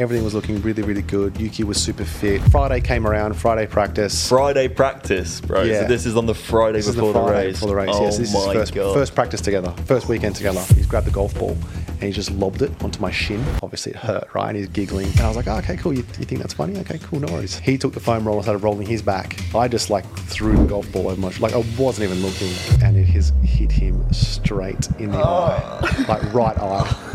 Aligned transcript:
Everything 0.00 0.24
was 0.24 0.32
looking 0.32 0.62
really, 0.62 0.82
really 0.82 1.02
good. 1.02 1.38
Yuki 1.38 1.62
was 1.62 1.76
super 1.76 2.06
fit. 2.06 2.40
Friday 2.44 2.80
came 2.80 3.06
around, 3.06 3.34
Friday 3.34 3.66
practice. 3.66 4.26
Friday 4.26 4.66
practice, 4.66 5.42
bro. 5.42 5.60
Yeah. 5.60 5.82
So 5.82 5.88
this 5.88 6.06
is 6.06 6.16
on 6.16 6.24
the 6.24 6.34
Friday 6.34 6.78
This 6.78 6.94
before 6.94 7.12
the 7.12 7.20
the, 7.20 7.26
Friday 7.26 7.46
race. 7.48 7.56
before 7.56 7.68
the 7.68 7.74
race. 7.74 7.90
Oh 7.92 8.04
yes, 8.04 8.16
this 8.16 8.28
is 8.28 8.34
my 8.34 8.40
his 8.46 8.54
first, 8.54 8.74
god. 8.74 8.94
first 8.94 9.14
practice 9.14 9.42
together, 9.42 9.74
first 9.84 10.08
weekend 10.08 10.36
together. 10.36 10.64
He's 10.74 10.86
grabbed 10.86 11.06
the 11.06 11.10
golf 11.10 11.38
ball 11.38 11.54
and 11.86 12.02
he 12.04 12.12
just 12.12 12.30
lobbed 12.30 12.62
it 12.62 12.72
onto 12.82 12.98
my 12.98 13.10
shin. 13.10 13.44
Obviously, 13.62 13.92
it 13.92 13.98
hurt, 13.98 14.26
right? 14.32 14.48
And 14.48 14.56
he's 14.56 14.68
giggling. 14.68 15.06
And 15.08 15.20
I 15.20 15.28
was 15.28 15.36
like, 15.36 15.48
oh, 15.48 15.58
okay, 15.58 15.76
cool. 15.76 15.92
You, 15.92 15.98
you 16.18 16.24
think 16.24 16.40
that's 16.40 16.54
funny? 16.54 16.78
Okay, 16.78 16.98
cool, 17.02 17.20
no 17.20 17.30
worries. 17.30 17.58
He 17.58 17.76
took 17.76 17.92
the 17.92 18.00
foam 18.00 18.26
roller, 18.26 18.42
started 18.42 18.62
rolling 18.62 18.86
his 18.86 19.02
back. 19.02 19.38
I 19.54 19.68
just 19.68 19.90
like 19.90 20.06
threw 20.16 20.56
the 20.56 20.64
golf 20.64 20.90
ball 20.92 21.08
over 21.08 21.20
my 21.20 21.28
like 21.40 21.52
I 21.52 21.62
wasn't 21.78 22.10
even 22.10 22.22
looking, 22.22 22.54
and 22.82 22.96
it 22.96 23.04
has 23.08 23.34
hit 23.44 23.70
him 23.70 24.10
straight 24.14 24.88
in 24.98 25.10
the 25.10 25.22
oh. 25.22 25.80
eye, 25.82 26.04
like 26.08 26.32
right 26.32 26.58
eye. 26.58 27.09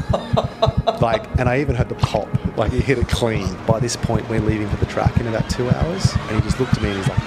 Like, 1.02 1.26
and 1.40 1.50
I 1.50 1.60
even 1.60 1.76
heard 1.76 1.90
the 1.90 1.96
pop. 1.96 2.28
Like 2.58 2.72
he 2.72 2.80
hit 2.80 2.98
it 2.98 3.08
clean. 3.08 3.48
By 3.66 3.80
this 3.80 3.96
point, 3.96 4.28
we're 4.30 4.40
leaving 4.40 4.70
for 4.70 4.78
the 4.78 4.86
track 4.86 5.18
in 5.20 5.28
about 5.28 5.50
two 5.50 5.70
hours, 5.70 6.14
and 6.14 6.36
he 6.36 6.42
just 6.42 6.60
looked 6.60 6.76
at 6.76 6.82
me 6.82 6.90
and 6.90 6.98
he's 6.98 7.08
like. 7.08 7.20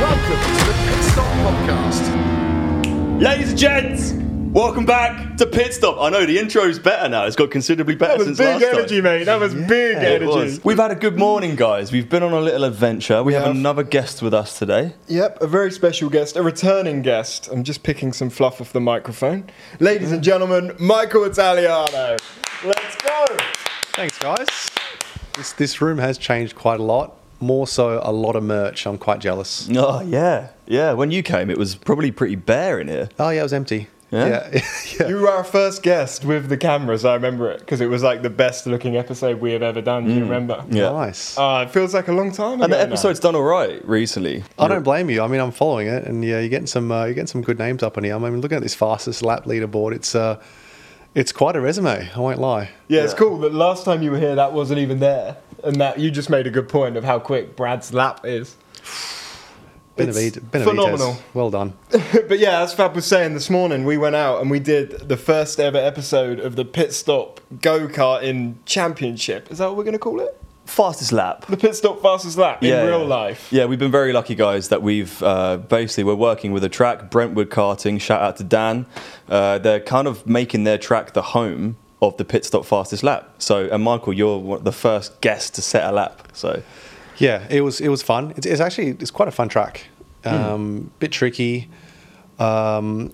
Welcome 0.00 0.40
to 0.40 0.64
the 0.66 1.02
Stop 1.02 1.32
Podcast. 1.44 3.20
Ladies 3.20 3.50
and 3.50 3.58
gents, 3.58 4.21
welcome 4.52 4.84
back 4.84 5.36
to 5.38 5.46
Pit 5.46 5.72
Stop. 5.72 5.98
I 5.98 6.10
know 6.10 6.26
the 6.26 6.38
intro's 6.38 6.78
better 6.78 7.08
now. 7.08 7.24
It's 7.24 7.36
got 7.36 7.50
considerably 7.50 7.94
better 7.94 8.12
That 8.12 8.18
was 8.18 8.26
since 8.26 8.38
big 8.38 8.62
last 8.62 8.74
energy, 8.74 8.96
time. 8.96 9.04
mate. 9.04 9.24
That 9.24 9.40
was 9.40 9.54
big 9.54 9.96
It 9.96 10.02
energy. 10.22 10.26
was. 10.26 10.64
We've 10.64 10.76
had 10.78 10.90
a 10.90 10.94
good 10.94 11.18
morning, 11.18 11.56
guys. 11.56 11.90
We've 11.92 12.08
been 12.08 12.22
on 12.22 12.32
a 12.32 12.40
little 12.40 12.64
adventure. 12.64 13.22
We 13.22 13.32
have 13.34 13.44
have. 13.44 13.56
another 13.56 13.82
guest 13.82 14.22
with 14.22 14.34
us 14.34 14.58
today. 14.58 14.94
Yep, 15.08 15.40
a 15.42 15.46
very 15.46 15.70
special 15.72 16.08
guest, 16.10 16.36
a 16.36 16.42
returning 16.42 17.02
guest. 17.02 17.48
I'm 17.50 17.64
just 17.64 17.82
picking 17.82 18.12
some 18.12 18.30
fluff 18.30 18.60
off 18.60 18.72
the 18.72 18.80
microphone. 18.80 19.44
Ladies 19.80 20.12
and 20.12 20.22
gentlemen, 20.22 20.74
Michael 20.78 21.24
Italiano. 21.24 22.16
Let's 22.64 22.96
go. 23.02 23.24
Thanks, 23.94 24.18
guys. 24.18 24.46
This 25.34 25.52
this 25.52 25.80
room 25.80 25.98
has 25.98 26.18
changed 26.18 26.54
quite 26.56 26.78
a 26.78 26.82
lot. 26.82 27.16
More 27.40 27.66
so, 27.66 28.00
a 28.04 28.12
lot 28.12 28.36
of 28.36 28.44
merch. 28.44 28.86
I'm 28.86 28.98
quite 28.98 29.18
jealous. 29.18 29.68
Oh 29.74 30.00
yeah, 30.02 30.48
yeah. 30.66 30.92
When 30.92 31.10
you 31.10 31.22
came, 31.24 31.50
it 31.50 31.58
was 31.58 31.74
probably 31.74 32.12
pretty 32.12 32.36
bare 32.36 32.78
in 32.78 32.86
here. 32.86 33.08
Oh 33.18 33.30
yeah, 33.30 33.40
it 33.40 33.42
was 33.42 33.52
empty. 33.52 33.88
Yeah? 34.12 34.50
yeah. 34.52 34.60
yeah. 35.00 35.08
You 35.08 35.16
were 35.20 35.30
our 35.30 35.42
first 35.42 35.82
guest 35.82 36.24
with 36.24 36.48
the 36.48 36.58
cameras. 36.58 37.04
I 37.04 37.14
remember 37.14 37.50
it 37.50 37.60
because 37.60 37.80
it 37.80 37.86
was 37.86 38.02
like 38.02 38.22
the 38.22 38.30
best 38.30 38.66
looking 38.66 38.96
episode 38.96 39.40
we 39.40 39.52
have 39.52 39.62
ever 39.62 39.80
done. 39.80 40.04
Do 40.06 40.12
you 40.12 40.20
remember? 40.20 40.64
Yeah. 40.68 40.90
Nice. 40.90 41.36
Uh, 41.36 41.64
it 41.66 41.72
feels 41.72 41.94
like 41.94 42.08
a 42.08 42.12
long 42.12 42.30
time 42.30 42.54
ago. 42.54 42.64
And 42.64 42.72
the 42.72 42.76
now. 42.76 42.82
episode's 42.82 43.20
done 43.20 43.34
all 43.34 43.42
right 43.42 43.82
recently. 43.88 44.44
I 44.58 44.68
don't 44.68 44.82
blame 44.82 45.08
you. 45.08 45.22
I 45.22 45.28
mean, 45.28 45.40
I'm 45.40 45.50
following 45.50 45.88
it, 45.88 46.04
and 46.04 46.22
yeah, 46.22 46.40
you're 46.40 46.50
getting 46.50 46.66
some 46.66 46.92
uh, 46.92 47.06
you're 47.06 47.14
getting 47.14 47.26
some 47.26 47.42
good 47.42 47.58
names 47.58 47.82
up 47.82 47.96
on 47.96 48.04
here. 48.04 48.14
I 48.14 48.18
mean, 48.18 48.40
looking 48.40 48.56
at 48.56 48.62
this 48.62 48.74
fastest 48.74 49.22
lap 49.22 49.44
leaderboard, 49.44 49.94
it's 49.94 50.14
uh, 50.14 50.40
it's 51.14 51.32
quite 51.32 51.56
a 51.56 51.60
resume. 51.60 52.10
I 52.14 52.18
won't 52.20 52.38
lie. 52.38 52.70
Yeah, 52.88 53.04
it's 53.04 53.14
cool 53.14 53.38
that 53.40 53.54
last 53.54 53.84
time 53.86 54.02
you 54.02 54.10
were 54.10 54.18
here, 54.18 54.34
that 54.34 54.52
wasn't 54.52 54.80
even 54.80 55.00
there, 55.00 55.38
and 55.64 55.76
that 55.76 55.98
you 55.98 56.10
just 56.10 56.28
made 56.28 56.46
a 56.46 56.50
good 56.50 56.68
point 56.68 56.98
of 56.98 57.04
how 57.04 57.18
quick 57.18 57.56
Brad's 57.56 57.94
lap 57.94 58.20
is. 58.24 58.56
Benavides, 59.96 60.36
It's 60.38 60.46
Benavides. 60.46 60.76
phenomenal. 60.76 61.16
Well 61.34 61.50
done. 61.50 61.74
but 61.90 62.38
yeah, 62.38 62.62
as 62.62 62.72
Fab 62.72 62.94
was 62.94 63.06
saying 63.06 63.34
this 63.34 63.50
morning, 63.50 63.84
we 63.84 63.98
went 63.98 64.16
out 64.16 64.40
and 64.40 64.50
we 64.50 64.58
did 64.58 65.08
the 65.08 65.16
first 65.16 65.60
ever 65.60 65.78
episode 65.78 66.40
of 66.40 66.56
the 66.56 66.64
Pit 66.64 66.92
Stop 66.92 67.40
Go 67.60 67.86
Karting 67.88 68.56
Championship. 68.64 69.50
Is 69.50 69.58
that 69.58 69.66
what 69.66 69.76
we're 69.76 69.84
going 69.84 69.92
to 69.92 69.98
call 69.98 70.20
it? 70.20 70.38
Fastest 70.64 71.12
lap. 71.12 71.44
The 71.46 71.56
Pit 71.56 71.74
Stop 71.74 72.00
Fastest 72.00 72.38
Lap 72.38 72.62
in 72.62 72.86
real 72.86 73.00
yeah. 73.00 73.06
life. 73.06 73.48
Yeah, 73.50 73.66
we've 73.66 73.80
been 73.80 73.90
very 73.90 74.12
lucky, 74.12 74.34
guys, 74.34 74.68
that 74.68 74.80
we've 74.80 75.22
uh, 75.22 75.56
basically 75.58 76.04
we're 76.04 76.14
working 76.14 76.52
with 76.52 76.64
a 76.64 76.68
track, 76.68 77.10
Brentwood 77.10 77.50
Karting. 77.50 78.00
Shout 78.00 78.22
out 78.22 78.36
to 78.36 78.44
Dan. 78.44 78.86
Uh, 79.28 79.58
they're 79.58 79.80
kind 79.80 80.06
of 80.06 80.26
making 80.26 80.64
their 80.64 80.78
track 80.78 81.12
the 81.12 81.22
home 81.22 81.76
of 82.00 82.16
the 82.16 82.24
pit 82.24 82.44
stop 82.44 82.64
fastest 82.64 83.02
lap. 83.02 83.34
So, 83.38 83.68
and 83.70 83.82
Michael, 83.82 84.12
you're 84.12 84.58
the 84.58 84.72
first 84.72 85.20
guest 85.20 85.54
to 85.56 85.62
set 85.62 85.84
a 85.88 85.92
lap. 85.92 86.28
So, 86.32 86.62
Yeah, 87.18 87.46
it 87.50 87.62
was 87.62 87.80
it 87.80 87.88
was 87.88 88.02
fun. 88.02 88.32
It's, 88.36 88.46
it's 88.46 88.60
actually 88.60 88.88
it's 88.88 89.10
quite 89.10 89.28
a 89.28 89.32
fun 89.32 89.48
track. 89.48 89.86
Um, 90.24 90.92
Bit 90.98 91.12
tricky. 91.12 91.68
Um, 92.38 93.12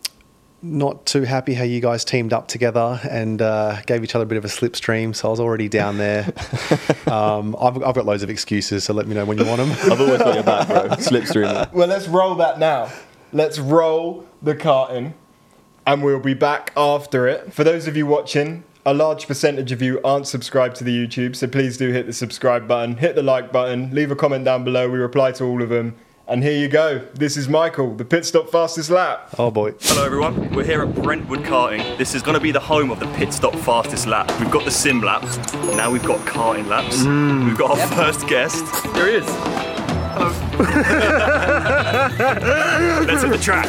not 0.60 1.06
too 1.06 1.22
happy 1.22 1.54
how 1.54 1.62
you 1.62 1.80
guys 1.80 2.04
teamed 2.04 2.32
up 2.32 2.48
together 2.48 3.00
and 3.08 3.40
uh, 3.40 3.80
gave 3.86 4.02
each 4.02 4.14
other 4.14 4.24
a 4.24 4.26
bit 4.26 4.38
of 4.38 4.44
a 4.44 4.48
slipstream. 4.48 5.14
So 5.14 5.28
I 5.28 5.30
was 5.30 5.40
already 5.40 5.68
down 5.68 5.98
there. 5.98 6.32
um, 7.06 7.56
I've, 7.60 7.80
I've 7.82 7.94
got 7.94 8.06
loads 8.06 8.22
of 8.22 8.30
excuses, 8.30 8.84
so 8.84 8.92
let 8.92 9.06
me 9.06 9.14
know 9.14 9.24
when 9.24 9.38
you 9.38 9.46
want 9.46 9.58
them. 9.58 9.70
I've 9.70 10.00
always 10.00 10.18
got 10.18 10.34
your 10.34 10.42
back, 10.42 10.66
bro. 10.66 10.82
Slipstream. 10.96 11.72
Well, 11.72 11.86
let's 11.86 12.08
roll 12.08 12.34
that 12.36 12.58
now. 12.58 12.90
Let's 13.32 13.58
roll 13.58 14.26
the 14.42 14.54
karting 14.54 15.12
and 15.86 16.02
we'll 16.02 16.20
be 16.20 16.34
back 16.34 16.72
after 16.76 17.28
it. 17.28 17.52
For 17.52 17.62
those 17.62 17.86
of 17.86 17.96
you 17.96 18.06
watching, 18.06 18.64
a 18.88 18.94
large 18.94 19.26
percentage 19.26 19.70
of 19.70 19.82
you 19.82 20.00
aren't 20.02 20.26
subscribed 20.26 20.74
to 20.76 20.82
the 20.82 21.06
YouTube, 21.06 21.36
so 21.36 21.46
please 21.46 21.76
do 21.76 21.92
hit 21.92 22.06
the 22.06 22.12
subscribe 22.12 22.66
button, 22.66 22.96
hit 22.96 23.14
the 23.14 23.22
like 23.22 23.52
button, 23.52 23.94
leave 23.94 24.10
a 24.10 24.16
comment 24.16 24.46
down 24.46 24.64
below. 24.64 24.88
We 24.88 24.98
reply 24.98 25.30
to 25.32 25.44
all 25.44 25.62
of 25.62 25.68
them. 25.68 25.94
And 26.26 26.42
here 26.42 26.58
you 26.58 26.68
go. 26.68 27.00
This 27.12 27.36
is 27.36 27.50
Michael, 27.50 27.94
the 27.94 28.06
pit 28.06 28.24
stop 28.24 28.48
fastest 28.48 28.88
lap. 28.88 29.28
oh 29.38 29.50
boy. 29.50 29.74
Hello, 29.80 30.06
everyone. 30.06 30.54
We're 30.54 30.64
here 30.64 30.80
at 30.82 30.94
Brentwood 30.94 31.40
Karting. 31.40 31.98
This 31.98 32.14
is 32.14 32.22
going 32.22 32.32
to 32.34 32.40
be 32.40 32.50
the 32.50 32.60
home 32.60 32.90
of 32.90 32.98
the 32.98 33.06
pit 33.08 33.34
stop 33.34 33.54
fastest 33.56 34.06
lap. 34.06 34.32
We've 34.40 34.50
got 34.50 34.64
the 34.64 34.70
sim 34.70 35.02
laps. 35.02 35.36
Now 35.76 35.90
we've 35.90 36.04
got 36.04 36.20
karting 36.20 36.66
laps. 36.66 37.02
Mm. 37.02 37.44
We've 37.44 37.58
got 37.58 37.78
our 37.78 37.86
first 37.88 38.26
guest. 38.26 38.64
Here 38.94 39.06
he 39.06 39.12
is. 39.16 39.26
Hello. 40.16 40.30
Let's 43.06 43.22
hit 43.22 43.32
the 43.32 43.38
track. 43.38 43.68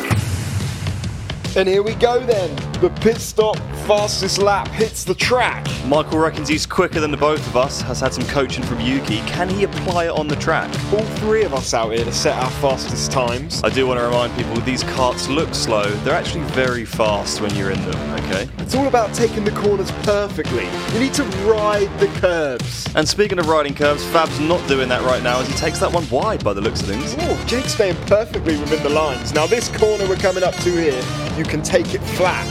And 1.58 1.68
here 1.68 1.84
we 1.84 1.96
go 1.96 2.26
then. 2.26 2.56
The 2.82 2.90
pit 3.02 3.18
stop 3.18 3.58
fastest 3.86 4.38
lap 4.38 4.70
hits 4.70 5.04
the 5.04 5.14
track. 5.14 5.68
Michael 5.84 6.20
reckons 6.20 6.48
he's 6.48 6.66
quicker 6.66 7.02
than 7.02 7.12
the 7.12 7.18
both 7.18 7.46
of 7.48 7.58
us, 7.58 7.82
has 7.82 8.00
had 8.00 8.14
some 8.14 8.26
coaching 8.28 8.64
from 8.64 8.80
Yuki. 8.80 9.18
Can 9.22 9.50
he 9.50 9.66
apply 9.66 10.06
it 10.06 10.12
on 10.12 10.30
the 10.30 10.38
track? 10.38 10.70
All 10.94 11.04
three 11.18 11.44
of 11.44 11.54
us 11.54 11.74
out 11.74 11.92
here 11.92 12.06
to 12.06 12.14
set 12.14 12.42
our 12.42 12.50
fastest 12.62 13.12
times. 13.12 13.62
I 13.66 13.70
do 13.70 13.86
want 13.86 14.00
to 14.00 14.06
remind 14.06 14.34
people 14.38 14.56
these 14.62 14.86
karts 14.86 15.28
look 15.28 15.54
slow. 15.54 15.90
They're 16.06 16.14
actually 16.14 16.46
very 16.52 16.86
fast 16.86 17.42
when 17.42 17.54
you're 17.54 17.72
in 17.72 17.82
them, 17.82 18.12
okay? 18.24 18.48
It's 18.60 18.76
all 18.76 18.88
about 18.88 19.14
taking 19.14 19.44
the 19.44 19.52
corners 19.52 19.92
perfectly. 20.04 20.66
You 20.94 21.00
need 21.02 21.14
to 21.16 21.24
ride 21.52 21.90
the 22.00 22.08
curves. 22.22 22.88
And 22.96 23.06
speaking 23.06 23.40
of 23.40 23.48
riding 23.48 23.76
curves, 23.76 24.06
Fab's 24.06 24.40
not 24.40 24.66
doing 24.70 24.88
that 24.88 25.02
right 25.02 25.22
now 25.22 25.42
as 25.42 25.48
he 25.50 25.54
takes 25.56 25.80
that 25.80 25.92
one 25.92 26.10
wide 26.10 26.46
by 26.46 26.54
the 26.54 26.62
looks 26.62 26.80
of 26.80 26.88
things. 26.88 27.14
Oh, 27.20 27.46
Jake's 27.46 27.74
staying 27.74 27.98
perfectly 28.06 28.58
within 28.58 28.82
the 28.84 28.90
lines. 28.90 29.34
Now, 29.34 29.48
this 29.48 29.68
corner 29.76 30.08
we're 30.08 30.16
coming 30.16 30.44
up 30.44 30.56
to 30.56 30.72
here, 30.72 31.04
you 31.38 31.44
can 31.44 31.62
take 31.62 31.94
it 31.94 32.02
flat, 32.16 32.46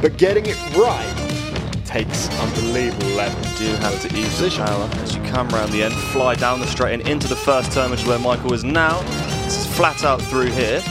but 0.00 0.16
getting 0.16 0.44
it 0.46 0.56
right 0.76 1.28
takes 1.88 2.28
unbelievable 2.40 3.06
level. 3.08 3.40
do 3.56 3.64
have 3.76 3.98
to 4.02 4.14
ease 4.14 4.38
the 4.38 4.50
power 4.50 4.88
as 5.02 5.16
you 5.16 5.22
come 5.22 5.48
round 5.48 5.72
the 5.72 5.82
end, 5.82 5.94
fly 5.94 6.34
down 6.34 6.60
the 6.60 6.66
straight 6.66 6.92
and 7.00 7.08
into 7.08 7.26
the 7.26 7.34
first 7.34 7.72
turn, 7.72 7.90
which 7.90 8.02
is 8.02 8.06
where 8.06 8.18
Michael 8.18 8.52
is 8.52 8.62
now. 8.62 9.00
This 9.44 9.60
is 9.60 9.76
flat 9.76 10.04
out 10.04 10.20
through 10.20 10.50
here. 10.50 10.82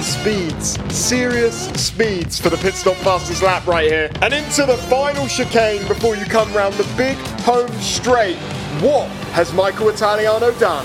Speeds, 0.00 0.78
serious 0.94 1.68
speeds 1.70 2.38
for 2.38 2.50
the 2.50 2.58
pit 2.58 2.74
stop 2.74 2.96
fastest 2.96 3.42
lap 3.42 3.66
right 3.66 3.90
here. 3.90 4.10
And 4.20 4.34
into 4.34 4.66
the 4.66 4.76
final 4.76 5.26
chicane 5.26 5.86
before 5.88 6.16
you 6.16 6.24
come 6.26 6.52
round 6.52 6.74
the 6.74 6.96
big 6.96 7.16
home 7.40 7.70
straight. 7.80 8.36
What 8.82 9.08
has 9.32 9.54
Michael 9.54 9.88
Italiano 9.88 10.50
done? 10.58 10.84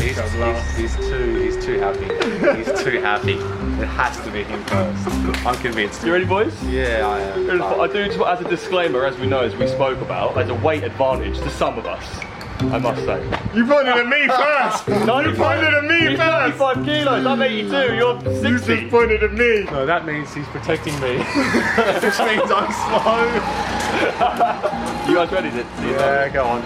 He's, 0.00 0.16
he's, 0.16 0.76
he's 0.76 1.08
too 1.08 1.34
he's 1.42 1.64
too 1.66 1.78
happy. 1.78 2.58
He's 2.58 2.82
too 2.82 3.00
happy. 3.00 3.55
It 3.78 3.86
has 3.88 4.18
to 4.24 4.30
be 4.30 4.42
him 4.42 4.64
first. 4.64 5.06
I'm 5.46 5.54
convinced. 5.56 6.02
You 6.02 6.12
ready, 6.12 6.24
boys? 6.24 6.54
Yeah, 6.64 7.06
I 7.06 7.20
am. 7.20 7.62
I 7.62 7.86
do 7.86 8.06
just 8.06 8.18
as 8.18 8.40
a 8.40 8.48
disclaimer, 8.48 9.04
as 9.04 9.18
we 9.18 9.26
know, 9.26 9.40
as 9.40 9.54
we 9.54 9.66
spoke 9.66 10.00
about, 10.00 10.34
there's 10.34 10.48
a 10.48 10.54
weight 10.54 10.82
advantage 10.82 11.38
to 11.40 11.50
some 11.50 11.78
of 11.78 11.86
us. 11.86 12.04
I 12.58 12.78
must 12.78 13.04
say. 13.04 13.22
You 13.54 13.66
pointed 13.66 13.94
at 13.96 14.06
me 14.06 14.26
first! 14.28 14.88
no, 15.06 15.20
you 15.20 15.34
pointed 15.34 15.74
at 15.74 15.84
me 15.84 16.08
He's 16.08 16.18
first! 16.18 16.58
95 16.58 16.84
kilos. 16.86 17.26
I'm 17.26 17.42
82. 17.42 17.94
You're 17.96 18.20
60. 18.20 18.48
You 18.48 18.58
60. 18.58 18.76
just 18.76 18.90
pointed 18.90 19.22
at 19.22 19.32
me! 19.34 19.64
No, 19.64 19.84
that 19.84 20.06
means 20.06 20.32
he's 20.32 20.46
protecting 20.46 20.94
me. 21.00 21.18
Which 22.00 22.18
means 22.20 22.50
I'm 22.50 22.72
slow. 22.72 23.26
You 25.06 25.14
guys 25.14 25.30
ready? 25.30 25.50
To, 25.50 25.62
to 25.62 25.86
Yeah, 25.90 26.28
go 26.30 26.44
on. 26.46 26.62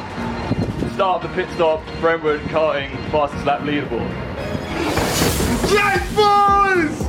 Start 0.95 1.23
the 1.23 1.29
pit 1.31 1.49
stop. 1.57 1.83
Brentwood 2.01 2.41
karting 2.43 2.91
fastest 3.11 3.45
lap 3.45 3.61
leaderboard. 3.63 4.30
Boys! 5.71 7.07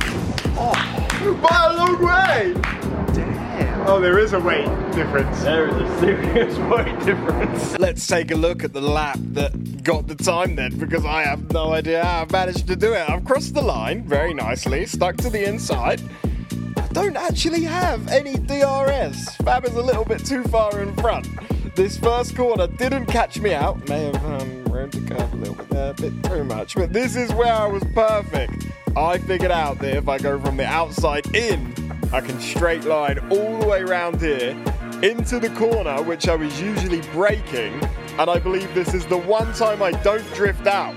Oh, 0.56 1.38
by 1.42 1.72
a 1.72 1.76
long 1.76 2.00
way! 2.00 2.54
Damn. 3.12 3.88
Oh, 3.88 3.98
there 4.00 4.20
is 4.20 4.34
a 4.34 4.38
weight 4.38 4.66
difference. 4.92 5.42
There 5.42 5.66
is 5.66 5.74
a 5.74 5.98
serious 5.98 6.56
weight 6.70 6.98
difference. 7.04 7.76
Let's 7.80 8.06
take 8.06 8.30
a 8.30 8.36
look 8.36 8.62
at 8.62 8.72
the 8.72 8.80
lap 8.80 9.18
that 9.32 9.82
got 9.82 10.06
the 10.06 10.14
time 10.14 10.54
then, 10.54 10.78
because 10.78 11.04
I 11.04 11.24
have 11.24 11.52
no 11.52 11.72
idea 11.72 12.04
how 12.04 12.22
I've 12.22 12.30
managed 12.30 12.68
to 12.68 12.76
do 12.76 12.92
it. 12.92 13.10
I've 13.10 13.24
crossed 13.24 13.54
the 13.54 13.62
line 13.62 14.04
very 14.04 14.32
nicely, 14.32 14.86
stuck 14.86 15.16
to 15.16 15.30
the 15.30 15.44
inside. 15.44 16.00
I 16.76 16.86
don't 16.92 17.16
actually 17.16 17.64
have 17.64 18.06
any 18.08 18.34
DRS. 18.34 19.34
Fab 19.38 19.64
is 19.64 19.74
a 19.74 19.82
little 19.82 20.04
bit 20.04 20.24
too 20.24 20.44
far 20.44 20.80
in 20.80 20.94
front. 20.98 21.26
This 21.74 21.98
first 21.98 22.36
corner 22.36 22.68
didn't 22.68 23.06
catch 23.06 23.40
me 23.40 23.54
out. 23.54 23.88
May 23.88 24.04
have 24.04 24.24
um, 24.24 24.61
a 24.84 25.36
little 25.36 25.54
bit 25.54 25.68
there, 25.68 25.90
a 25.90 25.94
bit 25.94 26.24
too 26.24 26.44
much. 26.44 26.74
But 26.74 26.92
this 26.92 27.16
is 27.16 27.32
where 27.34 27.52
I 27.52 27.66
was 27.66 27.84
perfect. 27.94 28.66
I 28.96 29.18
figured 29.18 29.50
out 29.50 29.78
that 29.78 29.96
if 29.96 30.08
I 30.08 30.18
go 30.18 30.38
from 30.38 30.56
the 30.56 30.66
outside 30.66 31.34
in, 31.34 31.74
I 32.12 32.20
can 32.20 32.38
straight 32.40 32.84
line 32.84 33.18
all 33.30 33.58
the 33.58 33.66
way 33.66 33.80
around 33.80 34.20
here 34.20 34.50
into 35.02 35.40
the 35.40 35.50
corner, 35.56 36.02
which 36.02 36.28
I 36.28 36.36
was 36.36 36.60
usually 36.60 37.00
braking. 37.12 37.80
And 38.18 38.28
I 38.28 38.38
believe 38.38 38.72
this 38.74 38.92
is 38.92 39.06
the 39.06 39.16
one 39.16 39.52
time 39.54 39.82
I 39.82 39.92
don't 40.02 40.26
drift 40.34 40.66
out. 40.66 40.94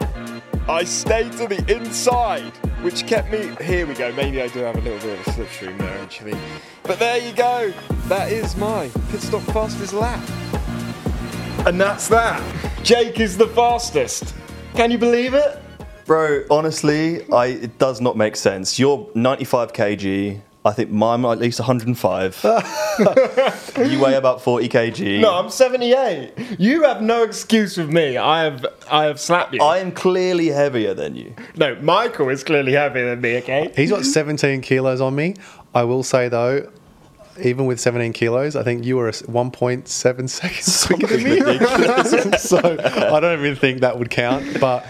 I 0.68 0.84
stayed 0.84 1.32
to 1.34 1.48
the 1.48 1.64
inside, 1.74 2.52
which 2.82 3.06
kept 3.08 3.32
me. 3.32 3.56
Here 3.64 3.86
we 3.86 3.94
go. 3.94 4.12
Maybe 4.14 4.42
I 4.42 4.48
do 4.48 4.60
have 4.60 4.76
a 4.76 4.82
little 4.82 5.00
bit 5.00 5.20
of 5.20 5.28
a 5.28 5.32
slipstream 5.32 5.78
there, 5.78 5.98
actually. 6.00 6.38
But 6.84 7.00
there 7.00 7.18
you 7.18 7.34
go. 7.34 7.72
That 8.08 8.32
is 8.32 8.58
my 8.58 8.90
pit 9.10 9.22
stop 9.22 9.42
fastest 9.54 9.94
lap. 9.94 10.20
And 11.66 11.82
that's 11.82 12.08
that. 12.10 12.44
Jake 12.84 13.20
is 13.20 13.38
the 13.38 13.48
fastest. 13.48 14.36
Can 14.76 14.92
you 14.92 15.00
believe 15.00 15.34
it? 15.34 15.60
Bro, 16.06 16.44
honestly, 16.52 17.28
I 17.32 17.48
it 17.48 17.80
does 17.80 18.02
not 18.02 18.16
make 18.16 18.36
sense. 18.36 18.78
You're 18.78 19.10
95 19.16 19.74
kg. 19.74 20.42
I 20.64 20.72
think 20.74 20.92
mine 20.92 21.26
at 21.26 21.40
least 21.40 21.60
105. 21.60 22.42
you 23.90 24.00
weigh 24.00 24.14
about 24.14 24.42
40 24.44 24.70
kg. 24.70 25.22
No, 25.22 25.34
I'm 25.34 25.50
78. 25.50 26.60
You 26.60 26.84
have 26.84 27.02
no 27.02 27.24
excuse 27.24 27.78
with 27.78 27.90
me. 27.90 28.16
I 28.18 28.44
have 28.44 28.64
I 28.92 29.06
have 29.06 29.20
slapped 29.20 29.56
you. 29.56 29.62
I 29.64 29.80
am 29.80 29.92
clearly 29.92 30.48
heavier 30.50 30.94
than 30.94 31.16
you. 31.16 31.34
no, 31.56 31.74
Michael 31.82 32.30
is 32.30 32.44
clearly 32.44 32.74
heavier 32.74 33.10
than 33.10 33.22
me, 33.22 33.38
okay? 33.38 33.72
He's 33.76 33.90
got 33.90 34.06
17 34.06 34.62
kilos 34.62 35.02
on 35.02 35.16
me. 35.16 35.34
I 35.74 35.84
will 35.84 36.04
say 36.04 36.30
though, 36.30 36.72
even 37.42 37.66
with 37.66 37.80
17 37.80 38.14
kilos, 38.14 38.56
I 38.56 38.64
think 38.64 38.86
you 38.86 38.98
were 38.98 39.10
1.7 39.12 40.30
seconds 40.30 40.86
quicker 40.88 41.08
than 41.08 41.24
me. 41.24 42.38
so 42.38 42.58
I 42.58 43.20
don't 43.20 43.40
even 43.40 43.56
think 43.56 43.82
that 43.82 44.00
would 44.00 44.10
count. 44.10 44.60
But 44.60 44.86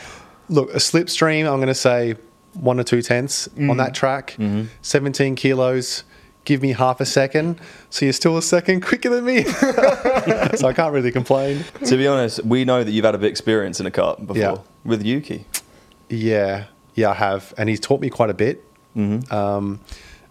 look, 0.50 0.70
a 0.72 0.78
slipstream, 0.78 1.42
I'm 1.52 1.58
going 1.58 1.68
to 1.68 1.76
say 1.76 2.16
one 2.54 2.80
or 2.80 2.84
two 2.84 3.02
tenths 3.02 3.48
on 3.50 3.54
mm. 3.64 3.78
that 3.78 3.94
track. 3.94 4.32
Mm-hmm. 4.38 4.66
17 4.82 5.36
kilos. 5.36 6.04
Give 6.46 6.62
me 6.62 6.74
half 6.74 7.02
a 7.02 7.06
second, 7.06 7.60
so 7.90 8.06
you're 8.06 8.14
still 8.14 8.38
a 8.38 8.42
second 8.42 8.82
quicker 8.82 9.10
than 9.10 9.26
me. 9.26 9.44
so 9.46 10.68
I 10.68 10.74
can't 10.76 10.94
really 10.94 11.12
complain. 11.12 11.66
To 11.86 11.98
be 11.98 12.06
honest, 12.06 12.46
we 12.46 12.66
know 12.66 12.84
that 12.84 12.92
you've 12.92 13.04
had 13.04 13.16
a 13.16 13.18
bit 13.18 13.26
of 13.26 13.32
experience 13.32 13.80
in 13.80 13.88
a 13.88 13.92
kart 13.92 14.20
before 14.20 14.38
Yeah. 14.38 14.58
with 14.84 15.04
Yuki. 15.04 15.46
Yeah, 16.08 16.66
yeah, 16.94 17.10
I 17.10 17.14
have, 17.16 17.52
and 17.58 17.68
he's 17.68 17.80
taught 17.80 18.00
me 18.00 18.12
quite 18.12 18.30
a 18.30 18.36
bit. 18.36 18.64
Mm-hmm. 18.96 19.34
Um, 19.34 19.80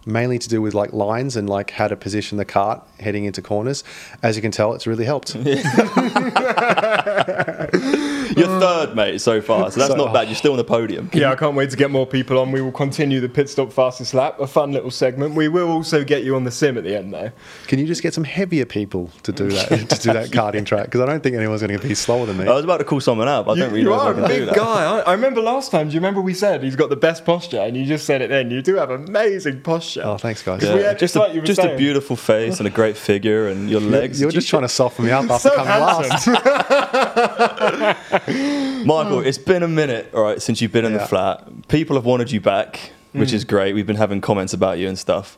mainly 0.05 0.39
to 0.39 0.49
do 0.49 0.61
with 0.61 0.73
like 0.73 0.93
lines 0.93 1.35
and 1.35 1.49
like 1.49 1.71
how 1.71 1.87
to 1.87 1.95
position 1.95 2.37
the 2.37 2.45
kart 2.45 2.81
heading 2.99 3.25
into 3.25 3.41
corners. 3.41 3.83
As 4.21 4.35
you 4.35 4.41
can 4.41 4.51
tell, 4.51 4.73
it's 4.73 4.87
really 4.87 5.05
helped. 5.05 5.35
You're 8.39 8.59
third, 8.59 8.95
mate, 8.95 9.19
so 9.21 9.41
far, 9.41 9.71
so 9.71 9.79
that's 9.79 9.91
So- 9.91 9.97
not 9.97 10.13
bad. 10.13 10.27
You're 10.27 10.35
still 10.35 10.51
on 10.51 10.57
the 10.57 10.63
podium. 10.63 11.09
Yeah, 11.13 11.31
I 11.31 11.35
can't 11.35 11.55
wait 11.55 11.69
to 11.71 11.77
get 11.77 11.91
more 11.91 12.05
people 12.05 12.37
on. 12.39 12.51
We 12.51 12.61
will 12.61 12.71
continue 12.71 13.19
the 13.19 13.29
pit 13.29 13.49
stop 13.49 13.71
fastest 13.71 14.13
lap, 14.13 14.39
a 14.39 14.47
fun 14.47 14.71
little 14.71 14.91
segment. 14.91 15.35
We 15.35 15.47
will 15.47 15.69
also 15.69 16.03
get 16.03 16.23
you 16.23 16.35
on 16.35 16.43
the 16.43 16.51
sim 16.51 16.77
at 16.77 16.83
the 16.83 16.95
end, 16.97 17.13
though. 17.13 17.31
Can 17.67 17.79
you 17.79 17.85
just 17.87 18.01
get 18.03 18.13
some 18.13 18.23
heavier 18.23 18.65
people 18.65 19.09
to 19.23 19.31
do 19.31 19.49
that 19.49 19.69
to 19.89 19.99
do 19.99 20.13
that 20.13 20.29
karting 20.31 20.65
track? 20.65 20.85
Because 20.85 21.01
I 21.01 21.05
don't 21.05 21.21
think 21.23 21.35
anyone's 21.35 21.61
going 21.61 21.77
to 21.79 21.87
be 21.87 21.95
slower 21.95 22.25
than 22.25 22.37
me. 22.37 22.47
I 22.47 22.53
was 22.53 22.63
about 22.65 22.77
to 22.77 22.83
call 22.83 22.99
someone 23.01 23.27
up. 23.27 23.47
I 23.47 23.53
You, 23.53 23.59
don't 23.59 23.69
really 23.69 23.79
you 23.81 23.85
know 23.89 23.93
are 23.99 24.11
if 24.11 24.17
a 24.17 24.23
I 24.23 24.27
can 24.27 24.29
do 24.31 24.45
big 24.45 24.49
that. 24.49 24.55
guy. 24.55 24.83
I, 24.85 24.99
I 24.99 25.11
remember 25.13 25.41
last 25.41 25.71
time. 25.71 25.87
Do 25.89 25.93
you 25.93 25.99
remember 25.99 26.21
we 26.21 26.33
said 26.33 26.63
he's 26.63 26.75
got 26.75 26.89
the 26.89 26.95
best 26.95 27.25
posture, 27.25 27.59
and 27.59 27.75
you 27.77 27.85
just 27.85 28.05
said 28.05 28.21
it 28.21 28.29
then. 28.29 28.51
You 28.51 28.61
do 28.61 28.75
have 28.75 28.89
amazing 28.89 29.61
posture. 29.61 30.01
Oh, 30.03 30.17
thanks, 30.17 30.41
guys. 30.43 30.63
Yeah, 30.63 30.77
had- 30.77 30.99
just 30.99 31.15
like 31.15 31.31
a, 31.31 31.33
you 31.33 31.41
were 31.41 31.45
just 31.47 31.59
a 31.61 31.75
beautiful 31.77 32.15
face 32.15 32.59
and 32.59 32.67
a 32.67 32.71
great 32.71 32.97
figure, 32.97 33.47
and 33.47 33.69
your 33.69 33.81
legs. 33.81 34.19
You're 34.21 34.31
just 34.31 34.47
trying 34.49 34.63
to 34.63 34.69
soften 34.69 35.05
me 35.05 35.11
up 35.11 35.23
after 35.29 35.49
So 35.49 35.55
coming 35.55 35.71
handsome. 35.71 36.33
last. 36.33 37.94
Michael, 38.85 39.19
it's 39.19 39.37
been 39.37 39.63
a 39.63 39.67
minute, 39.67 40.11
all 40.13 40.23
right, 40.23 40.41
since 40.41 40.61
you've 40.61 40.71
been 40.71 40.85
in 40.85 40.93
the 40.93 40.99
flat. 40.99 41.67
People 41.67 41.95
have 41.95 42.05
wanted 42.05 42.31
you 42.31 42.39
back, 42.39 42.91
which 43.13 43.33
is 43.33 43.43
great. 43.43 43.73
We've 43.73 43.87
been 43.87 43.95
having 43.95 44.21
comments 44.21 44.53
about 44.53 44.77
you 44.77 44.87
and 44.87 44.97
stuff. 44.97 45.37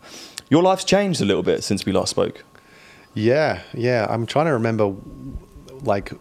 Your 0.49 0.63
life's 0.63 0.83
changed 0.83 1.21
a 1.21 1.25
little 1.25 1.43
bit 1.43 1.63
since 1.63 1.85
we 1.85 1.91
last 1.91 2.09
spoke. 2.09 2.43
Yeah, 3.13 3.61
yeah. 3.73 4.05
I'm 4.09 4.25
trying 4.25 4.45
to 4.45 4.53
remember, 4.53 4.93
like, 5.81 6.11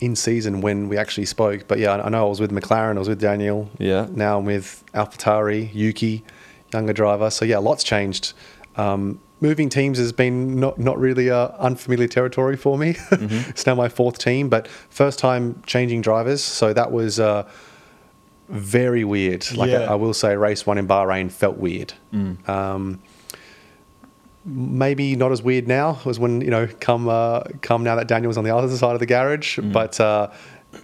in 0.00 0.16
season 0.16 0.60
when 0.60 0.88
we 0.88 0.96
actually 0.96 1.26
spoke. 1.26 1.68
But 1.68 1.78
yeah, 1.78 1.92
I 1.94 2.06
I 2.06 2.08
know 2.08 2.26
I 2.26 2.28
was 2.28 2.40
with 2.40 2.50
McLaren, 2.50 2.96
I 2.96 2.98
was 2.98 3.08
with 3.08 3.20
Daniel. 3.20 3.70
Yeah. 3.78 4.08
Now 4.10 4.38
I'm 4.38 4.44
with 4.44 4.82
AlphaTauri, 4.94 5.70
Yuki, 5.74 6.24
younger 6.72 6.92
driver. 6.92 7.30
So 7.30 7.44
yeah, 7.44 7.58
lots 7.58 7.84
changed. 7.84 8.32
Um, 8.76 9.20
moving 9.40 9.68
teams 9.68 9.98
has 9.98 10.12
been 10.12 10.58
not 10.60 10.78
not 10.78 10.98
really 10.98 11.30
uh, 11.30 11.48
unfamiliar 11.58 12.08
territory 12.08 12.56
for 12.56 12.78
me. 12.78 12.96
it's 13.12 13.66
now 13.66 13.74
my 13.74 13.88
fourth 13.88 14.18
team, 14.18 14.48
but 14.48 14.68
first 14.68 15.18
time 15.18 15.62
changing 15.66 16.00
drivers. 16.02 16.42
So 16.42 16.72
that 16.72 16.92
was. 16.92 17.18
Uh, 17.20 17.48
very 18.48 19.04
weird. 19.04 19.48
Like 19.52 19.70
Yeah. 19.70 19.82
I, 19.82 19.92
I 19.92 19.94
will 19.94 20.12
say, 20.12 20.34
race 20.36 20.66
one 20.66 20.76
in 20.76 20.88
Bahrain 20.88 21.30
felt 21.30 21.56
weird. 21.58 21.94
Um, 22.50 23.00
maybe 24.44 25.14
not 25.16 25.30
as 25.32 25.42
weird 25.42 25.68
now 25.68 26.00
as 26.06 26.18
when 26.18 26.40
you 26.40 26.50
know 26.50 26.66
come 26.80 27.08
uh, 27.08 27.42
come 27.60 27.84
now 27.84 27.94
that 27.96 28.08
Daniel 28.08 28.28
was 28.28 28.36
on 28.38 28.44
the 28.44 28.54
other 28.54 28.74
side 28.76 28.94
of 28.94 29.00
the 29.00 29.06
garage. 29.06 29.58
But 29.62 30.00
uh, 30.00 30.30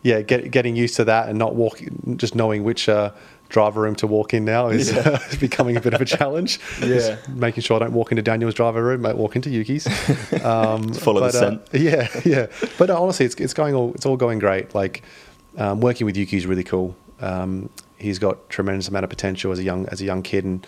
yeah, 0.03 0.21
get, 0.23 0.51
getting 0.51 0.77
used 0.77 0.95
to 0.97 1.05
that 1.05 1.29
and 1.29 1.39
not 1.39 1.55
walking, 1.55 2.17
just 2.17 2.35
knowing 2.35 2.65
which 2.65 2.89
uh, 2.89 3.11
driver 3.49 3.81
room 3.81 3.95
to 3.97 4.07
walk 4.07 4.35
in 4.35 4.45
now 4.45 4.69
is 4.69 4.93
becoming 5.41 5.77
a 5.77 5.81
bit 5.81 5.95
of 5.95 6.01
a 6.01 6.05
challenge. 6.19 6.61
Yeah. 6.81 6.87
Just 6.87 7.29
making 7.29 7.63
sure 7.63 7.77
I 7.77 7.81
don't 7.81 7.93
walk 7.93 8.13
into 8.13 8.23
Daniel's 8.23 8.55
driver 8.55 8.83
room, 8.83 9.07
I 9.07 9.13
walk 9.13 9.37
into 9.37 9.51
Yuki's. 9.51 9.87
Um, 10.47 10.93
Follow 10.93 11.21
the 11.21 11.27
but, 11.27 11.35
uh, 11.35 11.41
scent. 11.41 11.63
yeah, 11.73 12.09
yeah. 12.25 12.47
But 12.79 12.91
uh, 12.91 13.03
honestly, 13.03 13.27
it's, 13.27 13.35
it's 13.37 13.55
going 13.55 13.75
all 13.75 13.93
it's 13.95 14.07
all 14.07 14.17
going 14.17 14.39
great. 14.39 14.75
Like 14.75 15.03
um, 15.57 15.81
working 15.81 16.05
with 16.05 16.17
Yuki 16.17 16.37
is 16.37 16.47
really 16.47 16.63
cool. 16.63 16.95
Um, 17.21 17.69
he's 17.99 18.19
got 18.19 18.49
tremendous 18.49 18.87
amount 18.89 19.05
of 19.05 19.11
potential 19.11 19.51
as 19.51 19.59
a 19.59 19.63
young 19.65 19.87
as 19.89 20.01
a 20.01 20.05
young 20.05 20.23
kid 20.23 20.45
and 20.45 20.65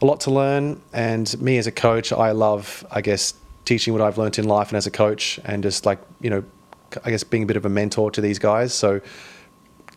a 0.00 0.06
lot 0.06 0.20
to 0.20 0.30
learn. 0.30 0.80
And 0.92 1.40
me 1.40 1.58
as 1.58 1.66
a 1.66 1.72
coach, 1.72 2.12
I 2.12 2.30
love, 2.30 2.86
I 2.90 3.00
guess, 3.00 3.34
teaching 3.64 3.92
what 3.92 4.02
I've 4.02 4.16
learned 4.16 4.38
in 4.38 4.46
life 4.46 4.68
and 4.68 4.76
as 4.76 4.86
a 4.86 4.90
coach, 4.90 5.38
and 5.44 5.62
just 5.62 5.84
like 5.84 5.98
you 6.20 6.30
know, 6.30 6.44
I 7.04 7.10
guess 7.10 7.24
being 7.24 7.42
a 7.42 7.46
bit 7.46 7.56
of 7.56 7.66
a 7.66 7.70
mentor 7.70 8.10
to 8.12 8.20
these 8.20 8.38
guys. 8.38 8.72
So 8.72 9.00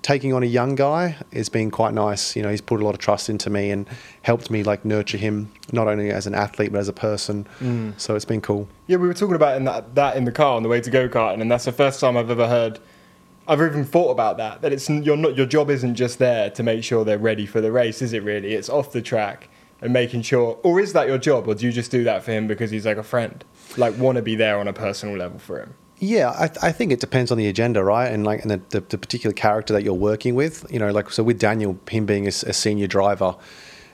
taking 0.02 0.34
on 0.34 0.44
a 0.44 0.48
young 0.48 0.76
guy 0.76 1.16
has 1.34 1.50
been 1.50 1.70
quite 1.72 1.94
nice. 1.94 2.36
You 2.36 2.42
know, 2.42 2.50
he's 2.50 2.62
put 2.62 2.82
a 2.82 2.84
lot 2.84 2.94
of 2.94 3.00
trust 3.00 3.30
into 3.30 3.50
me 3.50 3.72
and 3.72 3.88
helped 4.24 4.50
me 4.50 4.64
like 4.64 4.84
nurture 4.84 5.18
him 5.18 5.52
not 5.72 5.88
only 5.88 6.10
as 6.12 6.28
an 6.28 6.34
athlete 6.34 6.72
but 6.72 6.80
as 6.80 6.88
a 6.88 6.94
person. 6.94 7.48
Mm. 7.60 8.00
So 8.00 8.16
it's 8.16 8.26
been 8.26 8.42
cool. 8.42 8.68
Yeah, 8.88 8.98
we 8.98 9.08
were 9.08 9.14
talking 9.14 9.36
about 9.36 9.58
in 9.58 9.66
that, 9.66 9.96
that 9.96 10.18
in 10.18 10.26
the 10.26 10.32
car 10.32 10.56
on 10.56 10.64
the 10.64 10.70
way 10.70 10.82
to 10.82 10.90
go 10.90 11.08
karting, 11.08 11.42
and 11.42 11.52
that's 11.52 11.66
the 11.66 11.72
first 11.72 12.00
time 12.00 12.18
I've 12.18 12.32
ever 12.32 12.48
heard. 12.48 12.80
I've 13.48 13.62
even 13.62 13.86
thought 13.86 14.12
about 14.12 14.38
that. 14.38 14.62
That 14.62 14.72
it's 14.72 14.90
you're 14.90 15.18
not 15.18 15.36
your 15.36 15.46
job 15.48 15.70
isn't 15.70 15.96
just 15.96 16.20
there 16.20 16.50
to 16.52 16.64
make 16.64 16.84
sure 16.84 17.04
they're 17.04 17.18
ready 17.18 17.46
for 17.46 17.60
the 17.60 17.72
race, 17.72 18.02
is 18.02 18.14
it? 18.14 18.24
Really, 18.24 18.54
it's 18.54 18.70
off 18.70 18.92
the 18.92 19.02
track 19.02 19.50
and 19.82 19.92
making 19.92 20.22
sure. 20.22 20.60
Or 20.64 20.80
is 20.80 20.94
that 20.94 21.08
your 21.08 21.18
job, 21.18 21.48
or 21.48 21.56
do 21.56 21.66
you 21.66 21.72
just 21.72 21.92
do 21.92 22.04
that 22.04 22.24
for 22.24 22.32
him 22.32 22.48
because 22.48 22.72
he's 22.72 22.86
like 22.86 22.98
a 22.98 23.04
friend, 23.04 23.44
like 23.78 23.98
want 23.98 24.18
to 24.18 24.22
be 24.22 24.36
there 24.36 24.60
on 24.60 24.68
a 24.68 24.74
personal 24.74 25.18
level 25.18 25.40
for 25.40 25.60
him? 25.60 25.74
Yeah, 26.04 26.32
I, 26.32 26.46
I 26.70 26.72
think 26.72 26.92
it 26.92 27.00
depends 27.00 27.32
on 27.32 27.38
the 27.38 27.48
agenda, 27.48 27.84
right? 27.84 28.12
And 28.12 28.26
like, 28.26 28.42
and 28.42 28.50
the, 28.50 28.62
the, 28.72 28.82
the 28.82 28.98
particular 28.98 29.34
character 29.34 29.72
that 29.74 29.84
you're 29.84 29.94
working 29.94 30.34
with. 30.34 30.66
You 30.72 30.80
know, 30.80 30.90
like 30.92 31.12
so 31.12 31.22
with 31.22 31.40
Daniel, 31.40 31.78
him 31.88 32.08
being 32.08 32.28
a 32.28 32.32
senior 32.32 32.88
driver, 32.88 33.36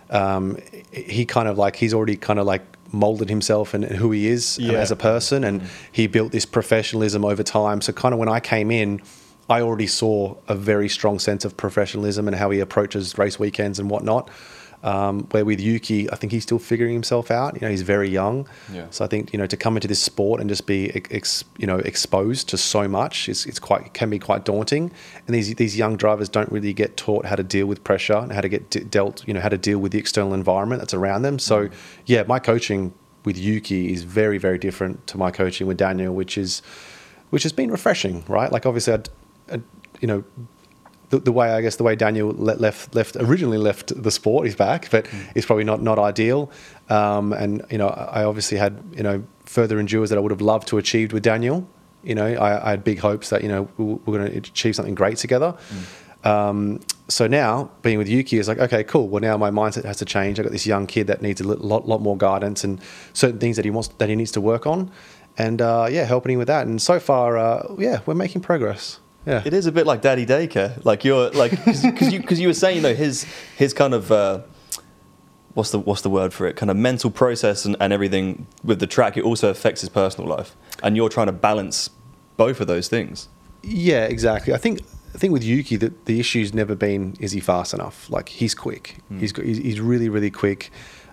um, 0.10 0.58
he 0.94 1.26
kind 1.26 1.50
of 1.50 1.58
like 1.58 1.76
he's 1.76 1.94
already 1.94 2.16
kind 2.16 2.40
of 2.40 2.46
like 2.46 2.62
molded 2.94 3.28
himself 3.28 3.74
and, 3.74 3.84
who 3.84 4.12
he 4.12 4.28
is 4.28 4.58
Yeah. 4.58 4.80
as 4.80 4.90
a 4.90 4.96
person, 4.96 5.44
and 5.44 5.64
he 5.92 6.08
built 6.08 6.32
this 6.32 6.46
professionalism 6.46 7.26
over 7.26 7.44
time. 7.44 7.82
So 7.82 7.92
kind 7.92 8.14
of 8.14 8.20
when 8.20 8.30
I 8.30 8.40
came 8.40 8.72
in, 8.72 9.02
I 9.50 9.60
already 9.60 9.88
saw 9.88 10.38
a 10.48 10.56
very 10.56 10.88
strong 10.88 11.20
sense 11.20 11.44
of 11.44 11.58
professionalism 11.58 12.26
and 12.28 12.38
how 12.38 12.50
he 12.52 12.62
approaches 12.62 13.18
race 13.18 13.38
weekends 13.38 13.80
and 13.80 13.90
whatnot. 13.90 14.30
Um, 14.84 15.24
where 15.32 15.44
with 15.44 15.60
Yuki, 15.60 16.10
I 16.12 16.16
think 16.16 16.32
he's 16.32 16.44
still 16.44 16.60
figuring 16.60 16.94
himself 16.94 17.32
out. 17.32 17.56
You 17.56 17.62
know, 17.62 17.70
he's 17.72 17.82
very 17.82 18.10
young, 18.10 18.48
Yeah. 18.72 18.86
so 18.92 19.04
I 19.04 19.08
think 19.08 19.34
you 19.34 19.40
know 19.40 19.48
to 19.48 19.58
come 19.58 19.76
into 19.76 19.88
this 19.88 20.02
sport 20.02 20.40
and 20.40 20.48
just 20.48 20.68
be 20.68 20.92
ex, 21.12 21.44
you 21.58 21.66
know 21.66 21.80
exposed 21.80 22.48
to 22.50 22.58
so 22.58 22.88
much 22.88 23.28
is 23.28 23.46
it's 23.48 23.58
quite 23.60 23.94
can 23.96 24.10
be 24.12 24.20
quite 24.20 24.46
daunting. 24.46 24.92
And 25.26 25.36
these 25.36 25.54
these 25.56 25.76
young 25.76 25.98
drivers 25.98 26.30
don't 26.30 26.52
really 26.52 26.74
get 26.74 26.96
taught 26.96 27.26
how 27.26 27.36
to 27.36 27.44
deal 27.44 27.66
with 27.66 27.84
pressure 27.84 28.18
and 28.18 28.32
how 28.32 28.42
to 28.42 28.48
get 28.50 28.70
de- 28.70 28.84
dealt 28.84 29.28
you 29.28 29.34
know 29.34 29.42
how 29.42 29.50
to 29.50 29.58
deal 29.58 29.80
with 29.80 29.92
the 29.94 29.98
external 30.00 30.34
environment 30.36 30.80
that's 30.82 30.94
around 30.94 31.24
them. 31.24 31.40
So 31.40 31.70
yeah, 32.06 32.24
my 32.28 32.38
coaching 32.38 32.94
with 33.26 33.36
Yuki 33.38 33.92
is 33.92 34.04
very 34.04 34.38
very 34.38 34.60
different 34.60 35.08
to 35.08 35.18
my 35.18 35.32
coaching 35.32 35.66
with 35.66 35.78
Daniel, 35.78 36.14
which 36.14 36.38
is 36.38 36.62
which 37.32 37.42
has 37.44 37.52
been 37.52 37.72
refreshing, 37.72 38.24
right? 38.28 38.52
Like 38.52 38.66
obviously, 38.68 38.94
I'd, 38.94 39.10
I'd, 39.52 39.64
you 40.02 40.08
know, 40.08 40.24
the, 41.10 41.20
the 41.20 41.32
way 41.32 41.52
I 41.52 41.62
guess 41.62 41.78
the 41.78 41.84
way 41.84 41.96
Daniel 41.96 42.30
le- 42.30 42.56
left 42.56 42.94
left 42.94 43.16
originally 43.18 43.58
left 43.58 44.02
the 44.02 44.12
sport, 44.12 44.46
he's 44.46 44.56
back, 44.56 44.90
but 44.92 45.08
it's 45.36 45.46
probably 45.46 45.64
not 45.64 45.82
not 45.82 46.00
ideal. 46.00 46.52
Um, 46.90 47.34
and 47.34 47.66
you 47.70 47.78
know, 47.78 47.88
I 47.88 48.24
obviously 48.24 48.58
had 48.58 48.82
you 48.96 49.04
know 49.04 49.24
further 49.46 49.80
endures 49.80 50.10
that 50.10 50.18
I 50.18 50.22
would 50.22 50.32
have 50.32 50.42
loved 50.42 50.68
to 50.70 50.78
achieved 50.78 51.14
with 51.14 51.24
Daniel. 51.24 51.68
You 52.04 52.16
know, 52.16 52.26
I, 52.26 52.68
I 52.68 52.70
had 52.72 52.84
big 52.84 53.00
hopes 53.00 53.30
that 53.30 53.42
you 53.42 53.50
know 53.50 53.68
we 53.78 53.86
we're 53.86 54.18
going 54.20 54.32
to 54.32 54.38
achieve 54.38 54.76
something 54.76 54.96
great 54.96 55.18
together. 55.18 55.56
Um, 56.24 56.82
so 57.08 57.28
now 57.28 57.72
being 57.84 57.98
with 57.98 58.10
Yuki 58.10 58.38
is 58.38 58.48
like, 58.48 58.58
okay, 58.58 58.84
cool. 58.84 59.08
Well, 59.08 59.22
now 59.22 59.38
my 59.38 59.50
mindset 59.50 59.86
has 59.86 59.98
to 59.98 60.06
change. 60.06 60.40
I 60.40 60.44
got 60.44 60.52
this 60.52 60.66
young 60.66 60.88
kid 60.88 61.08
that 61.08 61.22
needs 61.22 61.40
a 61.40 61.46
lot, 61.46 61.88
lot 61.88 62.02
more 62.02 62.18
guidance 62.18 62.64
and 62.64 62.82
certain 63.14 63.40
things 63.40 63.56
that 63.56 63.64
he 63.64 63.72
wants 63.72 63.90
that 64.00 64.10
he 64.10 64.16
needs 64.16 64.32
to 64.32 64.42
work 64.42 64.68
on, 64.68 64.92
and 65.38 65.62
uh, 65.62 65.88
yeah, 65.90 66.04
helping 66.04 66.34
him 66.34 66.40
with 66.40 66.48
that. 66.48 66.68
And 66.68 66.82
so 66.82 67.00
far, 67.00 67.38
uh, 67.38 67.74
yeah, 67.78 68.02
we're 68.06 68.16
making 68.16 68.42
progress. 68.42 69.00
Yeah. 69.28 69.44
It 69.44 69.54
is 69.54 69.66
a 69.66 69.74
bit 69.74 69.86
like 69.86 70.02
daddy 70.02 70.26
daycare. 70.26 70.84
Like 70.86 71.04
you're 71.04 71.30
like 71.32 71.52
because 71.52 72.14
you 72.14 72.22
because 72.22 72.40
you 72.40 72.48
were 72.48 72.54
saying 72.54 72.78
you 72.78 72.82
know 72.82 72.94
his 72.94 73.26
his 73.58 73.74
kind 73.74 73.94
of 73.94 74.10
uh, 74.10 74.42
what's 75.54 75.72
the 75.72 75.80
what's 75.80 76.02
the 76.02 76.10
word 76.10 76.34
for 76.34 76.48
it? 76.48 76.56
Kind 76.56 76.72
of 76.72 76.78
mental 76.78 77.12
process 77.12 77.66
and, 77.66 77.76
and 77.82 77.92
everything 77.92 78.48
with 78.64 78.80
the 78.80 78.88
track. 78.88 79.18
It 79.18 79.26
also 79.26 79.50
affects 79.50 79.82
his 79.82 79.90
personal 79.90 80.30
life, 80.30 80.56
and 80.82 80.96
you're 80.96 81.10
trying 81.10 81.28
to 81.28 81.34
balance 81.34 81.90
both 82.38 82.62
of 82.62 82.68
those 82.68 82.88
things. 82.88 83.28
Yeah, 83.64 84.06
exactly. 84.06 84.54
I 84.54 84.58
think 84.58 84.80
I 85.14 85.18
think 85.18 85.34
with 85.34 85.44
Yuki 85.44 85.76
the, 85.76 85.94
the 86.06 86.22
issue's 86.22 86.54
never 86.54 86.76
been 86.76 87.18
is 87.20 87.34
he 87.34 87.42
fast 87.42 87.74
enough. 87.74 88.10
Like 88.10 88.30
he's 88.30 88.56
quick. 88.56 88.98
He's 89.20 89.36
he's 89.36 89.58
he's 89.58 89.82
really 89.82 90.08
really 90.08 90.32
quick. 90.32 90.72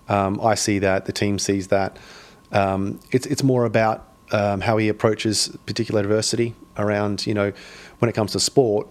Um, 0.09 0.40
I 0.40 0.54
see 0.54 0.78
that. 0.78 1.06
The 1.06 1.12
team 1.12 1.40
sees 1.40 1.68
that. 1.68 1.97
Um, 2.52 3.00
it's 3.11 3.26
it's 3.26 3.42
more 3.42 3.64
about 3.64 4.06
um, 4.30 4.61
how 4.61 4.76
he 4.76 4.88
approaches 4.88 5.56
particular 5.66 6.00
adversity 6.00 6.54
around 6.76 7.26
you 7.26 7.35
know 7.35 7.52
when 8.04 8.11
it 8.11 8.14
comes 8.14 8.32
to 8.32 8.40
sport. 8.40 8.87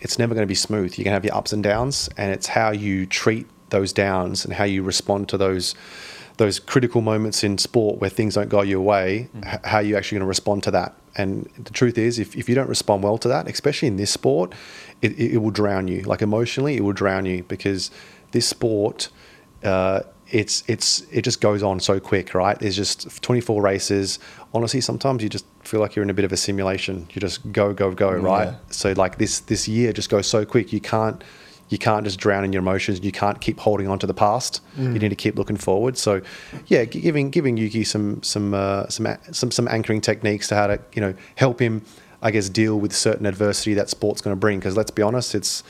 It's 0.00 0.18
never 0.18 0.34
going 0.34 0.42
to 0.42 0.48
be 0.48 0.54
smooth. 0.54 0.98
You're 0.98 1.04
going 1.04 1.12
to 1.12 1.16
have 1.16 1.24
your 1.24 1.34
ups 1.34 1.54
and 1.54 1.62
downs, 1.62 2.10
and 2.18 2.30
it's 2.30 2.46
how 2.46 2.72
you 2.72 3.06
treat 3.06 3.46
those 3.70 3.90
downs 3.90 4.44
and 4.44 4.52
how 4.52 4.64
you 4.64 4.82
respond 4.82 5.30
to 5.30 5.38
those 5.38 5.74
those 6.36 6.58
critical 6.58 7.00
moments 7.00 7.42
in 7.42 7.58
sport 7.58 8.00
where 8.00 8.08
things 8.08 8.34
don't 8.34 8.48
go 8.48 8.62
your 8.62 8.80
way, 8.80 9.28
h- 9.44 9.60
how 9.64 9.78
you 9.78 9.96
actually 9.96 10.16
going 10.16 10.26
to 10.26 10.28
respond 10.28 10.62
to 10.62 10.70
that. 10.70 10.94
And 11.16 11.50
the 11.58 11.70
truth 11.70 11.98
is, 11.98 12.18
if, 12.18 12.34
if 12.34 12.48
you 12.48 12.54
don't 12.54 12.68
respond 12.68 13.02
well 13.02 13.18
to 13.18 13.28
that, 13.28 13.46
especially 13.46 13.88
in 13.88 13.96
this 13.96 14.10
sport, 14.10 14.54
it, 15.02 15.12
it, 15.12 15.32
it 15.32 15.36
will 15.38 15.50
drown 15.50 15.86
you. 15.86 16.00
Like 16.02 16.22
emotionally, 16.22 16.76
it 16.76 16.80
will 16.82 16.94
drown 16.94 17.26
you 17.26 17.42
because 17.44 17.90
this 18.32 18.46
sport, 18.46 19.08
uh, 19.64 20.00
it's 20.28 20.64
it's 20.66 21.00
it 21.10 21.22
just 21.22 21.40
goes 21.40 21.62
on 21.62 21.80
so 21.80 21.98
quick, 21.98 22.34
right? 22.34 22.58
There's 22.58 22.76
just 22.76 23.22
24 23.22 23.62
races. 23.62 24.18
Honestly, 24.52 24.80
sometimes 24.80 25.22
you 25.22 25.28
just 25.28 25.44
feel 25.62 25.78
like 25.80 25.94
you're 25.94 26.02
in 26.02 26.10
a 26.10 26.14
bit 26.14 26.24
of 26.24 26.32
a 26.32 26.36
simulation. 26.36 27.06
You 27.12 27.20
just 27.20 27.52
go 27.52 27.72
go 27.72 27.92
go, 27.92 28.10
right? 28.10 28.48
So 28.70 28.92
like 28.92 29.18
this 29.18 29.40
this 29.40 29.68
year 29.68 29.92
just 29.92 30.10
goes 30.10 30.26
so 30.26 30.44
quick. 30.44 30.72
You 30.72 30.80
can't 30.80 31.22
you 31.68 31.78
can't 31.78 32.04
just 32.04 32.18
drown 32.18 32.44
in 32.44 32.52
your 32.52 32.60
emotions. 32.62 33.00
You 33.04 33.12
can't 33.12 33.40
keep 33.40 33.60
holding 33.60 33.86
on 33.86 34.00
to 34.00 34.06
the 34.08 34.14
past. 34.14 34.60
You 34.76 34.88
need 34.98 35.10
to 35.10 35.14
keep 35.14 35.36
looking 35.36 35.56
forward. 35.56 35.96
So, 35.96 36.20
yeah, 36.66 36.84
giving 36.84 37.30
giving 37.30 37.56
Yuki 37.56 37.84
some 37.84 38.20
some 38.24 38.54
uh, 38.54 38.88
some 38.88 39.06
some 39.30 39.52
some 39.52 39.68
anchoring 39.68 40.00
techniques 40.00 40.48
to 40.48 40.56
how 40.56 40.66
to 40.66 40.80
you 40.94 41.00
know 41.00 41.14
help 41.36 41.60
him, 41.60 41.82
I 42.20 42.32
guess, 42.32 42.48
deal 42.48 42.80
with 42.80 42.92
certain 42.92 43.24
adversity 43.26 43.74
that 43.74 43.88
sport's 43.88 44.20
going 44.20 44.34
to 44.34 44.40
bring. 44.40 44.58
Because 44.58 44.76
let's 44.76 44.90
be 44.90 45.02
honest, 45.02 45.36
it's 45.36 45.62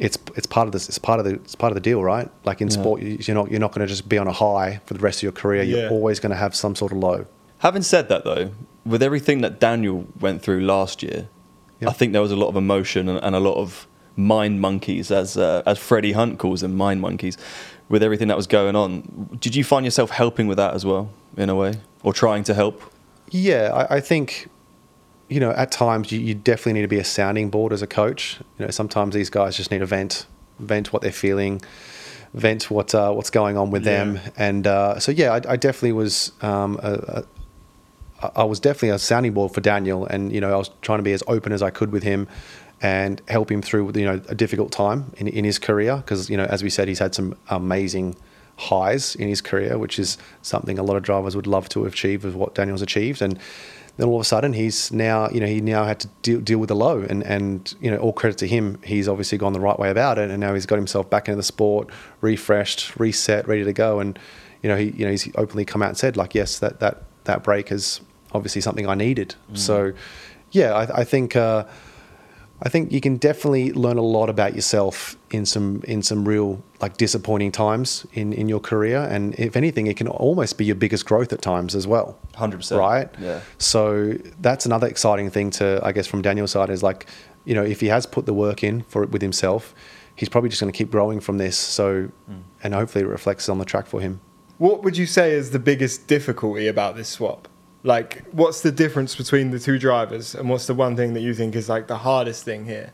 it's 0.00 0.18
it's 0.34 0.48
part 0.48 0.66
of 0.66 0.72
this. 0.72 0.88
It's 0.88 0.98
part 0.98 1.20
of 1.20 1.24
the 1.26 1.34
it's 1.34 1.54
part 1.54 1.70
of 1.70 1.76
the 1.76 1.80
deal, 1.80 2.02
right? 2.02 2.28
Like 2.44 2.60
in 2.60 2.68
sport, 2.70 3.00
you- 3.02 3.18
you're 3.20 3.36
not 3.36 3.52
you're 3.52 3.60
not 3.60 3.70
going 3.72 3.86
to 3.86 3.92
just 3.94 4.08
be 4.08 4.18
on 4.18 4.26
a 4.26 4.32
high 4.32 4.80
for 4.86 4.94
the 4.94 5.00
rest 5.00 5.20
of 5.20 5.22
your 5.22 5.32
career. 5.32 5.62
Yeah. 5.62 5.76
You're 5.82 5.90
always 5.92 6.18
going 6.18 6.30
to 6.30 6.36
have 6.36 6.56
some 6.56 6.74
sort 6.74 6.90
of 6.90 6.98
low. 6.98 7.26
Having 7.60 7.82
said 7.82 8.08
that, 8.08 8.24
though, 8.24 8.50
with 8.84 9.02
everything 9.02 9.40
that 9.40 9.60
Daniel 9.60 10.06
went 10.18 10.42
through 10.42 10.60
last 10.60 11.02
year, 11.02 11.28
Yeah. 11.80 11.88
I 11.88 11.92
think 11.92 12.12
there 12.12 12.22
was 12.22 12.32
a 12.32 12.36
lot 12.36 12.48
of 12.48 12.56
emotion 12.56 13.08
and, 13.08 13.18
and 13.22 13.34
a 13.34 13.40
lot 13.40 13.56
of 13.56 13.86
mind 14.16 14.60
monkeys, 14.60 15.10
as 15.10 15.36
uh, 15.36 15.62
as 15.64 15.78
Freddie 15.78 16.12
Hunt 16.12 16.38
calls 16.38 16.60
them, 16.60 16.74
mind 16.76 17.00
monkeys, 17.00 17.38
with 17.88 18.02
everything 18.02 18.28
that 18.28 18.36
was 18.36 18.46
going 18.46 18.76
on. 18.76 19.38
Did 19.40 19.54
you 19.54 19.64
find 19.64 19.84
yourself 19.84 20.10
helping 20.10 20.46
with 20.46 20.58
that 20.58 20.74
as 20.74 20.84
well, 20.84 21.08
in 21.36 21.48
a 21.48 21.54
way, 21.54 21.74
or 22.02 22.12
trying 22.12 22.44
to 22.44 22.54
help? 22.54 22.82
Yeah, 23.30 23.70
I, 23.72 23.96
I 23.96 24.00
think, 24.00 24.48
you 25.28 25.40
know, 25.40 25.52
at 25.52 25.70
times 25.70 26.12
you, 26.12 26.20
you 26.20 26.34
definitely 26.34 26.74
need 26.74 26.82
to 26.82 26.88
be 26.88 26.98
a 26.98 27.04
sounding 27.04 27.50
board 27.50 27.72
as 27.72 27.82
a 27.82 27.86
coach. 27.86 28.40
You 28.58 28.66
know, 28.66 28.70
sometimes 28.70 29.14
these 29.14 29.30
guys 29.30 29.56
just 29.56 29.70
need 29.70 29.78
to 29.78 29.86
vent, 29.86 30.26
vent 30.58 30.92
what 30.92 31.00
they're 31.02 31.12
feeling, 31.12 31.62
vent 32.34 32.70
what 32.70 32.94
uh, 32.94 33.12
what's 33.12 33.30
going 33.30 33.56
on 33.56 33.70
with 33.70 33.84
them. 33.84 34.18
And 34.36 34.66
uh, 34.66 34.98
so, 34.98 35.12
yeah, 35.12 35.32
I, 35.32 35.52
I 35.52 35.56
definitely 35.56 35.92
was. 35.92 36.32
Um, 36.42 36.78
a, 36.82 37.24
I 38.22 38.44
was 38.44 38.60
definitely 38.60 38.90
a 38.90 38.98
sounding 38.98 39.32
board 39.32 39.52
for 39.52 39.60
Daniel, 39.60 40.06
and 40.06 40.32
you 40.32 40.40
know, 40.40 40.52
I 40.52 40.56
was 40.56 40.70
trying 40.82 40.98
to 40.98 41.02
be 41.02 41.12
as 41.12 41.22
open 41.26 41.52
as 41.52 41.62
I 41.62 41.70
could 41.70 41.90
with 41.90 42.02
him, 42.02 42.28
and 42.82 43.20
help 43.28 43.50
him 43.50 43.62
through 43.62 43.92
you 43.94 44.04
know 44.04 44.20
a 44.28 44.34
difficult 44.34 44.72
time 44.72 45.12
in 45.16 45.28
in 45.28 45.44
his 45.44 45.58
career 45.58 45.96
because 45.96 46.28
you 46.28 46.36
know, 46.36 46.44
as 46.44 46.62
we 46.62 46.70
said, 46.70 46.88
he's 46.88 46.98
had 46.98 47.14
some 47.14 47.36
amazing 47.48 48.16
highs 48.56 49.14
in 49.14 49.28
his 49.28 49.40
career, 49.40 49.78
which 49.78 49.98
is 49.98 50.18
something 50.42 50.78
a 50.78 50.82
lot 50.82 50.96
of 50.96 51.02
drivers 51.02 51.34
would 51.34 51.46
love 51.46 51.68
to 51.70 51.86
achieve 51.86 52.24
with 52.24 52.34
what 52.34 52.54
Daniel's 52.54 52.82
achieved, 52.82 53.22
and 53.22 53.38
then 53.96 54.08
all 54.08 54.16
of 54.16 54.20
a 54.20 54.24
sudden 54.24 54.52
he's 54.52 54.92
now 54.92 55.28
you 55.30 55.40
know 55.40 55.46
he 55.46 55.60
now 55.60 55.84
had 55.84 56.00
to 56.00 56.08
deal, 56.22 56.40
deal 56.40 56.58
with 56.58 56.68
the 56.68 56.76
low, 56.76 57.00
and 57.00 57.22
and 57.22 57.74
you 57.80 57.90
know 57.90 57.96
all 57.98 58.12
credit 58.12 58.38
to 58.38 58.46
him, 58.46 58.78
he's 58.84 59.08
obviously 59.08 59.38
gone 59.38 59.54
the 59.54 59.60
right 59.60 59.78
way 59.78 59.90
about 59.90 60.18
it, 60.18 60.30
and 60.30 60.40
now 60.40 60.52
he's 60.52 60.66
got 60.66 60.76
himself 60.76 61.08
back 61.08 61.28
into 61.28 61.36
the 61.36 61.42
sport, 61.42 61.88
refreshed, 62.20 62.98
reset, 62.98 63.48
ready 63.48 63.64
to 63.64 63.72
go, 63.72 63.98
and 63.98 64.18
you 64.62 64.68
know 64.68 64.76
he 64.76 64.90
you 64.90 65.06
know 65.06 65.10
he's 65.10 65.28
openly 65.36 65.64
come 65.64 65.82
out 65.82 65.88
and 65.88 65.96
said 65.96 66.18
like 66.18 66.34
yes 66.34 66.58
that 66.58 66.80
that 66.80 67.02
that 67.24 67.42
break 67.42 67.72
is 67.72 68.00
obviously 68.32 68.60
something 68.60 68.88
I 68.88 68.94
needed, 68.94 69.34
so 69.54 69.92
yeah 70.50 70.72
I, 70.74 71.00
I 71.00 71.04
think. 71.04 71.36
Uh, 71.36 71.64
I 72.62 72.68
think 72.68 72.92
you 72.92 73.00
can 73.00 73.16
definitely 73.16 73.72
learn 73.72 73.96
a 73.96 74.02
lot 74.02 74.28
about 74.28 74.54
yourself 74.54 75.16
in 75.30 75.46
some 75.46 75.82
in 75.84 76.02
some 76.02 76.28
real 76.28 76.62
like 76.82 76.98
disappointing 76.98 77.52
times 77.52 78.06
in 78.12 78.34
in 78.34 78.48
your 78.48 78.60
career, 78.60 78.98
and 79.10 79.34
if 79.36 79.56
anything, 79.56 79.86
it 79.86 79.96
can 79.96 80.08
almost 80.08 80.58
be 80.58 80.66
your 80.66 80.74
biggest 80.74 81.06
growth 81.06 81.32
at 81.32 81.40
times 81.40 81.74
as 81.74 81.86
well. 81.86 82.18
100%, 82.34 82.78
right? 82.78 83.08
yeah. 83.18 83.40
So 83.56 84.12
that's 84.40 84.66
another 84.66 84.86
exciting 84.86 85.30
thing 85.30 85.50
to 85.52 85.80
I 85.82 85.92
guess 85.92 86.06
from 86.06 86.20
Daniel's 86.20 86.50
side 86.50 86.68
is 86.68 86.82
like 86.82 87.06
you 87.46 87.54
know 87.54 87.64
if 87.64 87.80
he 87.80 87.86
has 87.86 88.04
put 88.04 88.26
the 88.26 88.34
work 88.34 88.62
in 88.62 88.82
for 88.82 89.02
it 89.02 89.10
with 89.10 89.22
himself, 89.22 89.74
he's 90.14 90.28
probably 90.28 90.50
just 90.50 90.60
going 90.60 90.70
to 90.70 90.76
keep 90.76 90.90
growing 90.90 91.20
from 91.20 91.38
this. 91.38 91.56
So 91.56 92.10
and 92.62 92.74
hopefully 92.74 93.04
it 93.04 93.08
reflects 93.08 93.48
on 93.48 93.56
the 93.58 93.64
track 93.64 93.86
for 93.86 94.02
him. 94.02 94.20
What 94.58 94.82
would 94.82 94.98
you 94.98 95.06
say 95.06 95.32
is 95.32 95.52
the 95.52 95.58
biggest 95.58 96.06
difficulty 96.06 96.66
about 96.68 96.94
this 96.94 97.08
swap? 97.08 97.48
Like, 97.82 98.24
what's 98.32 98.60
the 98.60 98.70
difference 98.72 99.16
between 99.16 99.50
the 99.50 99.58
two 99.58 99.78
drivers, 99.78 100.34
and 100.34 100.50
what's 100.50 100.66
the 100.66 100.74
one 100.74 100.96
thing 100.96 101.14
that 101.14 101.20
you 101.20 101.32
think 101.34 101.56
is 101.56 101.68
like 101.68 101.86
the 101.86 101.96
hardest 101.98 102.44
thing 102.44 102.66
here? 102.66 102.92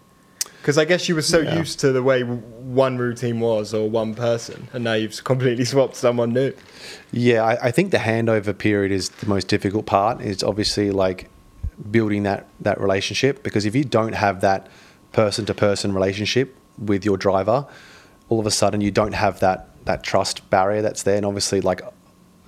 Because 0.61 0.79
I 0.79 0.85
guess 0.85 1.09
you 1.09 1.15
were 1.15 1.23
so 1.23 1.41
Yeah. 1.41 1.59
used 1.59 1.81
to 1.81 1.93
the 1.93 2.03
way 2.03 2.23
one 2.23 2.97
routine 2.99 3.41
was 3.41 3.75
or 3.75 3.89
one 3.91 4.15
person, 4.15 4.69
and 4.73 4.85
now 4.85 4.93
you've 4.95 5.23
completely 5.25 5.65
swapped 5.73 5.97
someone 5.97 6.33
new. 6.33 6.53
Yeah, 7.13 7.43
I, 7.45 7.67
I 7.67 7.71
think 7.73 7.91
the 7.91 7.99
handover 7.99 8.57
period 8.57 8.93
is 8.93 9.09
the 9.09 9.27
most 9.27 9.49
difficult 9.49 9.87
part. 9.87 10.21
It's 10.21 10.43
obviously 10.45 10.91
like 10.93 11.31
building 11.91 12.23
that 12.23 12.47
that 12.61 12.81
relationship 12.81 13.43
because 13.43 13.67
if 13.67 13.75
you 13.75 13.85
don't 13.85 14.15
have 14.15 14.41
that 14.41 14.69
person 15.13 15.45
to 15.47 15.55
person 15.55 15.93
relationship 15.93 16.55
with 16.79 17.05
your 17.05 17.17
driver, 17.17 17.67
all 18.29 18.39
of 18.41 18.47
a 18.47 18.51
sudden 18.51 18.81
you 18.81 18.91
don't 18.93 19.15
have 19.15 19.41
that 19.41 19.69
that 19.85 20.05
trust 20.05 20.49
barrier 20.51 20.83
that's 20.83 21.03
there. 21.03 21.17
And 21.17 21.27
obviously, 21.27 21.61
like 21.61 21.81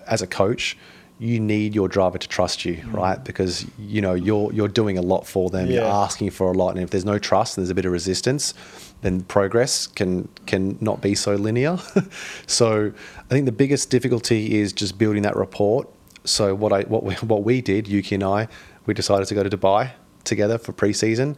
as 0.07 0.23
a 0.23 0.27
coach, 0.27 0.77
you 1.19 1.41
need 1.41 1.75
your 1.75 1.89
driver 1.89 2.17
to 2.17 2.29
trust 2.29 2.65
you, 2.65 2.77
hmm. 2.77 2.93
right? 2.93 3.23
Because 3.25 3.67
you 3.79 4.01
know 4.01 4.15
you're 4.15 4.53
you're 4.53 4.69
doing 4.69 4.99
a 4.99 5.03
lot 5.03 5.27
for 5.27 5.51
them. 5.51 5.69
You're 5.69 5.85
asking 5.85 6.31
for 6.31 6.53
a 6.53 6.57
lot, 6.57 6.71
and 6.75 6.81
if 6.83 6.91
there's 6.91 7.05
no 7.05 7.19
trust, 7.19 7.57
and 7.57 7.65
there's 7.65 7.71
a 7.71 7.75
bit 7.75 7.85
of 7.85 7.93
resistance, 7.93 8.55
then 9.03 9.23
progress 9.23 9.87
can 9.87 10.29
can 10.47 10.79
not 10.81 11.01
be 11.01 11.15
so 11.15 11.35
linear. 11.35 11.79
so 12.47 12.93
I 13.19 13.29
think 13.29 13.47
the 13.47 13.53
biggest 13.53 13.91
difficulty 13.91 14.59
is 14.59 14.73
just 14.73 14.99
building 14.99 15.23
that 15.23 15.37
rapport. 15.37 15.87
So 16.25 16.55
what 16.55 16.73
I 16.73 16.83
what 16.83 17.03
we, 17.03 17.15
what 17.17 17.43
we 17.43 17.61
did, 17.61 17.89
Yuki 17.89 18.15
and 18.15 18.25
I, 18.25 18.49
we 18.87 18.95
decided 18.95 19.27
to 19.29 19.35
go 19.35 19.43
to 19.43 19.51
Dubai 19.51 19.93
together 20.25 20.59
for 20.59 20.73
pre-season, 20.73 21.37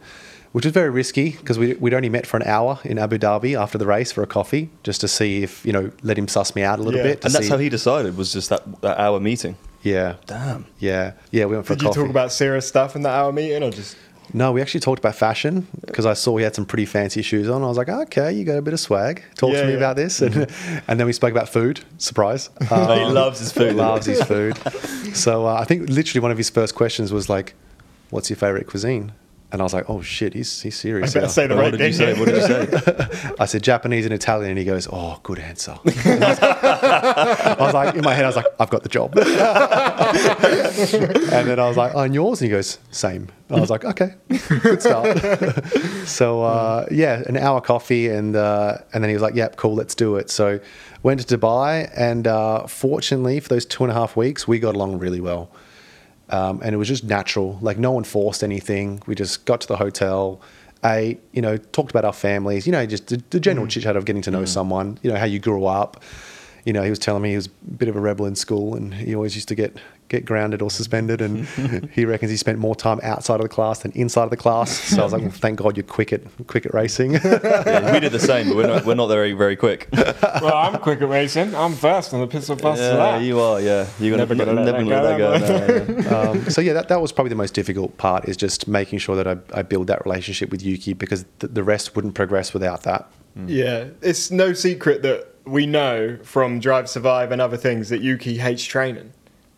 which 0.51 0.65
was 0.65 0.73
very 0.73 0.89
risky 0.89 1.31
because 1.31 1.57
we 1.57 1.73
we'd 1.75 1.93
only 1.93 2.09
met 2.09 2.27
for 2.27 2.37
an 2.37 2.43
hour 2.43 2.79
in 2.83 2.99
Abu 2.99 3.17
Dhabi 3.17 3.59
after 3.59 3.77
the 3.77 3.85
race 3.85 4.11
for 4.11 4.21
a 4.21 4.27
coffee, 4.27 4.69
just 4.83 5.01
to 5.01 5.07
see 5.07 5.43
if 5.43 5.65
you 5.65 5.71
know 5.71 5.91
let 6.03 6.17
him 6.17 6.27
suss 6.27 6.55
me 6.55 6.61
out 6.61 6.79
a 6.79 6.83
little 6.83 6.99
Yeah. 6.99 7.07
bit. 7.07 7.25
And 7.25 7.33
that's 7.33 7.45
see- 7.45 7.51
how 7.51 7.57
he 7.57 7.69
decided 7.69 8.17
was 8.17 8.33
just 8.33 8.49
that, 8.49 8.81
that 8.81 8.99
hour 8.99 9.19
meeting. 9.19 9.55
Yeah. 9.83 10.15
Damn. 10.27 10.65
Yeah. 10.79 11.13
Yeah. 11.31 11.45
We 11.45 11.55
went 11.55 11.65
for 11.65 11.75
Did 11.75 11.83
a 11.85 11.87
you 11.89 11.93
talk 11.93 12.09
about 12.09 12.31
serious 12.31 12.67
stuff 12.67 12.95
in 12.95 13.01
that 13.03 13.11
hour 13.13 13.31
meeting, 13.31 13.63
or 13.63 13.71
just 13.71 13.97
No, 14.33 14.51
we 14.51 14.61
actually 14.61 14.79
talked 14.81 14.99
about 14.99 15.15
fashion 15.15 15.67
because 15.85 16.05
I 16.05 16.13
saw 16.13 16.37
he 16.37 16.43
had 16.43 16.53
some 16.55 16.65
pretty 16.65 16.85
fancy 16.85 17.21
shoes 17.21 17.49
on. 17.49 17.63
I 17.63 17.67
was 17.67 17.77
like, 17.77 17.89
okay, 17.89 18.31
you 18.31 18.43
got 18.45 18.57
a 18.57 18.61
bit 18.61 18.73
of 18.73 18.79
swag. 18.79 19.23
Talk 19.35 19.53
Yeah, 19.53 19.61
to 19.61 19.65
me 19.67 19.71
yeah. 19.73 19.77
about 19.77 19.95
this. 19.95 20.21
And, 20.21 20.35
and 20.87 20.99
then 20.99 21.05
we 21.07 21.13
spoke 21.13 21.31
about 21.31 21.49
food. 21.49 21.81
Surprise. 21.97 22.49
Um, 22.71 22.97
he 22.99 23.05
loves 23.05 23.39
his 23.39 23.51
food. 23.51 23.75
loves 23.75 24.05
his 24.05 24.21
food. 24.31 24.55
So 25.15 25.47
uh, 25.47 25.55
I 25.55 25.65
think 25.65 25.89
literally 25.89 26.21
one 26.21 26.31
of 26.31 26.37
his 26.37 26.49
first 26.49 26.75
questions 26.75 27.11
was 27.11 27.27
like, 27.27 27.53
what's 28.11 28.29
your 28.29 28.37
favorite 28.37 28.67
cuisine? 28.67 29.11
And 29.51 29.61
I 29.61 29.65
was 29.65 29.73
like, 29.73 29.89
oh 29.89 30.01
shit, 30.01 30.33
he's, 30.33 30.61
he's 30.61 30.77
serious. 30.77 31.11
I 31.11 31.19
better 31.19 31.25
here. 31.25 31.33
say 31.33 31.47
the 31.47 31.55
What 31.55 31.61
right 31.63 31.71
did 31.71 31.81
you 31.81 31.93
say? 31.93 32.17
What 32.17 32.25
did 32.25 32.35
you 32.35 32.41
say? 32.41 33.33
I 33.39 33.45
said 33.45 33.63
Japanese 33.63 34.05
and 34.05 34.13
Italian, 34.13 34.51
and 34.51 34.57
he 34.57 34.63
goes, 34.63 34.87
"Oh, 34.91 35.19
good 35.23 35.39
answer." 35.39 35.71
I, 35.73 35.83
was, 35.83 35.95
I 36.41 37.55
was 37.59 37.73
like, 37.73 37.95
in 37.95 38.03
my 38.05 38.13
head, 38.13 38.23
I 38.23 38.27
was 38.27 38.37
like, 38.37 38.45
"I've 38.61 38.69
got 38.69 38.83
the 38.83 38.89
job." 38.89 39.17
and 39.17 39.25
then 41.47 41.59
I 41.59 41.67
was 41.67 41.75
like, 41.75 41.91
"Oh, 41.93 41.99
and 41.99 42.13
yours?" 42.13 42.39
And 42.39 42.49
he 42.49 42.51
goes, 42.51 42.79
"Same." 42.91 43.27
And 43.49 43.57
I 43.57 43.59
was 43.59 43.69
like, 43.69 43.83
"Okay, 43.83 44.15
good 44.61 44.81
start." 44.81 45.17
so 46.07 46.43
uh, 46.43 46.85
yeah, 46.89 47.21
an 47.27 47.35
hour 47.35 47.59
coffee, 47.59 48.07
and 48.07 48.37
uh, 48.37 48.77
and 48.93 49.03
then 49.03 49.09
he 49.09 49.15
was 49.15 49.21
like, 49.21 49.35
"Yep, 49.35 49.57
cool, 49.57 49.75
let's 49.75 49.95
do 49.95 50.15
it." 50.15 50.29
So 50.29 50.61
went 51.03 51.19
to 51.19 51.37
Dubai, 51.37 51.91
and 51.97 52.25
uh, 52.25 52.67
fortunately 52.67 53.41
for 53.41 53.49
those 53.49 53.65
two 53.65 53.83
and 53.83 53.91
a 53.91 53.95
half 53.95 54.15
weeks, 54.15 54.47
we 54.47 54.59
got 54.59 54.75
along 54.75 54.99
really 54.99 55.19
well 55.19 55.51
um, 56.31 56.61
and 56.63 56.73
it 56.73 56.77
was 56.77 56.87
just 56.87 57.03
natural. 57.03 57.57
Like 57.61 57.77
no 57.77 57.91
one 57.91 58.03
forced 58.03 58.43
anything. 58.43 59.01
We 59.05 59.15
just 59.15 59.45
got 59.45 59.61
to 59.61 59.67
the 59.67 59.77
hotel, 59.77 60.41
ate, 60.83 61.19
you 61.33 61.41
know, 61.41 61.57
talked 61.57 61.91
about 61.91 62.05
our 62.05 62.13
families, 62.13 62.65
you 62.65 62.71
know, 62.71 62.85
just 62.85 63.07
the, 63.07 63.21
the 63.29 63.39
general 63.39 63.67
chit 63.67 63.83
chat 63.83 63.95
of 63.95 64.05
getting 64.05 64.21
to 64.23 64.31
know 64.31 64.45
someone, 64.45 64.97
you 65.03 65.11
know, 65.11 65.17
how 65.17 65.25
you 65.25 65.39
grew 65.39 65.65
up. 65.65 66.01
You 66.65 66.73
know, 66.73 66.83
he 66.83 66.89
was 66.89 66.99
telling 66.99 67.23
me 67.23 67.29
he 67.31 67.35
was 67.35 67.47
a 67.47 67.71
bit 67.71 67.89
of 67.89 67.95
a 67.95 67.99
rebel 67.99 68.25
in 68.25 68.35
school, 68.35 68.75
and 68.75 68.93
he 68.93 69.15
always 69.15 69.35
used 69.35 69.47
to 69.49 69.55
get 69.55 69.77
get 70.09 70.25
grounded 70.25 70.61
or 70.61 70.69
suspended. 70.69 71.21
And 71.21 71.47
he 71.93 72.05
reckons 72.05 72.31
he 72.31 72.37
spent 72.37 72.59
more 72.59 72.75
time 72.75 72.99
outside 73.01 73.35
of 73.35 73.43
the 73.43 73.49
class 73.49 73.79
than 73.79 73.91
inside 73.93 74.25
of 74.25 74.29
the 74.29 74.37
class. 74.37 74.69
So 74.69 74.99
I 74.99 75.03
was 75.03 75.13
like, 75.13 75.21
well, 75.21 75.31
thank 75.31 75.59
God 75.59 75.77
you're 75.77 75.85
quick 75.85 76.11
at 76.13 76.21
quick 76.47 76.65
at 76.65 76.73
racing. 76.73 77.13
Yeah, 77.13 77.93
we 77.93 77.99
did 77.99 78.11
the 78.11 78.19
same, 78.19 78.49
but 78.49 78.57
we're 78.57 78.67
not, 78.67 78.85
we're 78.85 78.95
not 78.95 79.07
very 79.07 79.33
very 79.33 79.55
quick. 79.55 79.87
well, 79.93 80.55
I'm 80.55 80.79
quick 80.79 81.01
at 81.01 81.09
racing. 81.09 81.55
I'm 81.55 81.73
first 81.73 82.13
on 82.13 82.19
the 82.19 82.27
pit 82.27 82.43
stop 82.43 82.61
fast 82.61 82.81
yeah, 82.81 82.93
lap. 82.95 83.21
you 83.21 83.39
are. 83.39 83.61
Yeah, 83.61 83.87
you're 83.99 84.17
Never 84.17 84.35
gonna 84.35 84.53
gonna 84.53 84.61
let 84.61 84.83
never 84.83 84.89
that 84.89 85.17
gonna 85.17 85.39
let 85.39 85.47
go, 85.47 85.67
that 85.67 85.87
go. 85.87 85.93
no, 85.93 86.01
yeah. 86.09 86.29
um, 86.29 86.49
so 86.49 86.61
yeah, 86.61 86.73
that, 86.73 86.89
that 86.89 87.01
was 87.01 87.11
probably 87.11 87.29
the 87.29 87.35
most 87.35 87.53
difficult 87.53 87.97
part 87.97 88.27
is 88.27 88.37
just 88.37 88.67
making 88.67 88.99
sure 88.99 89.15
that 89.15 89.27
I, 89.27 89.37
I 89.57 89.61
build 89.61 89.87
that 89.87 90.03
relationship 90.05 90.51
with 90.51 90.61
Yuki 90.61 90.93
because 90.93 91.25
the, 91.39 91.47
the 91.47 91.63
rest 91.63 91.95
wouldn't 91.95 92.15
progress 92.15 92.53
without 92.53 92.83
that. 92.83 93.09
Yeah, 93.47 93.85
it's 94.01 94.29
no 94.29 94.51
secret 94.53 95.03
that 95.03 95.30
we 95.45 95.65
know 95.65 96.17
from 96.23 96.59
Drive 96.59 96.89
Survive 96.89 97.31
and 97.31 97.41
other 97.41 97.57
things 97.57 97.89
that 97.89 98.01
Yuki 98.01 98.37
hates 98.37 98.63
training. 98.63 99.13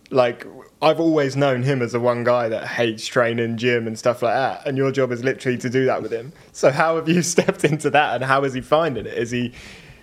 Like, 0.09 0.45
I've 0.81 0.99
always 0.99 1.35
known 1.35 1.63
him 1.63 1.81
as 1.81 1.93
the 1.93 1.99
one 1.99 2.23
guy 2.23 2.49
that 2.49 2.67
hates 2.67 3.07
training, 3.07 3.57
gym, 3.57 3.87
and 3.87 3.97
stuff 3.97 4.21
like 4.21 4.33
that. 4.33 4.67
And 4.67 4.77
your 4.77 4.91
job 4.91 5.11
is 5.11 5.23
literally 5.23 5.57
to 5.57 5.69
do 5.69 5.85
that 5.85 6.01
with 6.03 6.11
him. 6.11 6.33
So, 6.51 6.71
how 6.71 6.97
have 6.97 7.09
you 7.09 7.21
stepped 7.23 7.63
into 7.63 7.89
that, 7.89 8.15
and 8.15 8.23
how 8.23 8.43
is 8.43 8.53
he 8.53 8.61
finding 8.61 9.05
it? 9.05 9.13
Is 9.13 9.31
he 9.31 9.53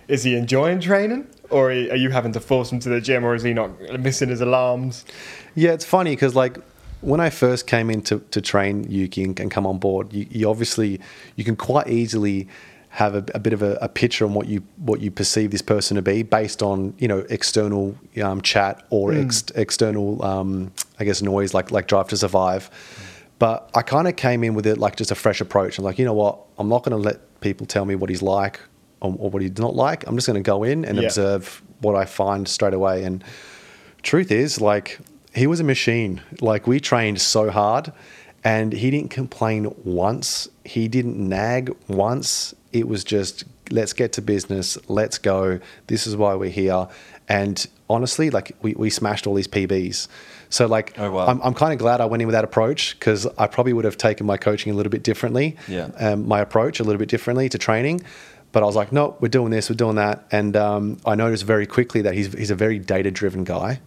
is 0.07 0.23
he 0.23 0.35
enjoying 0.35 0.81
training, 0.81 1.27
or 1.49 1.71
are 1.71 1.95
you 1.95 2.09
having 2.09 2.33
to 2.33 2.39
force 2.39 2.71
him 2.71 2.79
to 2.79 2.89
the 2.89 2.99
gym, 2.99 3.23
or 3.23 3.35
is 3.35 3.43
he 3.43 3.53
not 3.53 3.79
missing 3.99 4.29
his 4.29 4.41
alarms? 4.41 5.05
Yeah, 5.55 5.71
it's 5.71 5.85
funny 5.85 6.11
because 6.11 6.35
like 6.35 6.57
when 7.01 7.19
I 7.19 7.29
first 7.29 7.67
came 7.67 7.89
in 7.89 8.01
to, 8.03 8.19
to 8.31 8.41
train 8.41 8.85
Yuki 8.89 9.23
and, 9.23 9.39
and 9.39 9.49
come 9.49 9.65
on 9.65 9.79
board, 9.79 10.13
you, 10.13 10.27
you 10.29 10.49
obviously 10.49 10.99
you 11.35 11.43
can 11.43 11.55
quite 11.55 11.87
easily 11.87 12.47
have 12.93 13.15
a, 13.15 13.23
a 13.33 13.39
bit 13.39 13.53
of 13.53 13.61
a, 13.61 13.77
a 13.81 13.87
picture 13.87 14.25
on 14.25 14.33
what 14.33 14.47
you 14.47 14.61
what 14.77 14.99
you 14.99 15.09
perceive 15.11 15.49
this 15.51 15.61
person 15.61 15.95
to 15.95 16.01
be 16.01 16.23
based 16.23 16.61
on 16.61 16.93
you 16.97 17.07
know 17.07 17.19
external 17.29 17.95
um, 18.21 18.41
chat 18.41 18.85
or 18.89 19.13
ex, 19.13 19.45
external 19.55 20.23
um, 20.23 20.71
I 20.99 21.05
guess 21.05 21.21
noise 21.21 21.53
like 21.53 21.71
like 21.71 21.87
Drive 21.87 22.09
to 22.09 22.17
Survive. 22.17 22.69
But 23.39 23.71
I 23.73 23.81
kind 23.81 24.07
of 24.07 24.15
came 24.17 24.43
in 24.43 24.53
with 24.53 24.67
it 24.67 24.77
like 24.77 24.97
just 24.97 25.09
a 25.09 25.15
fresh 25.15 25.41
approach. 25.41 25.79
I'm 25.79 25.83
like, 25.85 25.97
you 25.97 26.05
know 26.05 26.13
what? 26.13 26.37
I'm 26.59 26.69
not 26.69 26.83
going 26.83 26.91
to 26.91 26.97
let 27.09 27.39
people 27.41 27.65
tell 27.65 27.85
me 27.85 27.95
what 27.95 28.09
he's 28.11 28.21
like 28.21 28.59
or, 28.99 29.15
or 29.17 29.31
what 29.31 29.41
he's 29.41 29.57
not 29.57 29.73
like. 29.75 30.05
I'm 30.05 30.15
just 30.15 30.27
going 30.27 30.41
to 30.43 30.47
go 30.47 30.63
in 30.63 30.85
and 30.85 30.97
Yeah. 30.99 31.05
observe 31.05 31.63
what 31.79 31.95
I 31.95 32.05
find 32.05 32.47
straight 32.47 32.75
away. 32.75 33.03
And 33.03 33.23
truth 34.03 34.31
is, 34.31 34.61
like, 34.61 34.99
he 35.33 35.47
was 35.47 35.59
a 35.59 35.63
machine. 35.63 36.21
Like, 36.39 36.67
we 36.67 36.79
trained 36.79 37.19
so 37.19 37.49
hard 37.49 37.91
and 38.43 38.73
he 38.73 38.91
didn't 38.91 39.09
complain 39.09 39.73
once. 39.83 40.47
He 40.63 40.87
didn't 40.87 41.17
nag 41.17 41.75
once. 41.87 42.53
It 42.73 42.87
was 42.87 43.03
just, 43.03 43.43
let's 43.69 43.93
get 43.93 44.13
to 44.13 44.21
business. 44.21 44.77
Let's 44.87 45.17
go. 45.17 45.59
This 45.87 46.07
is 46.07 46.15
why 46.15 46.35
we're 46.35 46.49
here. 46.49 46.87
And 47.27 47.65
honestly, 47.89 48.29
like, 48.29 48.55
we, 48.61 48.73
we 48.73 48.89
smashed 48.89 49.27
all 49.27 49.33
these 49.33 49.47
PBs. 49.47 50.07
So, 50.49 50.67
like, 50.67 50.93
Oh, 50.97 51.11
wow. 51.11 51.27
I'm, 51.27 51.41
I'm 51.41 51.53
kind 51.53 51.71
of 51.73 51.79
glad 51.79 52.01
I 52.01 52.05
went 52.05 52.21
in 52.21 52.27
with 52.27 52.33
that 52.33 52.43
approach 52.43 52.97
because 52.99 53.25
I 53.37 53.47
probably 53.47 53.73
would 53.73 53.85
have 53.85 53.97
taken 53.97 54.25
my 54.25 54.37
coaching 54.37 54.71
a 54.71 54.75
little 54.75 54.89
bit 54.89 55.03
differently. 55.03 55.55
Yeah. 55.67 55.89
Um, 55.97 56.27
my 56.27 56.39
approach 56.41 56.79
a 56.79 56.83
little 56.83 56.99
bit 56.99 57.09
differently 57.09 57.47
to 57.49 57.57
training. 57.57 58.01
But 58.51 58.63
I 58.63 58.65
was 58.65 58.75
like, 58.75 58.91
no, 58.91 59.15
we're 59.21 59.29
doing 59.29 59.49
this, 59.51 59.69
we're 59.69 59.77
doing 59.77 59.95
that. 59.95 60.25
And 60.29 60.57
um, 60.57 60.97
I 61.05 61.15
noticed 61.15 61.45
very 61.45 61.65
quickly 61.65 62.01
that 62.01 62.13
he's, 62.13 62.33
he's 62.33 62.51
a 62.51 62.55
very 62.55 62.79
data 62.79 63.09
driven 63.09 63.45
guy. 63.45 63.79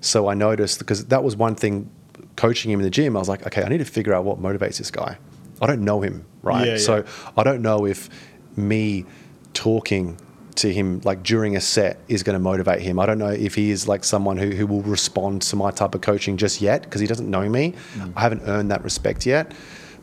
So 0.00 0.28
I 0.28 0.32
noticed 0.34 0.78
because 0.78 1.04
that 1.06 1.22
was 1.22 1.36
one 1.36 1.54
thing 1.54 1.90
coaching 2.36 2.70
him 2.70 2.80
in 2.80 2.84
the 2.84 2.90
gym. 2.90 3.14
I 3.14 3.18
was 3.18 3.28
like, 3.28 3.46
okay, 3.46 3.62
I 3.62 3.68
need 3.68 3.78
to 3.78 3.84
figure 3.84 4.14
out 4.14 4.24
what 4.24 4.40
motivates 4.40 4.78
this 4.78 4.90
guy. 4.90 5.18
I 5.60 5.66
don't 5.66 5.84
know 5.84 6.00
him, 6.00 6.24
right? 6.42 6.66
Yeah, 6.66 6.72
yeah. 6.72 6.78
So 6.78 7.04
I 7.36 7.42
don't 7.42 7.62
know 7.62 7.86
if 7.86 8.08
me 8.56 9.04
talking 9.52 10.18
to 10.56 10.72
him 10.72 11.00
like 11.04 11.22
during 11.22 11.56
a 11.56 11.60
set 11.60 11.98
is 12.08 12.22
going 12.22 12.34
to 12.34 12.40
motivate 12.40 12.82
him. 12.82 12.98
I 12.98 13.06
don't 13.06 13.18
know 13.18 13.28
if 13.28 13.54
he 13.54 13.70
is 13.70 13.88
like 13.88 14.04
someone 14.04 14.36
who, 14.36 14.50
who 14.50 14.66
will 14.66 14.82
respond 14.82 15.42
to 15.42 15.56
my 15.56 15.70
type 15.70 15.94
of 15.94 16.00
coaching 16.00 16.36
just 16.36 16.60
yet 16.60 16.82
because 16.82 17.00
he 17.00 17.06
doesn't 17.06 17.30
know 17.30 17.48
me. 17.48 17.74
Mm. 17.94 18.12
I 18.16 18.20
haven't 18.20 18.42
earned 18.46 18.70
that 18.70 18.82
respect 18.84 19.26
yet. 19.26 19.52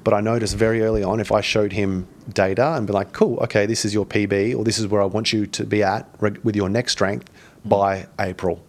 But 0.04 0.14
I 0.14 0.22
noticed 0.22 0.56
very 0.56 0.84
early 0.84 1.04
on 1.04 1.20
if 1.20 1.34
I 1.34 1.42
showed 1.42 1.74
him 1.74 2.08
data 2.32 2.76
and 2.76 2.88
be 2.88 2.94
like, 2.94 3.12
cool, 3.12 3.40
okay, 3.40 3.66
this 3.66 3.84
is 3.84 3.94
your 3.94 4.06
PB 4.06 4.58
or 4.58 4.64
this 4.64 4.80
is 4.80 4.88
where 4.88 5.02
I 5.02 5.06
want 5.06 5.34
you 5.34 5.46
to 5.48 5.66
be 5.66 5.84
at 5.84 6.08
reg- 6.20 6.40
with 6.44 6.56
your 6.56 6.70
neck 6.70 6.88
strength 6.90 7.30
mm. 7.30 7.70
by 7.70 8.08
April. 8.20 8.64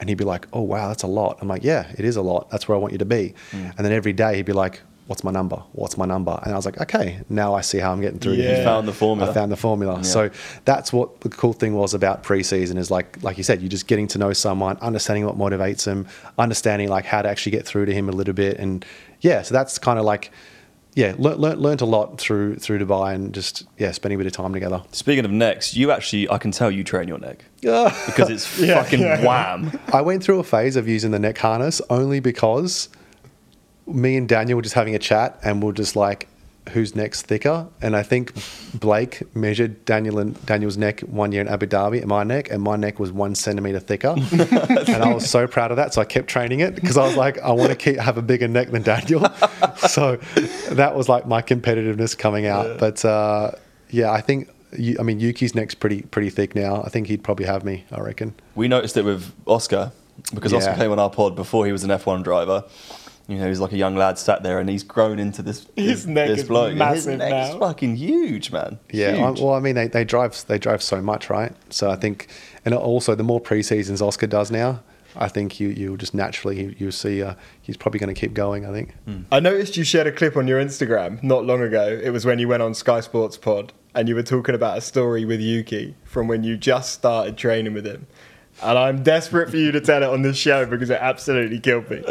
And 0.00 0.08
he'd 0.08 0.18
be 0.18 0.24
like, 0.24 0.48
oh, 0.52 0.60
wow, 0.62 0.88
that's 0.88 1.04
a 1.04 1.06
lot. 1.06 1.38
I'm 1.40 1.48
like, 1.48 1.64
yeah, 1.64 1.90
it 1.96 2.04
is 2.04 2.16
a 2.16 2.22
lot. 2.22 2.50
That's 2.50 2.68
where 2.68 2.76
I 2.76 2.78
want 2.80 2.92
you 2.92 2.98
to 2.98 3.04
be. 3.04 3.34
And 3.52 3.86
then 3.86 3.92
every 3.92 4.12
day 4.12 4.36
he'd 4.36 4.46
be 4.46 4.52
like, 4.52 4.82
what's 5.06 5.24
my 5.24 5.30
number? 5.30 5.56
What's 5.72 5.98
my 5.98 6.06
number? 6.06 6.38
And 6.42 6.52
I 6.52 6.56
was 6.56 6.64
like, 6.64 6.80
okay, 6.80 7.20
now 7.28 7.54
I 7.54 7.60
see 7.60 7.78
how 7.78 7.92
I'm 7.92 8.00
getting 8.00 8.18
through 8.18 8.34
Yeah. 8.34 8.58
You 8.58 8.64
found 8.64 8.86
the 8.86 8.92
formula. 8.92 9.30
I 9.30 9.34
found 9.34 9.50
the 9.52 9.56
formula. 9.56 10.04
So 10.04 10.30
that's 10.64 10.92
what 10.92 11.20
the 11.20 11.28
cool 11.28 11.52
thing 11.52 11.74
was 11.74 11.94
about 11.94 12.22
preseason 12.22 12.78
is 12.78 12.90
like 12.90 13.22
like 13.22 13.36
you 13.36 13.44
said, 13.44 13.60
you're 13.60 13.68
just 13.68 13.86
getting 13.86 14.06
to 14.08 14.18
know 14.18 14.32
someone, 14.32 14.76
understanding 14.78 15.24
what 15.26 15.36
motivates 15.36 15.84
them, 15.84 16.06
understanding 16.38 16.88
like 16.88 17.04
how 17.04 17.22
to 17.22 17.28
actually 17.28 17.52
get 17.52 17.66
through 17.66 17.86
to 17.86 17.92
him 17.94 18.08
a 18.08 18.12
little 18.12 18.34
bit, 18.34 18.58
and 18.58 18.84
yeah, 19.20 19.42
so 19.42 19.52
that's 19.52 19.78
kind 19.78 19.98
of 19.98 20.04
like 20.04 20.30
yeah, 20.94 21.14
learnt, 21.16 21.40
learnt, 21.40 21.58
learnt 21.58 21.80
a 21.80 21.86
lot 21.86 22.18
through 22.18 22.56
through 22.56 22.78
Dubai 22.78 23.14
and 23.14 23.32
just 23.32 23.66
yeah, 23.78 23.92
spending 23.92 24.16
a 24.16 24.22
bit 24.22 24.26
of 24.26 24.34
time 24.34 24.52
together. 24.52 24.82
Speaking 24.92 25.24
of 25.24 25.30
necks, 25.30 25.74
you 25.74 25.90
actually, 25.90 26.28
I 26.28 26.36
can 26.36 26.50
tell 26.50 26.70
you 26.70 26.84
train 26.84 27.08
your 27.08 27.18
neck 27.18 27.44
because 27.60 28.28
it's 28.28 28.58
Yeah, 28.60 28.82
fucking 28.82 29.00
yeah. 29.00 29.24
wham. 29.24 29.78
I 29.92 30.02
went 30.02 30.22
through 30.22 30.38
a 30.38 30.44
phase 30.44 30.76
of 30.76 30.88
using 30.88 31.10
the 31.10 31.18
neck 31.18 31.38
harness 31.38 31.80
only 31.88 32.20
because 32.20 32.90
me 33.86 34.16
and 34.16 34.28
Daniel 34.28 34.56
were 34.56 34.62
just 34.62 34.74
having 34.74 34.94
a 34.94 34.98
chat 34.98 35.38
and 35.42 35.62
we're 35.62 35.72
just 35.72 35.96
like, 35.96 36.28
who's 36.70 36.94
neck's 36.94 37.22
thicker? 37.22 37.66
And 37.80 37.96
I 37.96 38.02
think 38.02 38.32
Blake 38.74 39.22
measured 39.34 39.84
Daniel 39.84 40.18
and 40.18 40.46
Daniel's 40.46 40.76
neck 40.76 41.00
one 41.00 41.32
year 41.32 41.40
in 41.40 41.48
Abu 41.48 41.66
Dhabi 41.66 41.98
and 41.98 42.06
my 42.06 42.22
neck, 42.22 42.50
and 42.50 42.62
my 42.62 42.76
neck 42.76 42.98
was 42.98 43.12
one 43.12 43.34
centimeter 43.34 43.80
thicker. 43.80 44.14
and 44.32 45.02
I 45.02 45.12
was 45.12 45.28
so 45.28 45.46
proud 45.46 45.70
of 45.70 45.76
that. 45.76 45.94
So 45.94 46.00
I 46.00 46.04
kept 46.04 46.28
training 46.28 46.60
it 46.60 46.74
because 46.74 46.96
I 46.96 47.06
was 47.06 47.16
like, 47.16 47.38
I 47.40 47.50
want 47.52 47.70
to 47.70 47.76
keep 47.76 47.96
have 47.98 48.18
a 48.18 48.22
bigger 48.22 48.48
neck 48.48 48.70
than 48.70 48.82
Daniel. 48.82 49.28
so 49.76 50.16
that 50.70 50.94
was 50.94 51.08
like 51.08 51.26
my 51.26 51.42
competitiveness 51.42 52.16
coming 52.16 52.46
out. 52.46 52.78
But 52.78 53.04
uh, 53.04 53.52
yeah, 53.90 54.10
I 54.10 54.20
think. 54.20 54.48
I 54.98 55.02
mean, 55.02 55.20
Yuki's 55.20 55.54
neck's 55.54 55.74
pretty 55.74 56.00
pretty 56.00 56.30
thick 56.30 56.54
now. 56.54 56.82
I 56.82 56.88
think 56.88 57.06
he'd 57.06 57.22
probably 57.22 57.44
have 57.44 57.62
me. 57.62 57.84
I 57.92 58.00
reckon. 58.00 58.34
We 58.54 58.68
noticed 58.68 58.96
it 58.96 59.04
with 59.04 59.30
Oscar 59.46 59.92
because 60.32 60.54
Oscar 60.54 60.74
came 60.76 60.90
on 60.92 60.98
our 60.98 61.10
pod 61.10 61.36
before 61.36 61.66
he 61.66 61.72
was 61.72 61.84
an 61.84 61.90
F1 61.90 62.22
driver. 62.22 62.64
You 63.28 63.38
know, 63.38 63.48
he's 63.48 63.60
like 63.60 63.72
a 63.72 63.76
young 63.76 63.96
lad 63.96 64.18
sat 64.18 64.42
there 64.42 64.58
and 64.58 64.68
he's 64.68 64.82
grown 64.82 65.18
into 65.18 65.42
this. 65.42 65.66
His 65.76 66.04
this, 66.04 66.06
neck 66.06 66.28
this 66.28 66.40
is 66.40 66.48
bloke. 66.48 66.70
His 66.70 66.78
massive 66.78 67.18
neck 67.18 67.50
is 67.50 67.56
fucking 67.56 67.96
huge, 67.96 68.50
man. 68.50 68.78
Yeah, 68.90 69.16
I, 69.16 69.30
well, 69.30 69.54
I 69.54 69.60
mean, 69.60 69.74
they, 69.74 69.88
they 69.88 70.04
drive 70.04 70.44
they 70.46 70.58
drive 70.58 70.82
so 70.82 71.00
much, 71.00 71.30
right? 71.30 71.52
So 71.70 71.90
I 71.90 71.96
think, 71.96 72.28
and 72.64 72.74
also 72.74 73.14
the 73.14 73.22
more 73.22 73.40
pre-seasons 73.40 74.02
Oscar 74.02 74.26
does 74.26 74.50
now, 74.50 74.82
I 75.16 75.28
think 75.28 75.60
you 75.60 75.68
you 75.68 75.96
just 75.96 76.14
naturally 76.14 76.62
you, 76.62 76.74
you 76.78 76.90
see 76.90 77.22
uh, 77.22 77.34
he's 77.60 77.76
probably 77.76 78.00
going 78.00 78.14
to 78.14 78.20
keep 78.20 78.34
going. 78.34 78.66
I 78.66 78.72
think. 78.72 78.94
I 79.30 79.40
noticed 79.40 79.76
you 79.76 79.84
shared 79.84 80.06
a 80.06 80.12
clip 80.12 80.36
on 80.36 80.48
your 80.48 80.62
Instagram 80.62 81.22
not 81.22 81.44
long 81.44 81.62
ago. 81.62 82.00
It 82.02 82.10
was 82.10 82.24
when 82.24 82.38
you 82.38 82.48
went 82.48 82.62
on 82.62 82.74
Sky 82.74 83.00
Sports 83.00 83.36
Pod 83.36 83.72
and 83.94 84.08
you 84.08 84.14
were 84.14 84.22
talking 84.22 84.54
about 84.54 84.78
a 84.78 84.80
story 84.80 85.24
with 85.24 85.40
Yuki 85.40 85.94
from 86.04 86.28
when 86.28 86.44
you 86.44 86.56
just 86.56 86.92
started 86.92 87.36
training 87.36 87.74
with 87.74 87.86
him. 87.86 88.06
And 88.62 88.78
I'm 88.78 89.02
desperate 89.02 89.50
for 89.50 89.56
you 89.56 89.72
to 89.72 89.80
tell 89.80 90.02
it 90.02 90.08
on 90.08 90.22
this 90.22 90.36
show 90.36 90.66
because 90.66 90.90
it 90.90 90.98
absolutely 91.00 91.58
killed 91.58 91.90
me. 91.90 92.02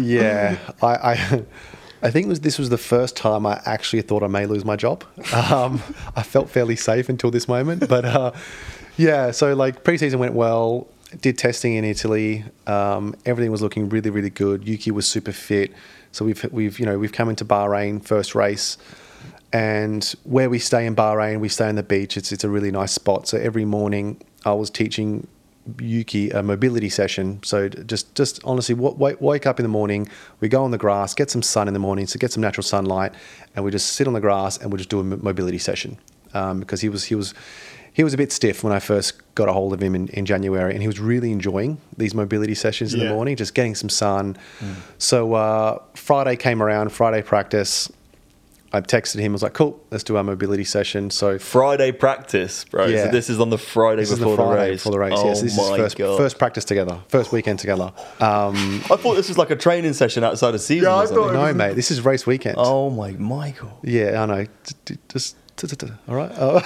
yeah, 0.00 0.58
I. 0.82 0.86
I 0.86 1.44
I 2.02 2.10
think 2.10 2.28
was, 2.28 2.40
this 2.40 2.58
was 2.58 2.68
the 2.68 2.78
first 2.78 3.16
time 3.16 3.46
I 3.46 3.60
actually 3.64 4.02
thought 4.02 4.22
I 4.22 4.26
may 4.26 4.46
lose 4.46 4.64
my 4.64 4.76
job. 4.76 5.02
Um, 5.32 5.82
I 6.14 6.22
felt 6.22 6.50
fairly 6.50 6.76
safe 6.76 7.08
until 7.08 7.30
this 7.30 7.48
moment, 7.48 7.88
but 7.88 8.04
uh, 8.04 8.32
yeah. 8.96 9.30
So 9.30 9.54
like 9.54 9.82
preseason 9.82 10.16
went 10.16 10.34
well. 10.34 10.88
Did 11.20 11.38
testing 11.38 11.74
in 11.74 11.84
Italy. 11.84 12.44
Um, 12.66 13.14
everything 13.24 13.50
was 13.50 13.62
looking 13.62 13.88
really, 13.88 14.10
really 14.10 14.30
good. 14.30 14.68
Yuki 14.68 14.90
was 14.90 15.06
super 15.06 15.32
fit. 15.32 15.72
So 16.12 16.24
we've 16.24 16.44
we've 16.52 16.78
you 16.78 16.86
know 16.86 16.98
we've 16.98 17.12
come 17.12 17.28
into 17.28 17.44
Bahrain 17.44 18.04
first 18.04 18.34
race, 18.34 18.76
and 19.52 20.04
where 20.24 20.50
we 20.50 20.58
stay 20.58 20.86
in 20.86 20.94
Bahrain, 20.94 21.40
we 21.40 21.48
stay 21.48 21.68
on 21.68 21.76
the 21.76 21.82
beach. 21.82 22.16
It's 22.16 22.30
it's 22.30 22.44
a 22.44 22.48
really 22.48 22.70
nice 22.70 22.92
spot. 22.92 23.26
So 23.26 23.38
every 23.38 23.64
morning 23.64 24.22
I 24.46 24.52
was 24.54 24.70
teaching 24.70 25.26
Yuki 25.80 26.30
a 26.30 26.42
mobility 26.42 26.88
session. 26.88 27.40
So 27.42 27.68
just 27.68 28.14
just 28.14 28.40
honestly, 28.44 28.74
wa- 28.76 28.92
wake, 28.92 29.20
wake 29.20 29.46
up 29.46 29.58
in 29.58 29.64
the 29.64 29.68
morning, 29.68 30.08
we 30.40 30.48
go 30.48 30.62
on 30.64 30.70
the 30.70 30.78
grass, 30.78 31.12
get 31.12 31.28
some 31.30 31.42
sun 31.42 31.66
in 31.68 31.74
the 31.74 31.80
morning, 31.80 32.06
so 32.06 32.18
get 32.18 32.30
some 32.32 32.40
natural 32.40 32.62
sunlight, 32.62 33.12
and 33.54 33.64
we 33.64 33.70
just 33.72 33.92
sit 33.94 34.06
on 34.06 34.12
the 34.14 34.20
grass 34.20 34.56
and 34.58 34.72
we 34.72 34.78
just 34.78 34.88
do 34.88 35.00
a 35.00 35.04
mobility 35.04 35.58
session 35.58 35.98
um, 36.34 36.60
because 36.60 36.80
he 36.80 36.88
was 36.88 37.04
he 37.04 37.14
was. 37.16 37.34
He 37.92 38.04
was 38.04 38.12
a 38.12 38.18
bit 38.18 38.30
stiff 38.30 38.62
when 38.62 38.74
I 38.74 38.78
first 38.78 39.14
got 39.34 39.48
a 39.48 39.54
hold 39.54 39.72
of 39.72 39.82
him 39.82 39.94
in, 39.94 40.08
in 40.08 40.26
January, 40.26 40.74
and 40.74 40.82
he 40.82 40.86
was 40.86 41.00
really 41.00 41.32
enjoying 41.32 41.78
these 41.96 42.12
mobility 42.14 42.54
sessions 42.54 42.92
in 42.92 43.00
Yeah. 43.00 43.08
the 43.08 43.14
morning, 43.14 43.36
just 43.36 43.54
getting 43.54 43.74
some 43.74 43.88
sun. 43.88 44.36
So 44.98 45.32
uh, 45.32 45.78
Friday 45.94 46.36
came 46.36 46.62
around, 46.62 46.90
Friday 46.92 47.22
practice. 47.22 47.90
I 48.76 48.80
texted 48.82 49.18
him. 49.18 49.32
I 49.32 49.34
was 49.34 49.42
like, 49.42 49.54
"Cool, 49.54 49.80
let's 49.90 50.04
do 50.04 50.16
our 50.16 50.22
mobility 50.22 50.64
session." 50.64 51.10
So 51.10 51.38
Friday 51.38 51.92
practice, 51.92 52.64
bro. 52.64 52.86
Yeah. 52.86 53.06
So 53.06 53.10
this 53.10 53.30
is 53.30 53.40
on 53.40 53.50
the 53.50 53.58
Friday 53.58 54.02
this 54.02 54.10
before 54.10 54.36
the 54.36 54.42
the, 54.42 54.48
Friday 54.48 54.70
race. 54.70 54.80
before 54.80 54.92
the 54.92 54.98
race. 54.98 55.12
Oh 55.16 55.26
yes, 55.26 55.40
this 55.42 55.56
my 55.56 55.62
is 55.64 55.76
first 55.76 55.96
god. 55.98 56.16
first 56.18 56.38
practice 56.38 56.64
together, 56.64 57.00
first 57.08 57.32
weekend 57.32 57.58
together. 57.58 57.92
Um, 58.20 58.82
I 58.90 58.96
thought 58.96 59.14
this 59.14 59.28
was 59.28 59.38
like 59.38 59.50
a 59.50 59.56
training 59.56 59.94
session 59.94 60.22
outside 60.24 60.54
of 60.54 60.60
season. 60.60 60.84
Yeah, 60.88 60.94
I 60.96 61.04
or 61.04 61.06
thought- 61.06 61.32
no, 61.32 61.52
mate, 61.54 61.74
this 61.74 61.90
is 61.90 62.04
race 62.04 62.26
weekend. 62.26 62.56
Oh 62.58 62.90
my 62.90 63.12
Michael. 63.12 63.78
Yeah, 63.82 64.22
I 64.22 64.26
know. 64.26 64.44
J- 64.44 64.50
j- 64.84 64.98
Just 65.08 65.36
all 66.06 66.14
right. 66.14 66.30
Uh, 66.36 66.60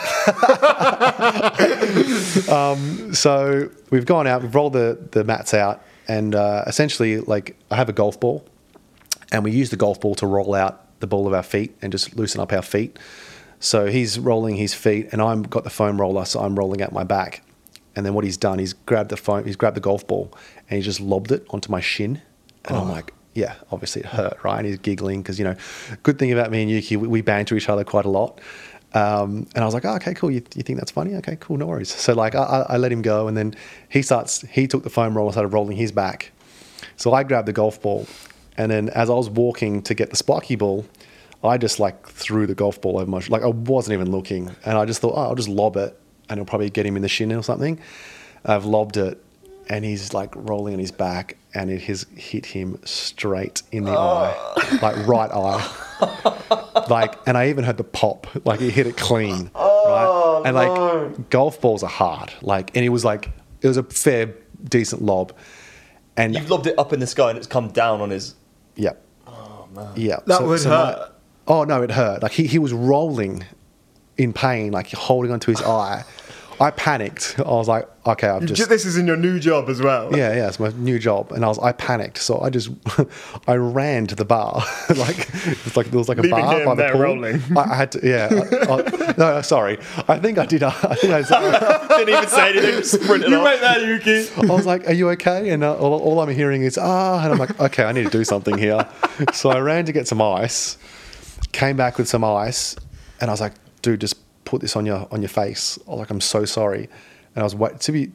um, 2.51 3.14
so 3.14 3.70
we've 3.90 4.07
gone 4.07 4.27
out, 4.27 4.42
we've 4.42 4.55
rolled 4.55 4.73
the, 4.73 4.99
the 5.12 5.23
mats 5.25 5.55
out, 5.55 5.83
and 6.09 6.35
uh, 6.35 6.64
essentially, 6.66 7.20
like, 7.20 7.57
I 7.70 7.77
have 7.77 7.88
a 7.88 7.92
golf 7.92 8.18
ball, 8.18 8.44
and 9.31 9.44
we 9.44 9.53
use 9.53 9.70
the 9.70 9.77
golf 9.77 10.01
ball 10.01 10.14
to 10.16 10.27
roll 10.27 10.55
out 10.55 10.87
the 11.01 11.07
ball 11.07 11.27
of 11.27 11.35
our 11.35 11.43
feet 11.43 11.77
and 11.83 11.93
just 11.93 12.17
loosen 12.17 12.41
up 12.41 12.53
our 12.53 12.63
feet. 12.63 12.99
So 13.59 13.87
he's 13.87 14.19
rolling 14.19 14.57
his 14.57 14.73
feet, 14.73 15.09
and 15.13 15.21
I've 15.21 15.51
got 15.51 15.65
the 15.65 15.71
foam 15.71 16.01
roller, 16.01 16.25
so 16.25 16.41
I'm 16.41 16.59
rolling 16.59 16.81
out 16.81 16.93
my 16.93 17.05
back. 17.05 17.43
And 17.95 18.07
then 18.07 18.15
what 18.15 18.25
he's 18.25 18.39
done, 18.39 18.59
he's 18.59 18.73
grabbed 18.73 19.11
the 19.11 19.17
foam, 19.17 19.45
he's 19.45 19.57
grabbed 19.57 19.77
the 19.77 19.83
golf 19.83 20.07
ball, 20.07 20.33
and 20.69 20.79
he 20.79 20.83
just 20.83 21.01
lobbed 21.01 21.31
it 21.31 21.45
onto 21.51 21.71
my 21.71 21.81
shin, 21.81 22.23
and 22.65 22.77
I'm 22.77 22.89
like, 22.89 23.13
yeah, 23.35 23.57
obviously 23.71 24.03
it 24.03 24.07
hurt, 24.07 24.39
right? 24.43 24.59
And 24.59 24.67
he's 24.67 24.79
giggling 24.79 25.23
because 25.23 25.39
you 25.39 25.45
know, 25.45 25.57
good 26.03 26.19
thing 26.19 26.33
about 26.33 26.51
me 26.51 26.63
and 26.63 26.71
Yuki, 26.71 26.97
we, 26.97 27.09
we 27.09 27.21
banter 27.21 27.57
each 27.57 27.69
other 27.69 27.85
quite 27.85 28.05
a 28.05 28.11
lot. 28.11 28.41
Um, 28.93 29.47
and 29.55 29.59
I 29.59 29.65
was 29.65 29.75
like, 29.75 29.85
oh, 29.85 29.95
okay, 29.97 30.15
cool. 30.15 30.31
You, 30.31 30.43
you 30.55 30.63
think 30.63 30.79
that's 30.79 30.91
funny? 30.91 31.15
Okay, 31.17 31.37
cool, 31.39 31.57
no 31.57 31.67
worries. 31.67 31.95
So 31.95 32.13
like, 32.15 32.35
I, 32.35 32.43
I 32.43 32.61
I 32.71 32.77
let 32.77 32.91
him 32.91 33.03
go, 33.03 33.29
and 33.29 33.37
then 33.37 33.55
he 33.89 34.03
starts. 34.03 34.41
He 34.43 34.67
took 34.67 34.83
the 34.83 34.91
foam 34.91 35.17
roller, 35.17 35.33
started 35.33 35.53
rolling 35.53 35.77
his 35.77 35.93
back. 35.93 36.33
So 36.97 37.13
I 37.13 37.23
grabbed 37.23 37.47
the 37.47 37.53
golf 37.53 37.81
ball, 37.81 38.07
and 38.57 38.71
then 38.71 38.89
as 38.91 39.11
I 39.11 39.15
was 39.15 39.31
walking 39.31 39.83
to 39.83 39.95
get 39.95 40.11
the 40.11 40.17
spiky 40.17 40.57
ball, 40.57 40.87
I 41.43 41.57
just 41.57 41.81
like 41.81 42.07
threw 42.07 42.47
the 42.47 42.55
golf 42.55 42.81
ball 42.81 42.99
over 42.99 43.11
my 43.11 43.23
like 43.29 43.43
I 43.43 43.49
wasn't 43.49 43.95
even 43.95 44.11
looking, 44.11 44.51
and 44.65 44.77
I 44.77 44.85
just 44.85 45.01
thought, 45.01 45.15
oh, 45.17 45.23
I'll 45.23 45.35
just 45.35 45.49
lob 45.49 45.77
it, 45.77 45.99
and 46.29 46.39
it'll 46.39 46.49
probably 46.49 46.71
get 46.71 46.87
him 46.87 46.97
in 46.97 47.03
the 47.03 47.09
shin 47.09 47.33
or 47.33 47.43
something. 47.43 47.81
I've 48.45 48.65
lobbed 48.65 48.97
it, 48.97 49.23
and 49.69 49.85
he's 49.85 50.13
like 50.13 50.35
rolling 50.37 50.75
on 50.75 50.81
his 50.81 50.93
back, 50.93 51.37
and 51.55 51.71
it 51.71 51.83
has 51.83 52.07
hit 52.15 52.47
him 52.47 52.79
straight 52.85 53.63
in 53.73 53.85
the 53.85 53.93
eye, 53.93 54.35
ah. 54.37 54.79
like 54.83 55.07
right 55.07 55.31
eye, 55.31 56.87
like, 56.91 57.17
and 57.27 57.39
I 57.39 57.49
even 57.49 57.65
heard 57.65 57.79
the 57.79 57.85
pop, 57.85 58.27
like 58.45 58.61
it 58.61 58.71
hit 58.71 58.87
it 58.87 58.97
clean, 58.97 59.51
oh, 59.55 60.43
right? 60.43 60.49
And 60.49 60.57
like 60.57 61.31
golf 61.31 61.61
balls 61.61 61.83
are 61.83 61.91
hard, 61.91 62.33
like, 62.43 62.77
and 62.77 62.85
it 62.85 62.91
was 62.91 63.05
like 63.05 63.31
it 63.63 63.69
was 63.69 63.79
a 63.79 63.83
fair, 63.83 64.35
decent 64.69 65.03
lob, 65.03 65.33
and 66.17 66.35
You've 66.35 66.51
lobbed 66.51 66.67
it 66.67 66.79
up 66.79 66.93
in 66.93 67.01
the 67.01 67.07
sky 67.07 67.31
and 67.31 67.39
it's 67.39 67.47
come 67.47 67.69
down 67.69 68.01
on 68.01 68.11
his. 68.11 68.35
Yeah. 68.81 68.93
Oh 69.27 69.69
man. 69.75 69.93
Yeah. 69.97 70.21
That 70.27 70.43
would 70.43 70.62
hurt. 70.62 71.12
oh 71.47 71.64
no, 71.64 71.83
it 71.83 71.90
hurt. 71.90 72.23
Like 72.23 72.33
he, 72.33 72.47
he 72.47 72.59
was 72.59 72.73
rolling 72.73 73.45
in 74.16 74.33
pain, 74.33 74.73
like 74.73 74.90
holding 74.93 75.31
onto 75.33 75.51
his 75.51 75.62
eye. 75.62 76.05
I 76.61 76.70
panicked. 76.73 77.37
I 77.38 77.42
was 77.42 77.68
like, 77.68 77.88
okay, 78.07 78.29
I've 78.29 78.44
just 78.44 78.68
this 78.68 78.85
is 78.85 78.99
in 78.99 79.07
your 79.07 79.16
new 79.16 79.40
job 79.40 79.70
as 79.70 79.81
well. 79.81 80.14
yeah, 80.14 80.35
yeah, 80.35 80.46
it's 80.49 80.61
my 80.61 80.68
new 80.77 80.99
job, 80.99 81.33
and 81.33 81.42
I 81.42 81.49
was 81.49 81.59
I 81.59 81.73
panicked, 81.73 82.18
so 82.18 82.38
I 82.40 82.51
just 82.51 82.68
I 83.49 83.55
ran 83.55 84.07
to 84.09 84.14
the 84.14 84.27
bar, 84.27 84.57
like 84.96 85.29
it's 85.33 85.75
like 85.75 85.87
there 85.90 85.99
was 85.99 86.11
like 86.11 86.18
a 86.18 86.23
Leaving 86.23 86.38
bar 86.44 86.64
by 86.66 86.75
the 86.75 86.83
there 86.83 86.92
pool. 86.92 87.01
rolling. 87.01 87.40
I, 87.57 87.61
I 87.61 87.75
had 87.75 87.92
to, 87.92 88.01
yeah. 88.07 88.29
I, 88.68 88.75
I, 88.75 89.14
no, 89.16 89.40
sorry. 89.40 89.79
I 90.07 90.18
think 90.18 90.37
I 90.37 90.44
did. 90.44 90.62
I 90.62 90.70
think 90.70 91.12
I, 91.14 91.23
Didn't 91.96 92.14
even 92.14 92.29
say 92.29 92.51
anything, 92.51 92.85
sprinted 92.85 93.31
You 93.31 93.42
make 93.42 93.61
that, 93.62 93.81
Yuki. 93.81 94.29
I 94.37 94.55
was 94.55 94.66
like, 94.66 94.87
"Are 94.87 94.92
you 94.92 95.09
okay?" 95.11 95.49
And 95.51 95.64
uh, 95.64 95.77
all, 95.77 95.99
all 95.99 96.20
I'm 96.20 96.29
hearing 96.29 96.61
is 96.62 96.77
"ah," 96.77 97.23
and 97.25 97.33
I'm 97.33 97.38
like, 97.38 97.59
"Okay, 97.59 97.85
I 97.85 97.92
need 97.92 98.05
to 98.05 98.11
do 98.11 98.23
something 98.25 98.59
here." 98.59 98.87
So 99.33 99.49
I 99.51 99.61
ran 99.61 99.87
to 99.87 99.92
get 99.92 100.07
some 100.07 100.20
ice, 100.20 100.77
came 101.53 101.77
back 101.77 101.96
with 101.96 102.07
some 102.09 102.23
ice, 102.23 102.77
and 103.20 103.31
I 103.31 103.33
was 103.33 103.40
like, 103.40 103.55
"Dude, 103.81 104.01
just 104.03 104.16
put 104.51 104.61
this 104.61 104.77
on 104.77 104.85
your 104.87 105.07
on 105.11 105.23
your 105.23 105.29
face." 105.29 105.79
Like, 105.87 106.11
"I'm 106.11 106.21
so 106.21 106.45
sorry," 106.45 106.89
and 107.35 107.43
I 107.43 107.45
was 107.45 107.55
wait 107.55 107.81
to 107.81 107.93
be 107.93 108.11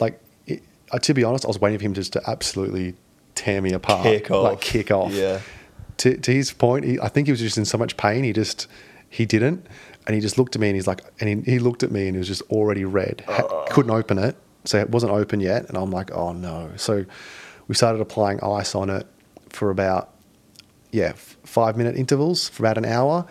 like, 0.00 0.20
it, 0.46 0.62
uh, 0.92 0.98
to 0.98 1.14
be 1.14 1.22
honest, 1.24 1.44
I 1.44 1.48
was 1.48 1.60
waiting 1.60 1.78
for 1.78 1.84
him 1.84 1.94
just 1.94 2.12
to 2.14 2.20
absolutely 2.28 2.94
tear 3.34 3.60
me 3.60 3.72
apart, 3.72 4.02
Kick 4.04 4.30
off. 4.30 4.44
like 4.44 4.60
kick 4.60 4.90
off. 4.90 5.12
Yeah. 5.12 5.40
To, 5.98 6.16
to 6.16 6.30
his 6.32 6.52
point, 6.52 6.84
he, 6.84 7.00
I 7.00 7.08
think 7.08 7.26
he 7.26 7.32
was 7.32 7.40
just 7.40 7.56
in 7.56 7.64
so 7.64 7.78
much 7.78 7.96
pain. 7.96 8.22
He 8.24 8.32
just 8.32 8.66
he 9.08 9.24
didn't, 9.24 9.66
and 10.06 10.14
he 10.14 10.20
just 10.20 10.36
looked 10.38 10.54
at 10.56 10.60
me 10.60 10.68
and 10.68 10.74
he's 10.76 10.86
like, 10.86 11.00
and 11.20 11.28
he, 11.46 11.52
he 11.52 11.58
looked 11.58 11.82
at 11.82 11.90
me 11.90 12.06
and 12.06 12.14
he 12.14 12.18
was 12.18 12.28
just 12.28 12.42
already 12.50 12.84
red. 12.84 13.22
Ha- 13.26 13.64
couldn't 13.70 13.90
open 13.92 14.18
it, 14.18 14.36
so 14.64 14.78
it 14.78 14.90
wasn't 14.90 15.12
open 15.12 15.40
yet. 15.40 15.66
And 15.68 15.76
I'm 15.78 15.90
like, 15.90 16.10
oh 16.12 16.32
no. 16.32 16.70
So 16.76 17.04
we 17.68 17.74
started 17.74 18.00
applying 18.02 18.40
ice 18.42 18.74
on 18.74 18.90
it 18.90 19.06
for 19.48 19.70
about 19.70 20.10
yeah 20.92 21.12
f- 21.14 21.36
five 21.44 21.76
minute 21.78 21.96
intervals 21.96 22.48
for 22.48 22.62
about 22.64 22.76
an 22.78 22.84
hour. 22.84 23.26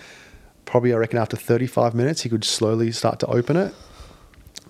Probably 0.75 0.93
I 0.93 0.97
reckon 0.97 1.19
after 1.19 1.37
35 1.37 1.95
minutes 1.95 2.23
he 2.23 2.27
could 2.29 2.43
slowly 2.43 2.91
start 2.91 3.21
to 3.21 3.27
open 3.27 3.55
it. 3.55 3.73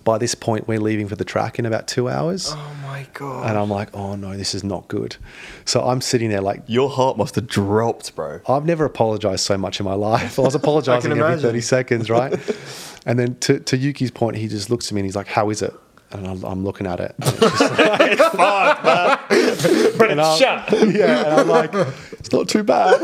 By 0.04 0.18
this 0.18 0.36
point, 0.36 0.68
we're 0.68 0.78
leaving 0.78 1.08
for 1.08 1.16
the 1.16 1.24
track 1.24 1.58
in 1.58 1.66
about 1.66 1.88
two 1.88 2.08
hours. 2.08 2.52
Oh 2.54 2.76
my 2.84 3.08
god. 3.12 3.50
And 3.50 3.58
I'm 3.58 3.68
like, 3.68 3.88
oh 3.92 4.14
no, 4.14 4.36
this 4.36 4.54
is 4.54 4.62
not 4.62 4.86
good. 4.86 5.16
So 5.64 5.82
I'm 5.82 6.00
sitting 6.00 6.30
there 6.30 6.40
like, 6.42 6.62
Your 6.68 6.88
heart 6.90 7.16
must 7.18 7.34
have 7.34 7.48
dropped, 7.48 8.14
bro. 8.14 8.38
I've 8.48 8.64
never 8.64 8.84
apologized 8.84 9.40
so 9.44 9.58
much 9.58 9.80
in 9.80 9.84
my 9.84 9.94
life. 9.94 10.38
I 10.38 10.42
was 10.42 10.54
apologizing 10.62 11.10
every 11.10 11.24
imagine. 11.24 11.42
30 11.42 11.60
seconds, 11.62 12.08
right? 12.08 12.32
and 13.06 13.18
then 13.18 13.34
to, 13.40 13.58
to 13.58 13.76
Yuki's 13.76 14.12
point, 14.12 14.36
he 14.36 14.46
just 14.46 14.70
looks 14.70 14.86
at 14.86 14.92
me 14.92 15.00
and 15.00 15.06
he's 15.06 15.16
like, 15.16 15.26
how 15.26 15.50
is 15.50 15.60
it? 15.60 15.74
And 16.12 16.24
I'm, 16.24 16.44
I'm 16.44 16.62
looking 16.64 16.86
at 16.86 17.00
it. 17.00 17.16
And 17.98 18.12
it's 18.12 18.20
just 18.22 18.34
like- 18.36 18.82
but 19.98 20.10
and 20.10 20.20
it's 20.20 20.28
I'm- 20.28 20.38
shut. 20.38 20.94
yeah, 20.94 21.24
and 21.26 21.40
I'm 21.40 21.48
like, 21.48 21.74
it's 22.12 22.30
not 22.30 22.48
too 22.48 22.62
bad. 22.62 23.00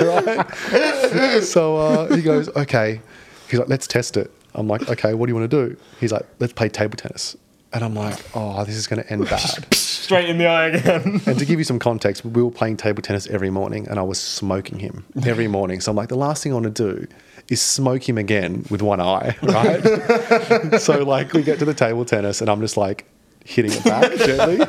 right? 0.00 1.42
So 1.42 1.76
uh, 1.76 2.14
he 2.14 2.22
goes, 2.22 2.48
okay. 2.50 3.00
He's 3.48 3.58
like, 3.58 3.68
let's 3.68 3.86
test 3.86 4.16
it. 4.16 4.30
I'm 4.54 4.68
like, 4.68 4.88
okay, 4.88 5.14
what 5.14 5.26
do 5.26 5.30
you 5.30 5.36
want 5.36 5.50
to 5.50 5.68
do? 5.68 5.76
He's 6.00 6.12
like, 6.12 6.26
let's 6.38 6.52
play 6.52 6.68
table 6.68 6.96
tennis. 6.96 7.36
And 7.72 7.84
I'm 7.84 7.94
like, 7.94 8.18
oh, 8.34 8.64
this 8.64 8.76
is 8.76 8.86
going 8.86 9.02
to 9.02 9.12
end 9.12 9.28
bad. 9.28 9.74
Straight 9.74 10.28
in 10.28 10.38
the 10.38 10.46
eye 10.46 10.68
again. 10.68 11.20
And 11.26 11.38
to 11.38 11.44
give 11.44 11.58
you 11.58 11.64
some 11.64 11.78
context, 11.78 12.24
we 12.24 12.42
were 12.42 12.50
playing 12.50 12.78
table 12.78 13.02
tennis 13.02 13.26
every 13.26 13.50
morning 13.50 13.86
and 13.88 13.98
I 13.98 14.02
was 14.02 14.18
smoking 14.18 14.78
him 14.78 15.04
every 15.26 15.48
morning. 15.48 15.80
So 15.80 15.90
I'm 15.90 15.96
like, 15.96 16.08
the 16.08 16.16
last 16.16 16.42
thing 16.42 16.52
I 16.52 16.54
want 16.54 16.74
to 16.74 16.96
do 16.96 17.06
is 17.50 17.60
smoke 17.60 18.08
him 18.08 18.16
again 18.16 18.64
with 18.70 18.80
one 18.80 19.00
eye, 19.00 19.36
right? 19.42 20.80
so 20.80 21.02
like 21.04 21.32
we 21.34 21.42
get 21.42 21.58
to 21.58 21.64
the 21.64 21.74
table 21.74 22.04
tennis 22.04 22.40
and 22.40 22.50
I'm 22.50 22.60
just 22.60 22.76
like 22.76 23.04
hitting 23.48 23.72
it 23.72 23.82
back 23.82 24.14
gently. 24.18 24.60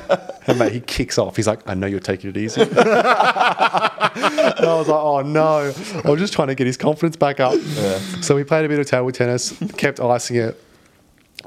And 0.47 0.57
mate, 0.57 0.71
he 0.71 0.79
kicks 0.79 1.17
off. 1.17 1.35
He's 1.35 1.47
like, 1.47 1.67
I 1.67 1.73
know 1.73 1.85
you're 1.85 1.99
taking 1.99 2.29
it 2.29 2.37
easy. 2.37 2.61
and 2.61 2.71
I 2.71 4.53
was 4.63 4.87
like, 4.87 5.01
oh 5.01 5.21
no. 5.21 5.73
I 6.05 6.09
was 6.09 6.19
just 6.19 6.31
trying 6.31 6.47
to 6.47 6.55
get 6.55 6.65
his 6.65 6.77
confidence 6.77 7.17
back 7.17 7.41
up. 7.41 7.59
So 8.21 8.35
we 8.35 8.45
played 8.45 8.63
a 8.63 8.69
bit 8.69 8.79
of 8.79 8.87
table 8.87 9.11
tennis, 9.11 9.53
kept 9.75 9.99
icing 9.99 10.37
it. 10.37 10.63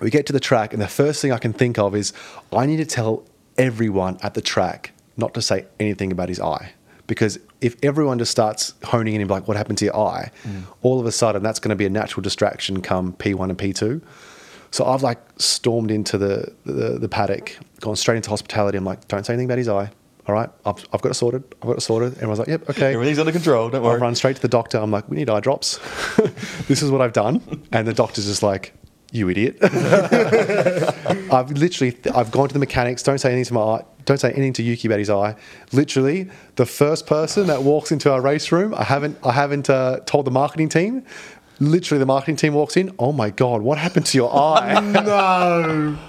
We 0.00 0.10
get 0.10 0.26
to 0.26 0.32
the 0.32 0.40
track, 0.40 0.72
and 0.72 0.82
the 0.82 0.88
first 0.88 1.22
thing 1.22 1.32
I 1.32 1.38
can 1.38 1.52
think 1.52 1.78
of 1.78 1.94
is 1.94 2.12
I 2.52 2.66
need 2.66 2.78
to 2.78 2.86
tell 2.86 3.24
everyone 3.56 4.18
at 4.22 4.34
the 4.34 4.40
track 4.40 4.92
not 5.16 5.34
to 5.34 5.42
say 5.42 5.66
anything 5.80 6.12
about 6.12 6.28
his 6.28 6.40
eye. 6.40 6.72
Because 7.06 7.38
if 7.60 7.76
everyone 7.82 8.18
just 8.18 8.30
starts 8.30 8.74
honing 8.84 9.14
in 9.14 9.20
and 9.20 9.28
be 9.28 9.34
like, 9.34 9.48
what 9.48 9.56
happened 9.56 9.78
to 9.78 9.86
your 9.86 9.96
eye? 9.96 10.30
Mm. 10.44 10.62
All 10.82 11.00
of 11.00 11.06
a 11.06 11.12
sudden, 11.12 11.42
that's 11.42 11.58
going 11.58 11.70
to 11.70 11.76
be 11.76 11.84
a 11.84 11.90
natural 11.90 12.22
distraction 12.22 12.80
come 12.80 13.12
P1 13.14 13.50
and 13.50 13.58
P2. 13.58 14.02
So 14.72 14.86
I've 14.86 15.02
like 15.02 15.18
stormed 15.36 15.90
into 15.90 16.18
the, 16.18 16.52
the, 16.64 16.98
the 16.98 17.08
paddock, 17.08 17.56
gone 17.80 17.94
straight 17.94 18.16
into 18.16 18.30
hospitality. 18.30 18.78
I'm 18.78 18.84
like, 18.84 19.06
don't 19.06 19.24
say 19.24 19.34
anything 19.34 19.46
about 19.46 19.58
his 19.58 19.68
eye. 19.68 19.90
All 20.26 20.34
right, 20.34 20.48
I've, 20.64 20.86
I've 20.92 21.02
got 21.02 21.10
it 21.10 21.14
sorted. 21.14 21.44
I've 21.60 21.68
got 21.68 21.76
it 21.76 21.80
sorted. 21.82 22.14
Everyone's 22.14 22.38
like, 22.38 22.48
yep, 22.48 22.70
okay. 22.70 22.94
Everything's 22.94 23.18
under 23.18 23.32
control, 23.32 23.68
don't 23.68 23.82
worry. 23.82 23.96
I 23.96 24.02
run 24.02 24.14
straight 24.14 24.36
to 24.36 24.42
the 24.42 24.48
doctor. 24.48 24.78
I'm 24.78 24.90
like, 24.90 25.08
we 25.08 25.16
need 25.16 25.28
eye 25.28 25.40
drops. 25.40 25.78
this 26.68 26.80
is 26.80 26.90
what 26.90 27.02
I've 27.02 27.12
done. 27.12 27.42
And 27.70 27.86
the 27.86 27.92
doctor's 27.92 28.26
just 28.26 28.42
like, 28.42 28.72
you 29.10 29.28
idiot. 29.28 29.58
I've 29.62 31.50
literally, 31.52 31.98
I've 32.14 32.30
gone 32.30 32.48
to 32.48 32.54
the 32.54 32.60
mechanics. 32.60 33.02
Don't 33.02 33.18
say 33.18 33.30
anything 33.30 33.44
to 33.46 33.54
my 33.54 33.60
eye. 33.60 33.84
Don't 34.06 34.18
say 34.18 34.30
anything 34.30 34.54
to 34.54 34.62
Yuki 34.62 34.88
about 34.88 35.00
his 35.00 35.10
eye. 35.10 35.36
Literally, 35.72 36.30
the 36.56 36.66
first 36.66 37.06
person 37.06 37.46
that 37.48 37.62
walks 37.62 37.92
into 37.92 38.10
our 38.10 38.22
race 38.22 38.50
room, 38.50 38.74
I 38.74 38.84
haven't, 38.84 39.18
I 39.22 39.32
haven't 39.32 39.68
uh, 39.68 40.00
told 40.06 40.24
the 40.24 40.30
marketing 40.30 40.70
team. 40.70 41.04
Literally, 41.60 41.98
the 41.98 42.06
marketing 42.06 42.36
team 42.36 42.54
walks 42.54 42.76
in. 42.76 42.92
Oh 42.98 43.12
my 43.12 43.30
god, 43.30 43.62
what 43.62 43.78
happened 43.78 44.06
to 44.06 44.18
your 44.18 44.34
eye? 44.34 44.80
no. 44.80 45.98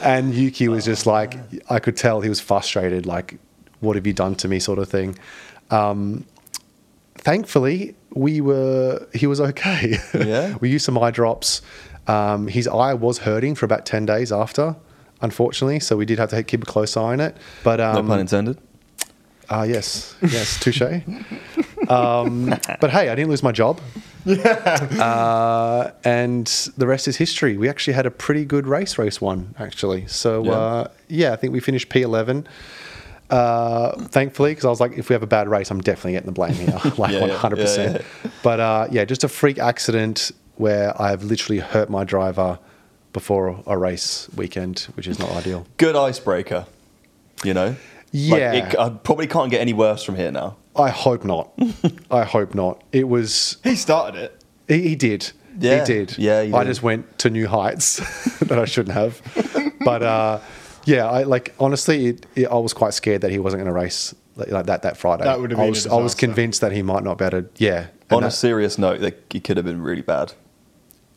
And 0.00 0.34
Yuki 0.34 0.68
was 0.68 0.86
just 0.86 1.04
like, 1.06 1.36
I 1.70 1.80
could 1.80 1.98
tell 1.98 2.22
he 2.22 2.30
was 2.30 2.40
frustrated, 2.40 3.04
like, 3.04 3.38
what 3.80 3.94
have 3.96 4.06
you 4.06 4.14
done 4.14 4.34
to 4.36 4.48
me, 4.48 4.58
sort 4.58 4.78
of 4.78 4.88
thing. 4.88 5.18
Um, 5.70 6.24
thankfully, 7.16 7.94
we 8.14 8.40
were, 8.40 9.06
he 9.12 9.26
was 9.26 9.38
okay. 9.38 9.98
Yeah. 10.14 10.56
we 10.60 10.70
used 10.70 10.86
some 10.86 10.96
eye 10.96 11.10
drops. 11.10 11.60
Um, 12.06 12.46
his 12.46 12.66
eye 12.66 12.94
was 12.94 13.18
hurting 13.18 13.54
for 13.54 13.66
about 13.66 13.84
10 13.84 14.06
days 14.06 14.32
after, 14.32 14.76
unfortunately. 15.20 15.80
So 15.80 15.94
we 15.96 16.06
did 16.06 16.18
have 16.18 16.30
to 16.30 16.42
keep 16.42 16.62
a 16.62 16.66
close 16.66 16.96
eye 16.96 17.12
on 17.12 17.20
it. 17.20 17.36
But, 17.62 17.76
No 17.78 17.98
um, 17.98 18.06
pun 18.06 18.20
intended. 18.20 18.58
Ah, 19.50 19.64
yes, 19.64 20.16
yes, 20.22 20.58
touche. 20.58 20.80
um, 21.88 22.54
but 22.80 22.90
hey, 22.90 23.10
I 23.10 23.14
didn't 23.14 23.28
lose 23.28 23.42
my 23.42 23.52
job. 23.52 23.78
Uh, 25.00 25.90
and 26.04 26.46
the 26.76 26.86
rest 26.86 27.08
is 27.08 27.16
history. 27.16 27.56
We 27.56 27.68
actually 27.68 27.94
had 27.94 28.06
a 28.06 28.10
pretty 28.10 28.44
good 28.44 28.66
race, 28.66 28.98
race 28.98 29.20
one, 29.20 29.54
actually. 29.58 30.06
So, 30.06 30.44
Yeah. 30.44 30.50
uh, 30.52 30.88
yeah, 31.08 31.32
I 31.32 31.36
think 31.36 31.52
we 31.52 31.60
finished 31.60 31.88
P11. 31.88 32.46
Uh, 33.28 33.92
thankfully, 34.06 34.52
because 34.52 34.64
I 34.64 34.68
was 34.68 34.80
like, 34.80 34.92
if 34.98 35.08
we 35.08 35.14
have 35.14 35.22
a 35.22 35.26
bad 35.26 35.48
race, 35.48 35.70
I'm 35.70 35.80
definitely 35.80 36.12
getting 36.12 36.26
the 36.26 36.32
blame 36.32 36.54
here, 36.54 36.78
like 36.96 37.12
Yeah, 37.12 37.26
yeah, 37.26 37.38
100%. 37.38 37.94
yeah, 37.94 38.30
But 38.42 38.60
uh, 38.60 38.88
yeah, 38.90 39.04
just 39.04 39.24
a 39.24 39.28
freak 39.28 39.58
accident 39.58 40.30
where 40.56 41.00
I've 41.00 41.24
literally 41.24 41.58
hurt 41.60 41.90
my 41.90 42.04
driver 42.04 42.58
before 43.12 43.62
a 43.66 43.76
race 43.76 44.28
weekend, 44.36 44.80
which 44.94 45.06
is 45.06 45.18
not 45.18 45.30
ideal. 45.32 45.66
Good 45.76 45.96
icebreaker, 45.96 46.66
you 47.44 47.54
know? 47.54 47.74
Yeah. 48.12 48.52
Like, 48.52 48.74
it, 48.74 48.78
I 48.78 48.88
probably 48.90 49.26
can't 49.26 49.50
get 49.50 49.60
any 49.60 49.72
worse 49.72 50.02
from 50.04 50.16
here 50.16 50.30
now. 50.30 50.56
I 50.78 50.90
hope 50.90 51.24
not. 51.24 51.52
I 52.10 52.24
hope 52.24 52.54
not. 52.54 52.82
It 52.92 53.08
was 53.08 53.58
He 53.64 53.76
started 53.76 54.20
it. 54.20 54.44
He, 54.68 54.88
he 54.88 54.96
did. 54.96 55.32
Yeah. 55.58 55.80
He 55.80 55.84
did. 55.86 56.18
Yeah, 56.18 56.42
he 56.42 56.52
I 56.52 56.64
just 56.64 56.82
went 56.82 57.18
to 57.20 57.30
new 57.30 57.46
heights 57.48 57.96
that 58.40 58.58
I 58.58 58.64
shouldn't 58.66 58.94
have. 58.94 59.22
But 59.84 60.02
uh, 60.02 60.40
yeah, 60.84 61.08
I 61.08 61.22
like 61.22 61.54
honestly, 61.58 62.06
it, 62.08 62.26
it, 62.34 62.46
I 62.46 62.56
was 62.56 62.72
quite 62.74 62.94
scared 62.94 63.22
that 63.22 63.30
he 63.30 63.38
wasn't 63.38 63.62
going 63.62 63.72
to 63.72 63.78
race 63.80 64.14
like, 64.36 64.50
like 64.50 64.66
that 64.66 64.82
that 64.82 64.96
Friday. 64.96 65.24
That 65.24 65.40
would 65.40 65.50
have 65.50 65.58
I 65.60 65.62
been 65.64 65.68
a 65.68 65.70
was, 65.70 65.86
I 65.86 65.96
was 65.96 66.14
convinced 66.14 66.60
that 66.60 66.72
he 66.72 66.82
might 66.82 67.02
not 67.04 67.18
be 67.18 67.24
able 67.24 67.42
to. 67.42 67.48
Yeah. 67.56 67.86
On 68.10 68.18
And 68.18 68.26
a 68.26 68.30
serious 68.30 68.78
note, 68.78 69.00
that 69.00 69.24
he 69.30 69.40
could 69.40 69.56
have 69.56 69.66
been 69.66 69.80
really 69.82 70.02
bad. 70.02 70.32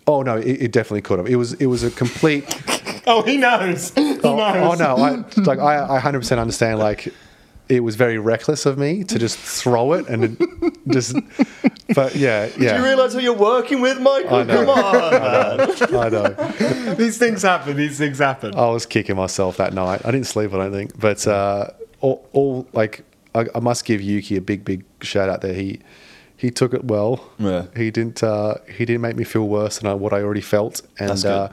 oh 0.08 0.22
no, 0.24 0.38
it, 0.38 0.62
it 0.64 0.72
definitely 0.72 1.02
could 1.02 1.20
have. 1.20 1.28
It 1.28 1.36
was 1.36 1.54
it 1.54 1.66
was 1.68 1.84
a 1.84 1.92
complete. 1.92 2.46
Oh, 3.08 3.24
he 3.24 3.38
knows. 3.38 3.92
He 3.96 4.04
knows. 4.04 4.22
oh, 4.24 4.40
oh 4.40 4.76
no, 4.76 4.96
I 4.98 5.42
like 5.42 5.58
I 5.58 5.96
I 5.96 6.00
hundred 6.00 6.20
percent 6.20 6.40
understand. 6.40 6.78
Like 6.78 7.12
it 7.70 7.82
was 7.82 7.96
very 7.96 8.18
reckless 8.18 8.66
of 8.66 8.78
me 8.78 9.04
to 9.04 9.20
just 9.20 9.38
throw 9.38 9.94
it 9.94 10.08
and 10.10 10.24
it 10.24 10.74
just. 10.88 11.16
But 11.96 12.16
yeah, 12.16 12.50
yeah. 12.58 12.74
Do 12.74 12.80
you 12.80 12.86
realise 12.90 13.14
who 13.14 13.20
you're 13.20 13.34
working 13.34 13.80
with, 13.82 14.00
Michael? 14.00 14.36
I 14.36 14.44
know. 14.44 14.66
Come 14.66 14.70
on, 14.70 15.12
man. 15.12 15.96
I 15.96 16.10
know. 16.10 16.96
These 16.96 17.18
things 17.18 17.44
happen. 17.44 17.78
These 17.78 17.98
things 17.98 18.20
happen. 18.20 18.56
I 18.56 18.70
was 18.70 18.86
kicking 18.86 19.16
myself 19.16 19.58
that 19.58 19.74
night. 19.74 20.02
I 20.06 20.12
didn't 20.12 20.28
sleep, 20.28 20.54
I 20.54 20.58
don't 20.58 20.72
think. 20.72 21.00
But 21.00 21.26
uh, 21.28 21.70
all, 22.02 22.28
all 22.34 22.68
like, 22.74 23.04
I, 23.34 23.46
I 23.56 23.60
must 23.60 23.86
give 23.86 24.02
Yuki 24.02 24.36
a 24.36 24.42
big, 24.42 24.66
big 24.66 24.84
shout 25.02 25.30
out 25.30 25.42
there. 25.42 25.54
He 25.54 25.80
he 26.38 26.52
took 26.52 26.74
it 26.74 26.86
well. 26.86 27.32
Yeah. 27.38 27.66
He 27.76 27.92
didn't 27.92 28.24
uh, 28.24 28.56
he 28.68 28.86
didn't 28.86 29.02
make 29.02 29.16
me 29.16 29.24
feel 29.24 29.48
worse 29.48 29.80
than 29.80 29.90
I, 29.92 29.94
what 29.94 30.14
I 30.14 30.22
already 30.22 30.42
felt, 30.42 30.82
and 31.00 31.10
That's 31.10 31.24
good. 31.24 31.32
uh, 31.32 31.50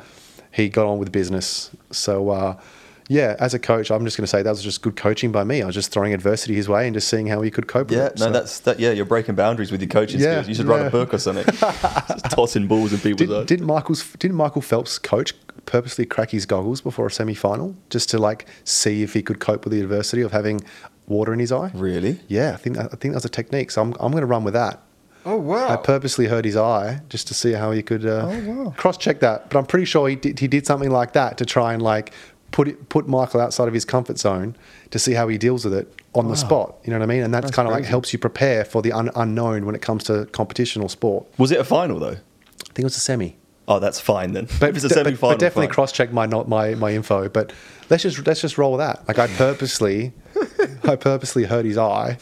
he 0.53 0.69
got 0.71 0.87
on 0.87 0.99
with 0.99 1.13
business. 1.13 1.71
So. 1.91 2.59
Yeah, 3.09 3.37
as 3.39 3.55
a 3.55 3.59
coach, 3.61 3.91
I'm 3.91 4.05
just 4.05 4.17
going 4.17 4.25
to 4.25 4.29
say 4.29 4.43
that 4.43 4.51
was 4.51 4.63
just 4.63 4.83
good 4.83 4.97
coaching 4.97 5.31
by 5.31 5.45
me. 5.45 5.63
I 5.63 5.67
was 5.67 5.75
just 5.77 5.93
throwing 5.93 6.13
adversity 6.13 6.55
his 6.57 6.69
way 6.69 6.87
and 6.87 6.95
just 6.95 7.07
seeing 7.09 7.29
how 7.29 7.41
he 7.41 7.51
could 7.53 7.69
cope 7.69 7.91
Yeah, 7.91 8.05
with 8.05 8.13
it. 8.15 8.19
no, 8.19 8.27
So- 8.27 8.33
that's 8.33 8.59
that. 8.61 8.81
Yeah, 8.81 8.91
you're 8.91 9.05
breaking 9.05 9.37
boundaries 9.37 9.71
with 9.71 9.81
your 9.81 9.89
coaching 9.89 10.19
Yeah, 10.21 10.33
skills. 10.43 10.49
You 10.49 10.55
should 10.55 10.67
write 10.67 10.87
a 10.87 10.91
book 10.91 11.15
or 11.15 11.19
something. 11.19 11.45
Just 11.55 12.25
tossing 12.31 12.67
balls 12.67 12.93
in 12.93 12.99
people's 12.99 13.29
Did, 13.29 13.37
eyes. 13.37 13.47
didn't 13.47 13.67
Michael's 13.67 14.03
didn't 14.15 14.37
Michael 14.37 14.61
Phelps 14.63 14.99
coach 14.99 15.35
purposely 15.67 16.05
crack 16.07 16.31
his 16.31 16.47
goggles 16.47 16.81
before 16.81 17.07
a 17.07 17.11
semi 17.11 17.35
final 17.35 17.75
just 17.91 18.09
to 18.11 18.19
like 18.19 18.47
see 18.65 19.03
if 19.03 19.13
he 19.15 19.23
could 19.23 19.39
cope 19.41 19.65
with 19.65 19.73
the 19.73 19.81
adversity 19.81 20.23
of 20.23 20.33
having 20.33 20.61
water 21.07 21.33
in 21.33 21.39
his 21.39 21.53
eye? 21.53 21.71
Really? 21.75 22.19
Yeah, 22.29 22.55
I 22.55 22.57
think 22.57 22.77
that, 22.77 22.91
I 22.93 22.97
think 22.97 23.15
that's 23.15 23.25
a 23.25 23.29
technique. 23.29 23.71
So 23.71 23.83
I'm 23.83 23.95
I'm 24.01 24.11
going 24.11 24.23
to 24.23 24.27
run 24.27 24.43
with 24.43 24.55
that. 24.55 24.83
Oh 25.25 25.37
wow. 25.37 25.69
I 25.69 25.77
purposely 25.77 26.27
hurt 26.27 26.45
his 26.45 26.57
eye 26.57 27.01
just 27.09 27.27
to 27.29 27.35
see 27.35 27.53
how 27.53 27.71
he 27.73 27.83
could 27.83 28.05
uh, 28.07 28.29
Oh, 28.31 28.65
wow. 28.65 28.75
cross 28.77 28.97
check 28.97 29.21
that. 29.21 29.49
But 29.51 29.59
I'm 29.59 29.67
pretty 29.67 29.85
sure 29.87 30.09
he 30.09 30.15
did, 30.17 30.39
he 30.41 30.47
did 30.49 30.67
something 30.67 30.91
like 30.91 31.13
that 31.15 31.39
to 31.39 31.45
try 31.45 31.73
and 31.73 31.83
like 31.83 32.13
put 32.57 32.69
it, 32.69 32.89
put 32.89 33.07
Michael 33.07 33.41
outside 33.43 33.69
of 33.69 33.75
his 33.75 33.85
comfort 33.85 34.19
zone 34.19 34.57
to 34.91 34.99
see 34.99 35.13
how 35.13 35.29
he 35.29 35.37
deals 35.37 35.63
with 35.67 35.75
it 35.75 35.93
on 36.15 36.29
the 36.29 36.37
spot. 36.37 36.75
You 36.85 36.91
know 36.91 36.99
what 36.99 37.03
I 37.05 37.07
mean? 37.07 37.23
And 37.23 37.35
that's, 37.35 37.45
That's 37.47 37.55
kind 37.55 37.69
of 37.69 37.75
like 37.75 37.85
helps 37.85 38.15
you 38.15 38.19
prepare 38.19 38.65
for 38.65 38.81
the 38.81 38.93
un- 38.93 39.11
unknown 39.15 39.67
when 39.67 39.75
it 39.75 39.83
comes 39.83 40.05
to 40.05 40.25
competition 40.33 40.81
or 40.83 40.89
sport. 40.89 41.27
Was 41.37 41.53
it 41.53 41.61
a 41.61 41.65
final 41.65 41.99
though? 41.99 42.17
I 42.17 42.73
think 42.73 42.79
it 42.79 42.85
was 42.85 42.97
a 42.97 43.01
semi. 43.01 43.37
Oh, 43.69 43.79
that's 43.79 44.01
fine 44.01 44.33
then. 44.33 44.47
But, 44.59 44.71
if 44.71 44.77
it's 44.77 44.85
a 44.85 44.89
semi-final, 44.89 45.35
but 45.35 45.39
definitely 45.41 45.67
cross 45.69 45.93
check 45.93 46.13
my 46.13 46.25
not 46.25 46.49
my 46.49 46.75
my 46.77 46.93
info. 46.95 47.29
But 47.29 47.53
let's 47.91 48.03
just 48.05 48.27
let's 48.27 48.41
just 48.41 48.57
roll 48.57 48.73
with 48.73 48.79
that. 48.79 49.07
Like 49.09 49.19
I 49.19 49.27
purposely, 49.27 50.13
I 50.85 50.97
purposely 50.97 51.45
hurt 51.45 51.65
his 51.67 51.77
eye 51.77 52.17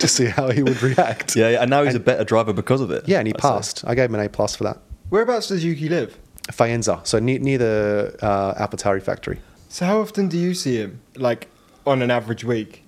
to 0.00 0.08
see 0.08 0.26
how 0.26 0.50
he 0.50 0.62
would 0.62 0.82
react. 0.82 1.36
Yeah, 1.36 1.48
yeah, 1.50 1.60
and 1.62 1.70
now 1.70 1.84
he's 1.84 1.94
And- 1.94 2.02
a 2.02 2.04
better 2.04 2.24
driver 2.24 2.52
because 2.52 2.80
of 2.82 2.90
it. 2.90 3.08
yeah, 3.08 3.18
and 3.20 3.26
he 3.28 3.32
I'd 3.34 3.40
say. 3.40 3.48
passed. 3.48 3.84
I 3.86 3.94
gave 3.94 4.10
him 4.10 4.16
an 4.16 4.26
A 4.26 4.28
plus 4.28 4.56
for 4.56 4.64
that. 4.64 4.78
Whereabouts 5.10 5.46
does 5.48 5.64
Yuki 5.64 5.88
live? 5.88 6.18
Faenza, 6.52 7.06
so 7.06 7.18
near, 7.20 7.38
near 7.38 7.56
the 7.58 8.16
uh, 8.20 8.66
AlphaTauri 8.66 9.00
factory. 9.02 9.38
So 9.74 9.86
how 9.86 10.00
often 10.00 10.28
do 10.28 10.38
you 10.38 10.54
see 10.54 10.76
him? 10.76 11.00
Like 11.16 11.48
on 11.84 12.00
an 12.00 12.08
average 12.08 12.44
week? 12.44 12.84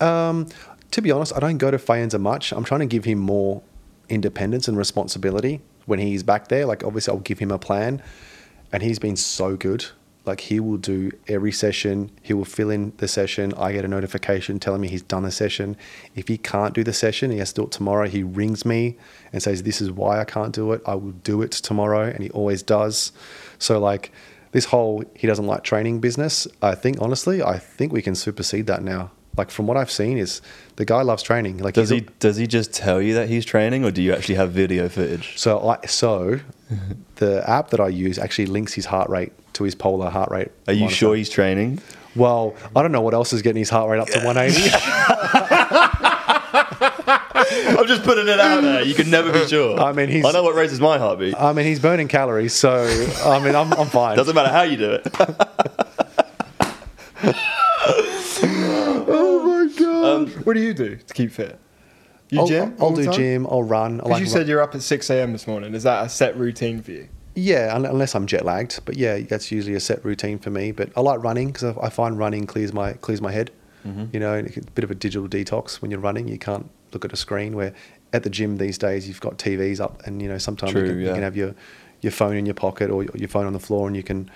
Um, 0.00 0.48
to 0.92 1.02
be 1.02 1.10
honest, 1.10 1.36
I 1.36 1.40
don't 1.40 1.58
go 1.58 1.70
to 1.70 1.76
Faenza 1.76 2.18
much. 2.18 2.52
I'm 2.52 2.64
trying 2.64 2.80
to 2.80 2.86
give 2.86 3.04
him 3.04 3.18
more 3.18 3.60
independence 4.08 4.66
and 4.66 4.78
responsibility 4.78 5.60
when 5.84 5.98
he's 5.98 6.22
back 6.22 6.48
there. 6.48 6.64
Like, 6.64 6.84
obviously, 6.84 7.12
I'll 7.12 7.20
give 7.20 7.38
him 7.38 7.50
a 7.50 7.58
plan, 7.58 8.02
and 8.72 8.82
he's 8.82 8.98
been 8.98 9.14
so 9.14 9.56
good. 9.58 9.84
Like, 10.24 10.40
he 10.40 10.58
will 10.58 10.78
do 10.78 11.10
every 11.28 11.52
session. 11.52 12.10
He 12.22 12.32
will 12.32 12.46
fill 12.46 12.70
in 12.70 12.94
the 12.96 13.08
session. 13.08 13.52
I 13.58 13.72
get 13.72 13.84
a 13.84 13.88
notification 13.88 14.58
telling 14.58 14.80
me 14.80 14.88
he's 14.88 15.02
done 15.02 15.24
the 15.24 15.30
session. 15.30 15.76
If 16.14 16.28
he 16.28 16.38
can't 16.38 16.72
do 16.72 16.82
the 16.82 16.94
session, 16.94 17.30
he 17.30 17.38
has 17.40 17.52
to 17.52 17.60
do 17.60 17.66
it 17.66 17.72
tomorrow. 17.72 18.08
He 18.08 18.22
rings 18.22 18.64
me 18.64 18.96
and 19.34 19.42
says, 19.42 19.64
"This 19.64 19.82
is 19.82 19.90
why 19.90 20.18
I 20.18 20.24
can't 20.24 20.54
do 20.54 20.72
it. 20.72 20.80
I 20.86 20.94
will 20.94 21.12
do 21.12 21.42
it 21.42 21.52
tomorrow," 21.52 22.04
and 22.04 22.22
he 22.22 22.30
always 22.30 22.62
does. 22.62 23.12
So, 23.58 23.78
like. 23.78 24.10
This 24.52 24.66
whole 24.66 25.04
he 25.14 25.26
doesn't 25.26 25.46
like 25.46 25.64
training 25.64 26.00
business, 26.00 26.46
I 26.62 26.74
think 26.74 26.98
honestly, 27.00 27.42
I 27.42 27.58
think 27.58 27.92
we 27.92 28.02
can 28.02 28.14
supersede 28.14 28.66
that 28.68 28.82
now 28.82 29.10
like 29.36 29.50
from 29.50 29.66
what 29.66 29.76
I've 29.76 29.90
seen 29.90 30.18
is 30.18 30.42
the 30.76 30.84
guy 30.84 31.02
loves 31.02 31.22
training. 31.22 31.58
Like 31.58 31.74
Does 31.74 31.90
he 31.90 32.02
does 32.18 32.36
he 32.36 32.46
just 32.46 32.72
tell 32.72 33.00
you 33.00 33.14
that 33.14 33.28
he's 33.28 33.44
training, 33.44 33.84
or 33.84 33.90
do 33.90 34.02
you 34.02 34.12
actually 34.12 34.34
have 34.36 34.52
video 34.52 34.88
footage? 34.88 35.38
so 35.38 35.68
I 35.68 35.86
so 35.86 36.40
the 37.16 37.48
app 37.48 37.70
that 37.70 37.80
I 37.80 37.88
use 37.88 38.18
actually 38.18 38.46
links 38.46 38.74
his 38.74 38.86
heart 38.86 39.08
rate 39.08 39.32
to 39.54 39.64
his 39.64 39.74
polar 39.74 40.10
heart 40.10 40.30
rate. 40.30 40.50
Are 40.66 40.72
you 40.72 40.80
monitor. 40.80 40.96
sure 40.96 41.16
he's 41.16 41.30
training? 41.30 41.80
Well, 42.14 42.54
I 42.76 42.82
don't 42.82 42.92
know 42.92 43.00
what 43.00 43.14
else 43.14 43.32
is 43.32 43.40
getting 43.40 43.60
his 43.60 43.70
heart 43.70 43.88
rate 43.90 44.00
up 44.00 44.08
to 44.08 44.20
180. 44.20 44.68
I'm 47.78 47.86
just 47.86 48.02
putting 48.02 48.28
it 48.28 48.38
out 48.40 48.62
there. 48.62 48.82
You 48.84 48.94
can 48.94 49.10
never 49.10 49.32
be 49.32 49.46
sure. 49.48 49.78
I 49.80 49.92
mean, 49.92 50.08
he's- 50.08 50.24
I 50.24 50.32
know 50.32 50.42
what 50.42 50.54
raises 50.54 50.80
my 50.80 50.98
heartbeat. 50.98 51.34
I 51.38 51.52
mean, 51.52 51.66
he's 51.66 51.80
burning 51.80 52.08
calories, 52.08 52.52
so 52.54 52.84
I 53.24 53.38
mean, 53.44 53.54
I'm, 53.54 53.72
I'm 53.74 53.88
fine. 53.88 54.16
Doesn't 54.16 54.34
matter 54.34 54.50
how 54.50 54.62
you 54.62 54.76
do 54.76 54.92
it. 54.92 55.06
Oh 59.14 59.42
my 59.68 59.72
god! 59.78 60.04
Um, 60.04 60.26
what 60.44 60.54
do 60.54 60.60
you 60.60 60.74
do 60.74 60.96
to 60.96 61.14
keep 61.14 61.32
fit? 61.32 61.58
You 62.30 62.40
I'll, 62.40 62.46
gym? 62.46 62.74
I'll 62.80 62.94
do 62.94 63.04
time? 63.04 63.14
gym. 63.14 63.46
I'll 63.46 63.62
run. 63.62 63.96
Because 63.98 64.10
like 64.10 64.20
you 64.20 64.26
said 64.26 64.48
you're 64.48 64.62
up 64.62 64.74
at 64.74 64.80
6 64.82 65.10
a.m. 65.10 65.32
this 65.32 65.46
morning. 65.46 65.74
Is 65.74 65.82
that 65.82 66.06
a 66.06 66.08
set 66.08 66.36
routine 66.36 66.80
for 66.82 66.92
you? 66.92 67.08
Yeah, 67.34 67.74
unless 67.76 68.14
I'm 68.14 68.26
jet 68.26 68.44
lagged. 68.44 68.80
But 68.84 68.96
yeah, 68.96 69.18
that's 69.20 69.52
usually 69.52 69.74
a 69.74 69.80
set 69.80 70.04
routine 70.04 70.38
for 70.38 70.50
me. 70.50 70.72
But 70.72 70.90
I 70.96 71.00
like 71.00 71.22
running 71.22 71.48
because 71.52 71.76
I 71.76 71.86
I 71.86 71.90
find 71.90 72.18
running 72.18 72.46
clears 72.46 72.72
my 72.72 72.94
clears 72.94 73.20
my 73.20 73.32
head. 73.32 73.50
Mm-hmm. 73.86 74.06
You 74.12 74.20
know, 74.20 74.34
a 74.34 74.42
bit 74.74 74.84
of 74.84 74.90
a 74.90 74.94
digital 74.94 75.28
detox 75.28 75.82
when 75.82 75.90
you're 75.90 76.00
running. 76.00 76.28
You 76.28 76.38
can't 76.38 76.70
look 76.92 77.04
at 77.04 77.12
a 77.12 77.16
screen. 77.16 77.56
Where 77.56 77.74
at 78.12 78.22
the 78.22 78.30
gym 78.30 78.58
these 78.58 78.78
days, 78.78 79.08
you've 79.08 79.20
got 79.20 79.38
TVs 79.38 79.80
up, 79.80 80.02
and 80.06 80.20
you 80.22 80.28
know 80.28 80.38
sometimes 80.38 80.72
True, 80.72 80.82
you, 80.82 80.88
can, 80.88 81.00
you 81.00 81.12
can 81.12 81.22
have 81.22 81.36
your 81.36 81.54
your 82.00 82.12
phone 82.12 82.36
in 82.36 82.46
your 82.46 82.54
pocket 82.54 82.90
or 82.90 83.04
your 83.04 83.28
phone 83.28 83.46
on 83.46 83.52
the 83.52 83.60
floor, 83.60 83.86
and 83.86 83.96
you 83.96 84.02
can 84.02 84.30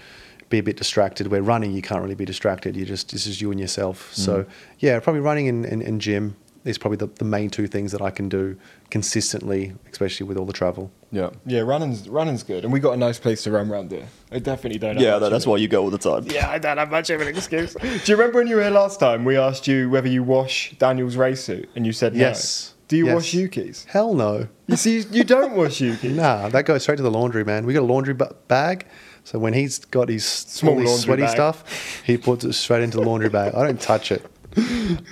be 0.49 0.59
a 0.59 0.63
bit 0.63 0.77
distracted. 0.77 1.29
Where 1.29 1.43
running, 1.43 1.73
you 1.73 1.83
can't 1.83 2.03
really 2.03 2.15
be 2.15 2.25
distracted. 2.25 2.77
You 2.77 2.85
just 2.87 3.11
this 3.13 3.27
is 3.27 3.41
you 3.41 3.51
and 3.51 3.61
yourself. 3.61 4.13
So 4.15 4.43
Mm-hmm. 4.43 4.51
yeah, 4.81 5.01
probably 5.01 5.21
running 5.21 5.49
and, 5.49 5.65
and, 5.65 5.83
and 5.83 6.01
gym 6.01 6.37
is 6.65 6.79
probably 6.79 6.97
the, 6.97 7.07
the 7.07 7.25
main 7.25 7.49
two 7.49 7.67
things 7.69 7.93
that 7.93 8.03
I 8.03 8.11
can 8.11 8.29
do 8.29 8.57
consistently, 8.91 9.75
especially 9.93 10.27
with 10.27 10.37
all 10.37 10.47
the 10.47 10.53
travel. 10.53 10.91
Yeah. 11.13 11.31
Yeah, 11.47 11.61
running's 11.61 12.09
running's 12.09 12.43
good, 12.43 12.65
and 12.65 12.73
we 12.73 12.81
got 12.81 12.93
a 12.93 12.97
nice 12.97 13.19
place 13.19 13.43
to 13.45 13.51
run 13.53 13.71
around 13.71 13.91
here. 13.93 14.07
I 14.33 14.39
definitely 14.41 14.79
don't. 14.79 14.95
have 14.97 15.03
Yeah, 15.03 15.13
much 15.13 15.21
that, 15.21 15.29
that's 15.31 15.47
why 15.47 15.57
you 15.59 15.69
go 15.69 15.83
all 15.85 15.91
the 15.91 15.99
time. 15.99 16.25
Yeah, 16.29 16.51
I 16.51 16.59
don't 16.59 16.79
have 16.79 16.91
much 16.91 17.11
of 17.11 17.21
an 17.21 17.29
excuse. 17.29 17.75
Do 17.81 17.89
you 17.89 18.17
remember 18.17 18.39
when 18.39 18.49
you 18.49 18.57
were 18.57 18.63
here 18.63 18.71
last 18.71 18.99
time? 19.01 19.25
We 19.25 19.37
asked 19.37 19.67
you 19.69 19.89
whether 19.89 20.09
you 20.09 20.23
wash 20.23 20.75
Daniel's 20.79 21.17
race 21.17 21.43
suit, 21.45 21.69
and 21.77 21.87
you 21.87 21.93
said 21.93 22.13
no. 22.15 22.21
Yes. 22.21 22.75
Do 22.89 22.97
you 22.97 23.07
Yes. 23.07 23.15
wash 23.15 23.35
Yuki's? 23.35 23.85
Hell 23.89 24.15
no. 24.15 24.47
You 24.69 24.77
see, 24.77 25.01
you 25.11 25.25
don't 25.25 25.57
wash 25.57 25.81
Yuki's. 25.81 26.17
Nah, 26.17 26.49
that 26.51 26.65
goes 26.67 26.83
straight 26.83 26.97
to 26.97 27.03
the 27.03 27.11
laundry, 27.11 27.45
man. 27.45 27.67
We 27.67 27.73
got 27.75 27.83
a 27.83 27.93
laundry 27.93 28.15
ba- 28.15 28.35
bag. 28.49 28.87
So 29.25 29.41
when 29.41 29.55
he's 29.55 29.79
got 29.81 30.09
his 30.09 30.25
Small 30.25 30.79
his 30.79 31.03
sweaty 31.03 31.23
bag. 31.23 31.31
stuff, 31.33 32.03
he 32.05 32.17
puts 32.17 32.45
it 32.45 32.53
straight 32.53 32.83
into 32.85 32.97
the 32.99 33.03
laundry 33.05 33.29
bag. 33.29 33.55
I 33.57 33.65
don't 33.67 33.81
touch 33.81 34.13
it. 34.13 34.25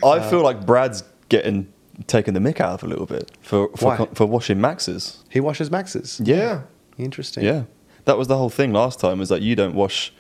I 0.04 0.20
feel 0.30 0.42
like 0.42 0.64
Brad's 0.64 1.02
getting 1.28 1.72
taken 2.06 2.34
the 2.34 2.40
mick 2.40 2.60
out 2.60 2.74
of 2.74 2.82
a 2.82 2.86
little 2.86 3.06
bit 3.06 3.30
for 3.42 3.68
Why? 3.80 3.96
for, 3.96 4.06
for 4.14 4.26
washing 4.26 4.60
Max's. 4.60 5.22
He 5.28 5.40
washes 5.40 5.70
Max's. 5.70 6.20
Yeah. 6.24 6.62
Interesting. 6.98 7.44
Yeah, 7.44 7.64
that 8.04 8.16
was 8.18 8.28
the 8.28 8.36
whole 8.36 8.50
thing 8.50 8.72
last 8.72 9.00
time. 9.00 9.18
Was 9.18 9.28
that 9.28 9.42
you 9.42 9.56
don't 9.56 9.74
wash 9.74 10.12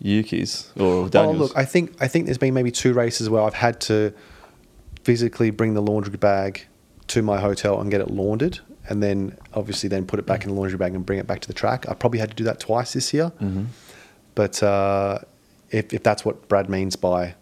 Yuki's 0.00 0.70
or 0.78 0.84
Oh, 1.04 1.08
Daniel's? 1.08 1.38
look, 1.38 1.56
I 1.56 1.64
think 1.64 1.94
I 2.00 2.08
think 2.08 2.26
there's 2.26 2.38
been 2.38 2.54
maybe 2.54 2.70
two 2.70 2.92
races 2.94 3.28
where 3.28 3.42
I've 3.42 3.54
had 3.54 3.80
to 3.82 4.12
physically 5.02 5.50
bring 5.50 5.74
the 5.74 5.82
laundry 5.82 6.16
bag 6.16 6.66
to 7.08 7.22
my 7.22 7.38
hotel 7.40 7.80
and 7.80 7.90
get 7.90 8.00
it 8.00 8.10
laundered, 8.10 8.60
and 8.88 9.02
then 9.02 9.36
obviously 9.54 9.88
then 9.88 10.06
put 10.06 10.18
it 10.18 10.26
back 10.26 10.44
in 10.44 10.50
the 10.50 10.54
laundry 10.54 10.78
bag 10.78 10.94
and 10.94 11.04
bring 11.04 11.18
it 11.18 11.26
back 11.26 11.40
to 11.40 11.48
the 11.48 11.52
track. 11.54 11.88
I 11.88 11.94
probably 11.94 12.18
had 12.20 12.30
to 12.30 12.36
do 12.36 12.44
that 12.44 12.60
twice 12.60 12.92
this 12.92 13.12
year. 13.12 13.32
Mm-hmm. 13.40 13.64
But 14.34 14.62
uh, 14.62 15.18
if 15.70 15.92
if 15.92 16.02
that's 16.02 16.24
what 16.24 16.48
Brad 16.48 16.68
means 16.68 16.96
by 16.96 17.34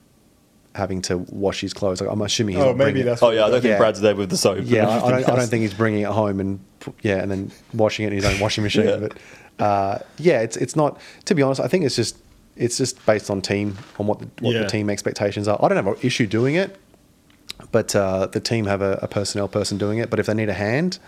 having 0.74 1.02
to 1.02 1.18
wash 1.30 1.60
his 1.60 1.74
clothes, 1.74 2.00
like, 2.00 2.10
I'm 2.10 2.22
assuming 2.22 2.56
he's 2.56 2.64
Oh, 2.64 2.68
maybe 2.72 2.76
bringing 2.92 3.02
it- 3.02 3.04
that's. 3.04 3.22
oh 3.22 3.30
yeah, 3.30 3.44
I 3.44 3.50
don't 3.50 3.60
think 3.60 3.72
Yeah. 3.72 3.78
Brad's 3.78 4.00
there 4.00 4.14
with 4.16 4.30
the 4.30 4.36
soap. 4.36 4.60
Yeah, 4.64 4.88
I, 4.88 4.96
I 5.06 5.10
don't. 5.10 5.28
I 5.30 5.36
don't 5.36 5.46
think 5.50 5.62
he's 5.62 5.74
bringing 5.74 6.00
it 6.02 6.08
home 6.08 6.40
and 6.40 6.60
yeah, 7.02 7.16
and 7.22 7.30
then 7.30 7.50
washing 7.74 8.04
it 8.06 8.08
in 8.12 8.14
his 8.14 8.24
own 8.24 8.40
washing 8.40 8.64
machine. 8.64 8.86
Yeah. 8.86 8.96
But 8.96 9.62
uh, 9.62 9.98
yeah, 10.18 10.40
it's 10.40 10.56
it's 10.56 10.74
not. 10.76 10.98
To 11.26 11.34
be 11.34 11.42
honest, 11.42 11.60
I 11.60 11.68
think 11.68 11.84
it's 11.84 11.96
just 11.96 12.16
it's 12.56 12.76
just 12.78 13.04
based 13.06 13.30
on 13.30 13.40
team 13.42 13.76
on 13.98 14.06
what 14.06 14.18
the, 14.20 14.28
what 14.40 14.54
Yeah. 14.54 14.62
the 14.62 14.68
team 14.68 14.88
expectations 14.90 15.46
are. 15.48 15.58
I 15.62 15.68
don't 15.68 15.76
have 15.76 15.86
an 15.86 15.96
issue 16.02 16.26
doing 16.26 16.54
it, 16.54 16.76
but 17.70 17.94
uh, 17.94 18.26
the 18.26 18.40
team 18.40 18.66
have 18.66 18.82
a, 18.82 18.98
a 19.02 19.08
personnel 19.08 19.48
person 19.48 19.78
doing 19.78 19.98
it. 19.98 20.10
But 20.10 20.18
if 20.18 20.26
they 20.26 20.34
need 20.34 20.48
a 20.48 20.54
hand, 20.54 20.98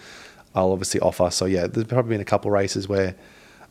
I'll 0.54 0.72
obviously 0.72 1.00
offer. 1.00 1.30
So 1.30 1.46
yeah, 1.46 1.66
there's 1.66 1.86
probably 1.86 2.10
been 2.10 2.20
a 2.20 2.24
couple 2.24 2.50
races 2.50 2.88
where 2.88 3.14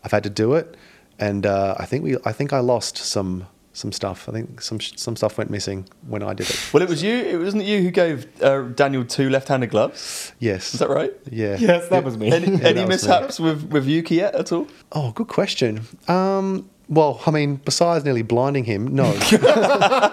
I've 0.03 0.12
had 0.12 0.23
to 0.23 0.29
do 0.29 0.53
it, 0.56 0.75
and 1.19 1.45
uh, 1.45 1.75
I 1.77 1.86
think 1.86 2.03
we 2.03 2.17
I 2.25 2.32
think 2.34 2.51
I 2.51 2.60
lost 2.60 2.97
some 2.97 3.45
some 3.73 3.91
stuff. 3.91 4.29
I 4.29 4.31
think 4.31 4.62
some 4.62 4.79
some 4.79 5.15
stuff 5.15 5.38
went 5.38 5.49
missing 5.49 5.88
when 6.07 6.21
I 6.23 6.33
did 6.33 6.49
it. 6.49 6.69
Well, 6.73 6.83
it 6.83 6.89
was 6.89 7.01
you. 7.03 7.15
It 7.15 7.38
wasn't 7.39 7.63
you 7.65 7.81
who 7.81 7.91
gave 7.91 8.25
uh, 8.41 8.62
Daniel 8.75 9.03
two 9.03 9.29
left-handed 9.29 9.69
gloves. 9.71 10.31
Yes. 10.39 10.73
Is 10.73 10.79
that 10.79 10.89
right? 10.89 11.12
Yeah. 11.31 11.57
Yes, 11.59 11.89
that 11.89 12.03
was 12.03 12.15
me. 12.17 12.31
Any, 12.31 12.45
Yeah, 12.45 12.51
any 12.53 12.73
that 12.81 12.88
was 12.88 13.03
me. 13.03 13.09
mishaps 13.09 13.39
with 13.39 13.63
with 13.71 13.86
Yuki 13.88 14.15
yet 14.15 14.36
at 14.36 14.51
all? 14.51 14.67
Oh, 14.91 15.12
good 15.12 15.27
question. 15.27 15.81
Um, 16.07 16.69
well, 16.89 17.19
I 17.25 17.31
mean, 17.31 17.55
besides 17.65 18.03
nearly 18.05 18.21
blinding 18.23 18.65
him, 18.65 18.93
no, 18.93 19.05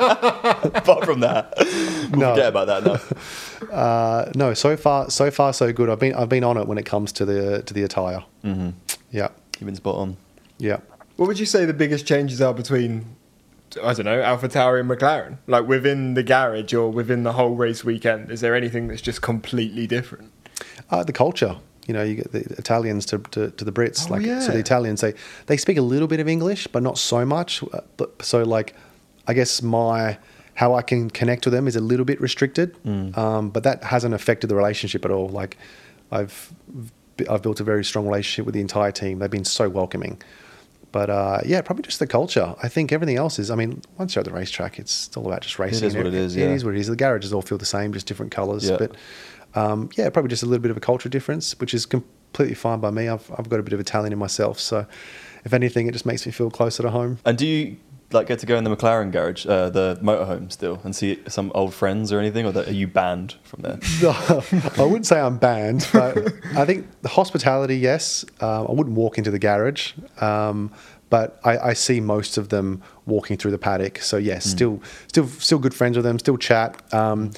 Apart 0.00 1.04
from 1.04 1.20
that, 1.20 1.52
we'll 1.58 2.20
No. 2.20 2.30
forget 2.34 2.48
about 2.48 2.66
that 2.68 2.84
now. 2.84 3.66
uh, 3.76 4.30
no. 4.34 4.54
So 4.54 4.76
far, 4.76 5.10
so 5.10 5.30
far, 5.30 5.52
so 5.52 5.72
good. 5.72 5.88
I've 5.90 5.98
been 5.98 6.14
I've 6.14 6.28
been 6.28 6.44
on 6.44 6.56
it 6.56 6.66
when 6.66 6.78
it 6.78 6.86
comes 6.86 7.12
to 7.12 7.24
the 7.24 7.62
to 7.62 7.74
the 7.74 7.82
attire. 7.82 8.24
Mm-hmm. 8.44 8.70
Yeah, 9.10 9.28
You've 9.58 9.66
been 9.66 9.76
spot 9.76 9.96
on. 9.96 10.16
yeah. 10.58 10.78
What 11.16 11.26
would 11.26 11.38
you 11.38 11.46
say 11.46 11.66
the 11.66 11.74
biggest 11.74 12.06
changes 12.06 12.40
are 12.40 12.54
between, 12.54 13.04
I 13.82 13.92
don't 13.94 14.04
know, 14.04 14.20
AlphaTauri 14.20 14.80
and 14.80 14.90
McLaren? 14.90 15.38
Like 15.46 15.66
within 15.66 16.14
the 16.14 16.22
garage 16.22 16.74
or 16.74 16.90
within 16.90 17.22
the 17.22 17.32
whole 17.32 17.54
race 17.54 17.84
weekend? 17.84 18.30
Is 18.30 18.40
there 18.40 18.54
anything 18.54 18.88
that's 18.88 19.02
just 19.02 19.22
completely 19.22 19.86
different? 19.86 20.32
Uh, 20.90 21.04
the 21.04 21.12
culture. 21.12 21.56
You 21.86 21.94
know, 21.94 22.02
you 22.02 22.14
get 22.16 22.32
the 22.32 22.40
Italians 22.58 23.06
to, 23.06 23.18
to, 23.18 23.50
to 23.50 23.64
the 23.64 23.72
Brits. 23.72 24.06
Oh, 24.08 24.12
like, 24.14 24.24
so 24.42 24.52
the 24.52 24.58
Italians 24.58 25.00
they 25.00 25.14
they 25.46 25.56
speak 25.56 25.76
a 25.76 25.82
little 25.82 26.06
bit 26.08 26.20
of 26.20 26.28
English, 26.28 26.66
but 26.68 26.82
not 26.82 26.98
so 26.98 27.24
much. 27.24 27.62
Uh, 27.72 27.80
But 27.96 28.22
so 28.22 28.42
like, 28.42 28.74
I 29.26 29.34
guess 29.34 29.62
my 29.62 30.18
how 30.54 30.74
I 30.74 30.82
can 30.82 31.08
connect 31.10 31.46
with 31.46 31.54
them 31.54 31.66
is 31.66 31.76
a 31.76 31.80
little 31.80 32.04
bit 32.04 32.20
restricted. 32.20 32.76
Um, 33.18 33.50
but 33.50 33.62
that 33.62 33.82
hasn't 33.84 34.14
affected 34.14 34.48
the 34.50 34.56
relationship 34.56 35.04
at 35.04 35.10
all. 35.10 35.28
Like, 35.28 35.56
I've 36.12 36.52
I've 37.28 37.42
built 37.42 37.60
a 37.60 37.64
very 37.64 37.84
strong 37.84 38.06
relationship 38.06 38.46
with 38.46 38.54
the 38.54 38.60
entire 38.60 38.92
team. 38.92 39.18
They've 39.18 39.30
been 39.30 39.44
so 39.44 39.68
welcoming. 39.68 40.20
But 40.92 41.10
uh, 41.10 41.40
yeah, 41.44 41.60
probably 41.60 41.82
just 41.82 41.98
the 41.98 42.06
culture. 42.06 42.54
I 42.62 42.68
think 42.68 42.92
everything 42.92 43.16
else 43.16 43.38
is. 43.38 43.50
I 43.50 43.54
mean, 43.54 43.82
once 43.98 44.14
you're 44.14 44.20
at 44.20 44.26
the 44.26 44.32
racetrack, 44.32 44.78
it's, 44.78 45.16
all 45.16 45.26
about 45.26 45.42
just 45.42 45.58
racing. 45.58 45.86
is 45.86 45.96
what 45.96 46.06
it 46.06 46.14
is, 46.14 46.34
yeah. 46.34 46.46
is 46.46 46.64
what 46.64 46.74
it 46.74 46.80
is. 46.80 46.88
The 46.88 46.96
garages 46.96 47.32
all 47.32 47.42
feel 47.42 47.58
the 47.58 47.64
same, 47.64 47.92
just 47.92 48.06
different 48.06 48.32
colours. 48.32 48.68
Yeah. 48.68 48.76
But 48.78 48.96
um, 49.54 49.90
yeah, 49.96 50.10
probably 50.10 50.30
just 50.30 50.42
a 50.42 50.46
little 50.46 50.62
bit 50.62 50.70
of 50.70 50.76
a 50.76 50.80
culture 50.80 51.08
difference, 51.08 51.58
which 51.60 51.74
is 51.74 51.86
completely 51.86 52.54
fine 52.54 52.80
by 52.80 52.90
me. 52.90 53.08
I've, 53.08 53.30
I've 53.36 53.48
got 53.48 53.60
a 53.60 53.62
bit 53.62 53.72
of 53.72 53.80
Italian 53.80 54.12
in 54.12 54.18
myself, 54.18 54.58
so 54.58 54.86
if 55.44 55.52
anything, 55.52 55.86
it 55.86 55.92
just 55.92 56.06
makes 56.06 56.26
me 56.26 56.32
feel 56.32 56.50
closer 56.50 56.82
to 56.82 56.90
home. 56.90 57.18
And 57.24 57.38
do 57.38 57.46
you 57.46 57.76
like 58.12 58.26
get 58.26 58.38
to 58.40 58.46
go 58.46 58.56
in 58.56 58.64
the 58.64 58.74
McLaren 58.74 59.12
garage, 59.12 59.46
uh, 59.46 59.70
the 59.70 59.98
motorhome 60.02 60.50
still, 60.50 60.80
and 60.84 60.94
see 60.94 61.20
some 61.28 61.52
old 61.54 61.72
friends 61.74 62.12
or 62.12 62.18
anything, 62.18 62.44
or 62.46 62.52
that, 62.52 62.68
are 62.68 62.72
you 62.72 62.86
banned 62.86 63.36
from 63.42 63.62
there? 63.62 63.78
I 64.78 64.82
wouldn't 64.82 65.06
say 65.06 65.20
I'm 65.20 65.38
banned, 65.38 65.88
but 65.92 66.18
I 66.56 66.64
think 66.64 66.88
the 67.02 67.08
hospitality, 67.08 67.76
yes. 67.78 68.24
Um, 68.40 68.66
I 68.68 68.72
wouldn't 68.72 68.96
walk 68.96 69.18
into 69.18 69.30
the 69.30 69.38
garage, 69.38 69.92
um, 70.20 70.72
but 71.08 71.40
I, 71.44 71.58
I 71.58 71.72
see 71.72 72.00
most 72.00 72.36
of 72.38 72.48
them 72.48 72.82
walking 73.06 73.36
through 73.36 73.50
the 73.50 73.58
paddock. 73.58 73.98
So 73.98 74.16
yes, 74.16 74.44
still, 74.44 74.80
still, 75.08 75.26
still 75.26 75.58
good 75.58 75.74
friends 75.74 75.96
with 75.96 76.04
them. 76.04 76.18
Still 76.18 76.36
chat. 76.36 76.80
Um, 76.94 77.32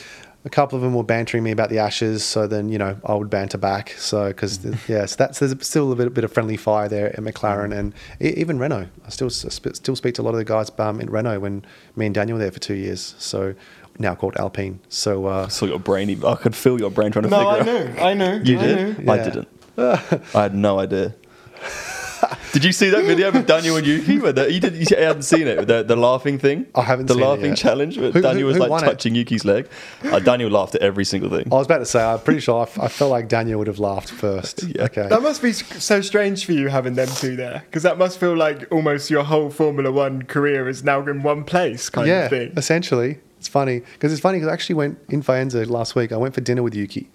a 0.44 0.50
couple 0.50 0.76
of 0.76 0.83
them 0.83 0.94
were 0.94 1.05
bantering 1.05 1.42
me 1.44 1.50
about 1.52 1.70
the 1.70 1.78
ashes, 1.78 2.24
so 2.24 2.46
then 2.46 2.68
you 2.68 2.78
know 2.78 2.96
I 3.05 3.14
would 3.14 3.31
banter 3.31 3.59
back. 3.59 3.90
So 3.90 4.28
because 4.28 4.59
yeah, 4.88 5.07
so 5.07 5.16
that's 5.16 5.38
there's 5.38 5.55
still 5.66 5.92
a 5.92 5.96
bit, 5.96 6.12
bit 6.14 6.24
of 6.24 6.33
friendly 6.33 6.57
fire 6.57 6.88
there 6.88 7.09
at 7.11 7.18
McLaren 7.20 7.72
and 7.76 7.94
e- 8.20 8.35
even 8.37 8.59
Renault. 8.59 8.88
I 9.07 9.11
still 9.11 9.31
still 9.31 9.96
speak 9.96 10.14
to 10.14 10.22
a 10.22 10.24
lot 10.24 10.31
of 10.31 10.38
the 10.38 10.44
guys 10.44 10.70
um, 10.78 11.00
in 11.00 11.11
Renault 11.11 11.40
when 11.40 11.64
me 11.96 12.07
and 12.07 12.14
Daniel 12.14 12.37
were 12.38 12.42
there 12.42 12.52
for 12.52 12.59
two 12.61 12.74
years. 12.74 13.14
So 13.18 13.55
now 13.98 14.14
called 14.14 14.37
Alpine. 14.37 14.81
So 14.88 15.26
uh, 15.26 15.44
I 15.46 15.48
saw 15.48 15.66
your 15.66 15.78
brain. 15.78 16.24
I 16.24 16.35
could 16.35 16.57
feel 16.57 16.78
your 16.81 16.90
brain 16.90 17.12
trying 17.12 17.24
to 17.24 17.31
No, 17.31 17.38
figure 17.38 17.52
I 17.52 17.59
out. 17.61 17.66
knew. 17.66 18.02
I 18.02 18.14
knew. 18.14 18.42
You 18.52 18.59
I 18.59 18.62
did? 18.62 18.98
knew. 18.98 19.12
I 19.12 19.16
didn't. 19.18 19.48
I 19.78 20.42
had 20.42 20.55
no 20.55 20.78
idea. 20.81 21.14
Did 22.52 22.64
you 22.64 22.72
see 22.72 22.90
that 22.90 23.04
video 23.04 23.30
with 23.32 23.46
Daniel 23.46 23.76
and 23.76 23.87
Yuki? 23.87 24.18
Where 24.18 24.32
the, 24.32 24.52
you 24.52 24.61
did? 24.61 24.74
You 24.76 24.96
hadn't 24.96 25.22
seen 25.22 25.46
it. 25.46 25.66
The, 25.66 25.82
the 25.82 25.96
laughing 25.96 26.38
thing. 26.38 26.66
I 26.74 26.82
haven't 26.82 27.06
The 27.06 27.14
seen 27.14 27.22
it 27.22 27.26
laughing 27.26 27.44
yet. 27.46 27.56
challenge. 27.58 27.96
Where 27.98 28.06
Who- 28.11 28.12
who- 28.12 28.22
Daniel 28.22 28.46
was 28.48 28.56
who 28.56 28.62
like 28.62 28.70
won 28.70 28.85
it? 28.85 28.87
touching 28.87 29.14
Yuki's 29.14 29.44
leg. 29.44 29.68
Uh, 30.04 30.18
Daniel 30.18 30.50
laughed 30.50 30.74
at 30.74 30.82
every 30.82 31.04
single 31.04 31.30
thing. 31.30 31.48
I 31.50 31.54
was 31.56 31.66
about 31.66 31.78
to 31.78 31.87
say, 31.87 32.02
I'm 32.02 32.20
pretty 32.20 32.40
sure 32.40 32.61
I, 32.61 32.62
f- 32.62 32.78
I 32.78 32.88
felt 32.88 33.11
like 33.11 33.28
Daniel 33.28 33.58
would 33.58 33.66
have 33.68 33.78
laughed 33.78 34.11
first. 34.11 34.62
Yeah. 34.74 34.85
Okay. 34.85 35.08
That 35.08 35.22
must 35.22 35.42
be 35.42 35.52
so 35.52 36.00
strange 36.00 36.44
for 36.46 36.52
you 36.52 36.68
having 36.68 36.94
them 36.94 37.08
two 37.08 37.37
there, 37.37 37.62
because 37.66 37.82
that 37.82 37.98
must 37.98 38.18
feel 38.18 38.35
like 38.37 38.66
almost 38.70 39.11
your 39.11 39.22
whole 39.24 39.50
Formula 39.50 39.90
One 39.90 40.22
career 40.22 40.68
is 40.68 40.82
now 40.85 41.00
in 41.06 41.22
one 41.22 41.44
place, 41.44 41.88
kind 41.90 42.06
yeah, 42.08 42.24
of 42.24 42.30
thing. 42.30 42.52
essentially. 42.56 43.18
It's 43.38 43.48
funny 43.48 43.80
because 43.80 44.12
it's 44.12 44.20
funny 44.20 44.38
because 44.38 44.48
I 44.48 44.52
actually 44.52 44.76
went 44.76 44.98
in 45.08 45.22
Faenza 45.22 45.68
last 45.68 45.94
week. 45.96 46.12
I 46.12 46.16
went 46.16 46.35
for 46.35 46.40
dinner 46.40 46.62
with 46.62 46.74
Yuki, 46.76 47.11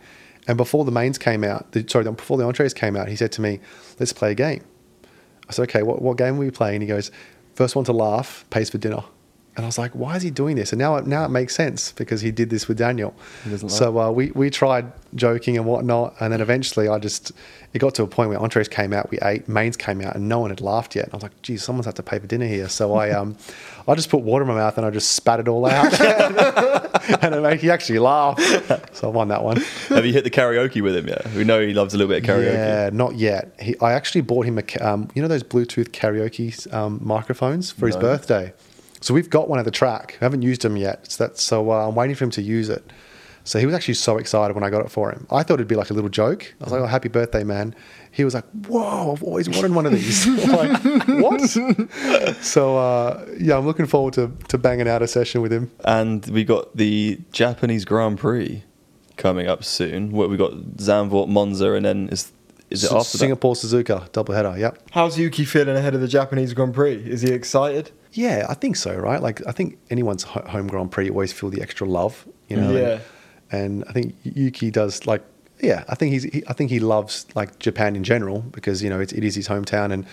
and 0.48 0.58
before 0.58 0.84
the 0.84 0.92
mains 0.92 1.18
came 1.18 1.44
out, 1.46 1.72
the, 1.72 1.86
sorry, 1.88 2.04
before 2.12 2.38
the 2.38 2.44
entrees 2.44 2.74
came 2.74 2.98
out, 2.98 3.08
he 3.08 3.16
said 3.16 3.32
to 3.34 3.42
me, 3.42 3.60
"Let's 4.00 4.12
play 4.14 4.32
a 4.32 4.36
game." 4.36 4.64
I 5.50 5.54
said, 5.54 5.64
"Okay, 5.70 5.84
what, 5.84 6.02
what 6.02 6.18
game 6.18 6.36
are 6.36 6.40
we 6.40 6.52
playing?" 6.52 6.82
He 6.82 6.88
goes, 6.88 7.12
first 7.56 7.76
one 7.76 7.86
to 7.86 7.94
laugh 7.94 8.46
pays 8.50 8.70
for 8.70 8.78
dinner." 8.78 9.04
And 9.56 9.66
I 9.66 9.68
was 9.68 9.80
like, 9.80 9.92
"Why 9.94 10.16
is 10.16 10.22
he 10.22 10.30
doing 10.30 10.56
this?" 10.56 10.72
And 10.72 10.78
now, 10.78 10.98
it, 10.98 11.08
now 11.08 11.26
it 11.26 11.30
makes 11.30 11.56
sense 11.56 11.92
because 11.94 12.22
he 12.22 12.30
did 12.30 12.52
this 12.52 12.68
with 12.68 12.78
Daniel. 12.78 13.16
So 13.70 14.00
uh, 14.00 14.12
we 14.12 14.30
we 14.32 14.52
tried 14.52 14.92
joking 15.16 15.58
and 15.58 15.66
whatnot, 15.66 16.14
and 16.20 16.32
then 16.32 16.42
eventually 16.42 16.88
I 16.88 17.00
just 17.00 17.32
it 17.74 17.80
got 17.80 17.96
to 17.96 18.04
a 18.04 18.08
point 18.08 18.30
where 18.30 18.40
entrees 18.40 18.68
came 18.68 18.94
out, 18.94 19.10
we 19.10 19.18
ate, 19.24 19.48
mains 19.48 19.76
came 19.76 20.00
out, 20.02 20.16
and 20.16 20.30
no 20.30 20.38
one 20.40 20.52
had 20.52 20.62
laughed 20.62 20.96
yet. 20.96 21.06
And 21.06 21.14
I 21.14 21.18
was 21.18 21.24
like, 21.24 21.42
"Geez, 21.42 21.64
someone's 21.64 21.88
had 21.88 21.96
to 21.96 22.04
pay 22.04 22.20
for 22.20 22.28
dinner 22.28 22.46
here." 22.46 22.70
So 22.70 22.94
I 22.94 23.10
um 23.10 23.36
I 23.88 23.96
just 23.96 24.10
put 24.10 24.22
water 24.22 24.44
in 24.44 24.50
my 24.50 24.56
mouth 24.56 24.78
and 24.78 24.86
I 24.86 24.90
just 24.90 25.14
spat 25.14 25.40
it 25.40 25.48
all 25.48 25.66
out, 25.66 25.94
and 27.24 27.36
it 27.36 27.42
made 27.42 27.62
he 27.62 27.70
actually 27.70 28.00
laugh. 28.00 28.38
So 28.94 29.08
I 29.08 29.12
won 29.12 29.30
that 29.30 29.44
one. 29.44 29.58
Have 29.90 30.06
you 30.06 30.14
hit 30.14 30.24
the 30.24 30.30
karaoke 30.30 30.82
with 30.82 30.96
him 30.96 31.08
yet? 31.08 31.26
We 31.34 31.44
know 31.44 31.66
he 31.66 31.74
loves 31.74 31.94
a 31.94 31.98
little 31.98 32.14
bit 32.14 32.28
of 32.28 32.36
karaoke. 32.36 32.54
Yeah, 32.54 32.90
not 32.92 33.16
yet. 33.16 33.54
He, 33.60 33.80
I 33.80 33.94
actually 33.94 34.22
bought 34.22 34.46
him 34.46 34.58
a, 34.60 34.64
um, 34.86 35.10
you 35.16 35.22
know, 35.22 35.28
those 35.28 35.44
Bluetooth 35.44 35.90
karaoke 35.90 36.74
um, 36.74 37.00
microphones 37.02 37.72
for 37.72 37.88
his 37.88 37.96
birthday. 37.96 38.54
So 39.00 39.14
we've 39.14 39.30
got 39.30 39.48
one 39.48 39.60
at 39.60 39.66
the 39.66 39.72
track. 39.72 40.18
I 40.22 40.26
haven't 40.26 40.42
used 40.42 40.64
them 40.64 40.76
yet. 40.76 41.10
So 41.12 41.26
that's 41.26 41.42
so 41.42 41.72
uh, 41.72 41.88
I'm 41.88 41.96
waiting 41.96 42.16
for 42.16 42.26
him 42.26 42.32
to 42.32 42.42
use 42.42 42.70
it. 42.70 42.84
So 43.48 43.60
he 43.60 43.66
was 43.66 43.74
actually 43.74 43.94
so 43.94 44.18
excited 44.18 44.54
when 44.56 44.64
I 44.66 44.70
got 44.70 44.84
it 44.86 44.92
for 44.92 45.10
him. 45.10 45.26
I 45.32 45.42
thought 45.42 45.54
it'd 45.54 45.70
be 45.70 45.76
like 45.76 45.90
a 45.90 45.94
little 45.94 46.10
joke. 46.10 46.54
I 46.60 46.64
was 46.66 46.74
like, 46.74 46.82
"Oh, 46.82 46.86
happy 46.86 47.08
birthday, 47.08 47.46
man!" 47.46 47.74
He 48.12 48.26
was 48.26 48.34
like, 48.34 48.44
"Whoa, 48.68 49.14
I've 49.14 49.24
always 49.24 49.48
wanted 49.50 49.72
one 49.72 49.86
of 49.86 49.94
these." 49.94 50.28
Like, 50.48 50.82
what? 51.08 51.42
so 52.42 52.78
uh, 52.78 53.26
yeah, 53.40 53.58
I'm 53.58 53.66
looking 53.66 53.86
forward 53.86 54.14
to 54.16 54.32
to 54.50 54.58
banging 54.58 54.90
out 54.90 55.02
a 55.02 55.08
session 55.08 55.42
with 55.42 55.54
him. 55.54 55.72
And 55.86 56.26
we 56.28 56.44
got 56.44 56.76
the 56.76 57.20
Japanese 57.32 57.86
Grand 57.86 58.20
Prix 58.20 58.64
coming 59.16 59.48
up 59.48 59.64
soon. 59.64 60.12
where 60.12 60.28
we 60.28 60.36
got 60.36 60.52
Zandvoort, 60.78 61.30
Monza, 61.30 61.72
and 61.72 61.86
then 61.86 62.10
is 62.10 62.32
is 62.70 62.84
it 62.84 62.88
S- 62.88 62.94
after 62.94 63.18
Singapore, 63.18 63.56
Suzuka, 63.56 64.12
double 64.12 64.34
header. 64.34 64.56
Yep. 64.58 64.90
How's 64.92 65.18
Yuki 65.18 65.46
feeling 65.46 65.78
ahead 65.78 65.96
of 65.96 66.02
the 66.02 66.08
Japanese 66.10 66.54
Grand 66.54 66.74
Prix? 66.74 66.96
Is 66.96 67.22
he 67.22 67.32
excited? 67.32 67.92
Yeah, 68.12 68.46
I 68.50 68.56
think 68.56 68.76
so, 68.76 68.94
right? 68.96 69.22
Like, 69.22 69.46
I 69.48 69.52
think 69.54 69.78
anyone's 69.90 70.24
home 70.24 70.68
Grand 70.68 70.92
Prix 70.92 71.06
you 71.06 71.12
always 71.12 71.32
feel 71.32 71.50
the 71.50 71.62
extra 71.62 71.88
love, 71.88 72.28
you 72.50 72.58
know. 72.58 72.72
Yeah. 72.72 72.80
And, 72.94 73.02
and 73.52 73.84
I 73.88 73.94
think 73.94 74.16
Yuki 74.24 74.72
does 74.72 75.06
like, 75.08 75.24
yeah, 75.62 75.84
I 75.90 75.96
think 75.96 76.14
he's, 76.14 76.24
he, 76.24 76.44
I 76.48 76.54
think 76.54 76.70
he 76.70 76.80
loves 76.80 77.26
like 77.36 77.60
Japan 77.60 77.96
in 77.96 78.04
general 78.04 78.42
because 78.42 78.84
you 78.84 78.90
know 78.90 79.00
it, 79.00 79.14
it 79.14 79.24
is 79.24 79.36
his 79.36 79.48
hometown 79.48 79.92
and 79.92 80.06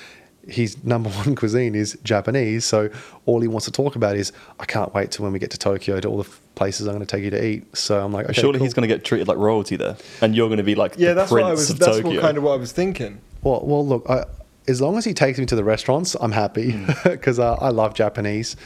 his 0.46 0.82
number 0.84 1.08
one 1.24 1.34
cuisine 1.34 1.74
is 1.74 1.98
Japanese. 2.04 2.64
So 2.64 2.90
all 3.26 3.40
he 3.40 3.48
wants 3.48 3.64
to 3.66 3.72
talk 3.72 3.96
about 3.96 4.16
is, 4.16 4.32
I 4.60 4.66
can't 4.66 4.92
wait 4.94 5.10
to 5.12 5.22
when 5.22 5.32
we 5.32 5.38
get 5.38 5.50
to 5.52 5.58
Tokyo 5.58 6.00
to 6.00 6.08
all 6.08 6.22
the 6.22 6.28
places 6.54 6.86
I'm 6.86 6.94
going 6.94 7.06
to 7.06 7.16
take 7.16 7.24
you 7.24 7.30
to 7.30 7.44
eat. 7.44 7.76
So 7.76 8.02
I'm 8.04 8.12
like, 8.12 8.26
okay, 8.26 8.40
Surely 8.40 8.58
cool. 8.58 8.66
he's 8.66 8.74
going 8.74 8.86
to 8.88 8.94
get 8.94 9.04
treated 9.04 9.28
like 9.28 9.38
royalty 9.38 9.76
there, 9.76 9.96
and 10.20 10.34
you're 10.36 10.48
going 10.48 10.58
to 10.58 10.64
be 10.64 10.74
like 10.74 10.94
Yeah, 10.96 11.08
the 11.08 11.14
that's 11.14 11.32
prince 11.32 11.42
what 11.44 11.48
I 11.48 11.52
was. 11.52 11.68
That's 11.68 11.96
Tokyo. 11.96 12.10
what 12.12 12.20
kind 12.20 12.36
of 12.36 12.42
what 12.44 12.52
I 12.52 12.56
was 12.56 12.72
thinking. 12.72 13.20
Well, 13.42 13.60
well, 13.64 13.86
look, 13.86 14.08
I, 14.08 14.24
as 14.68 14.80
long 14.80 14.96
as 14.96 15.04
he 15.04 15.12
takes 15.14 15.38
me 15.38 15.46
to 15.46 15.56
the 15.56 15.64
restaurants, 15.64 16.14
I'm 16.20 16.32
happy 16.32 16.72
because 17.04 17.38
uh, 17.38 17.54
I 17.54 17.70
love 17.70 17.94
Japanese. 17.94 18.56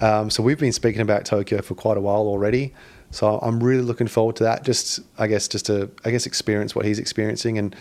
Um, 0.00 0.30
so 0.30 0.42
we've 0.42 0.58
been 0.58 0.72
speaking 0.72 1.00
about 1.00 1.24
Tokyo 1.24 1.62
for 1.62 1.74
quite 1.74 1.96
a 1.96 2.00
while 2.00 2.22
already. 2.22 2.74
So 3.12 3.38
I'm 3.40 3.62
really 3.62 3.82
looking 3.82 4.08
forward 4.08 4.36
to 4.36 4.44
that. 4.44 4.64
Just, 4.64 5.00
I 5.18 5.28
guess, 5.28 5.46
just 5.46 5.66
to, 5.66 5.90
I 6.04 6.10
guess, 6.10 6.26
experience 6.26 6.74
what 6.74 6.84
he's 6.84 6.98
experiencing, 6.98 7.58
and 7.58 7.76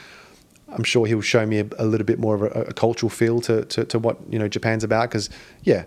I'm 0.68 0.84
sure 0.84 1.08
he'll 1.08 1.22
show 1.22 1.46
me 1.46 1.60
a, 1.60 1.66
a 1.80 1.86
little 1.86 2.06
bit 2.06 2.20
more 2.20 2.36
of 2.36 2.42
a, 2.44 2.48
a 2.70 2.74
cultural 2.74 3.10
feel 3.10 3.42
to, 3.42 3.66
to, 3.66 3.86
to 3.86 3.98
what 3.98 4.18
you 4.30 4.38
know 4.38 4.48
Japan's 4.48 4.84
about. 4.84 5.10
Because, 5.10 5.30
yeah, 5.64 5.86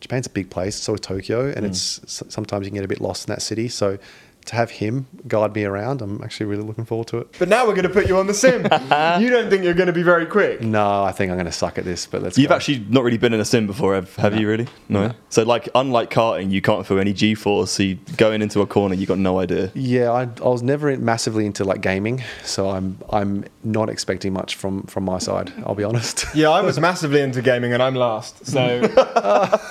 Japan's 0.00 0.26
a 0.26 0.30
big 0.30 0.48
place, 0.48 0.76
so 0.76 0.94
is 0.94 1.00
Tokyo, 1.00 1.48
and 1.48 1.66
mm. 1.66 1.68
it's 1.68 2.00
sometimes 2.28 2.64
you 2.64 2.70
can 2.70 2.76
get 2.76 2.84
a 2.84 2.88
bit 2.88 3.00
lost 3.00 3.28
in 3.28 3.34
that 3.34 3.42
city. 3.42 3.68
So 3.68 3.98
to 4.46 4.56
have 4.56 4.70
him 4.70 5.06
guide 5.26 5.54
me 5.54 5.64
around, 5.64 6.02
I'm 6.02 6.22
actually 6.22 6.46
really 6.46 6.62
looking 6.62 6.84
forward 6.84 7.08
to 7.08 7.18
it. 7.18 7.36
But 7.38 7.48
now 7.48 7.66
we're 7.66 7.74
going 7.74 7.88
to 7.88 7.92
put 7.92 8.08
you 8.08 8.16
on 8.18 8.26
the 8.26 8.34
sim. 8.34 8.62
you 8.62 9.30
don't 9.30 9.50
think 9.50 9.64
you're 9.64 9.74
going 9.74 9.86
to 9.86 9.92
be 9.92 10.02
very 10.02 10.26
quick? 10.26 10.60
No, 10.60 11.02
I 11.02 11.12
think 11.12 11.30
I'm 11.30 11.36
going 11.36 11.46
to 11.46 11.52
suck 11.52 11.78
at 11.78 11.84
this, 11.84 12.06
but 12.06 12.22
let's. 12.22 12.38
You've 12.38 12.48
go. 12.48 12.56
actually 12.56 12.84
not 12.88 13.04
really 13.04 13.18
been 13.18 13.32
in 13.32 13.40
a 13.40 13.44
sim 13.44 13.66
before, 13.66 13.94
have, 13.94 14.14
have 14.16 14.38
you? 14.38 14.48
Really? 14.48 14.66
No. 14.88 15.12
So, 15.28 15.42
like, 15.42 15.68
unlike 15.74 16.10
karting, 16.10 16.50
you 16.50 16.60
can't 16.60 16.86
feel 16.86 16.98
any 16.98 17.12
G-force. 17.12 17.70
So, 17.70 17.82
you, 17.82 17.98
going 18.16 18.42
into 18.42 18.60
a 18.60 18.66
corner, 18.66 18.94
you 18.94 19.06
got 19.06 19.18
no 19.18 19.38
idea. 19.38 19.70
Yeah, 19.74 20.10
I, 20.10 20.22
I 20.22 20.48
was 20.48 20.62
never 20.62 20.96
massively 20.96 21.46
into 21.46 21.64
like 21.64 21.80
gaming, 21.80 22.22
so 22.44 22.70
I'm 22.70 22.98
I'm 23.10 23.44
not 23.64 23.88
expecting 23.88 24.32
much 24.32 24.54
from 24.54 24.82
from 24.84 25.04
my 25.04 25.18
side. 25.18 25.52
I'll 25.64 25.74
be 25.74 25.84
honest. 25.84 26.26
Yeah, 26.34 26.48
I 26.50 26.62
was 26.62 26.80
massively 26.80 27.20
into 27.20 27.42
gaming 27.42 27.72
and 27.74 27.82
I'm 27.82 27.94
last. 27.94 28.46
So 28.46 28.60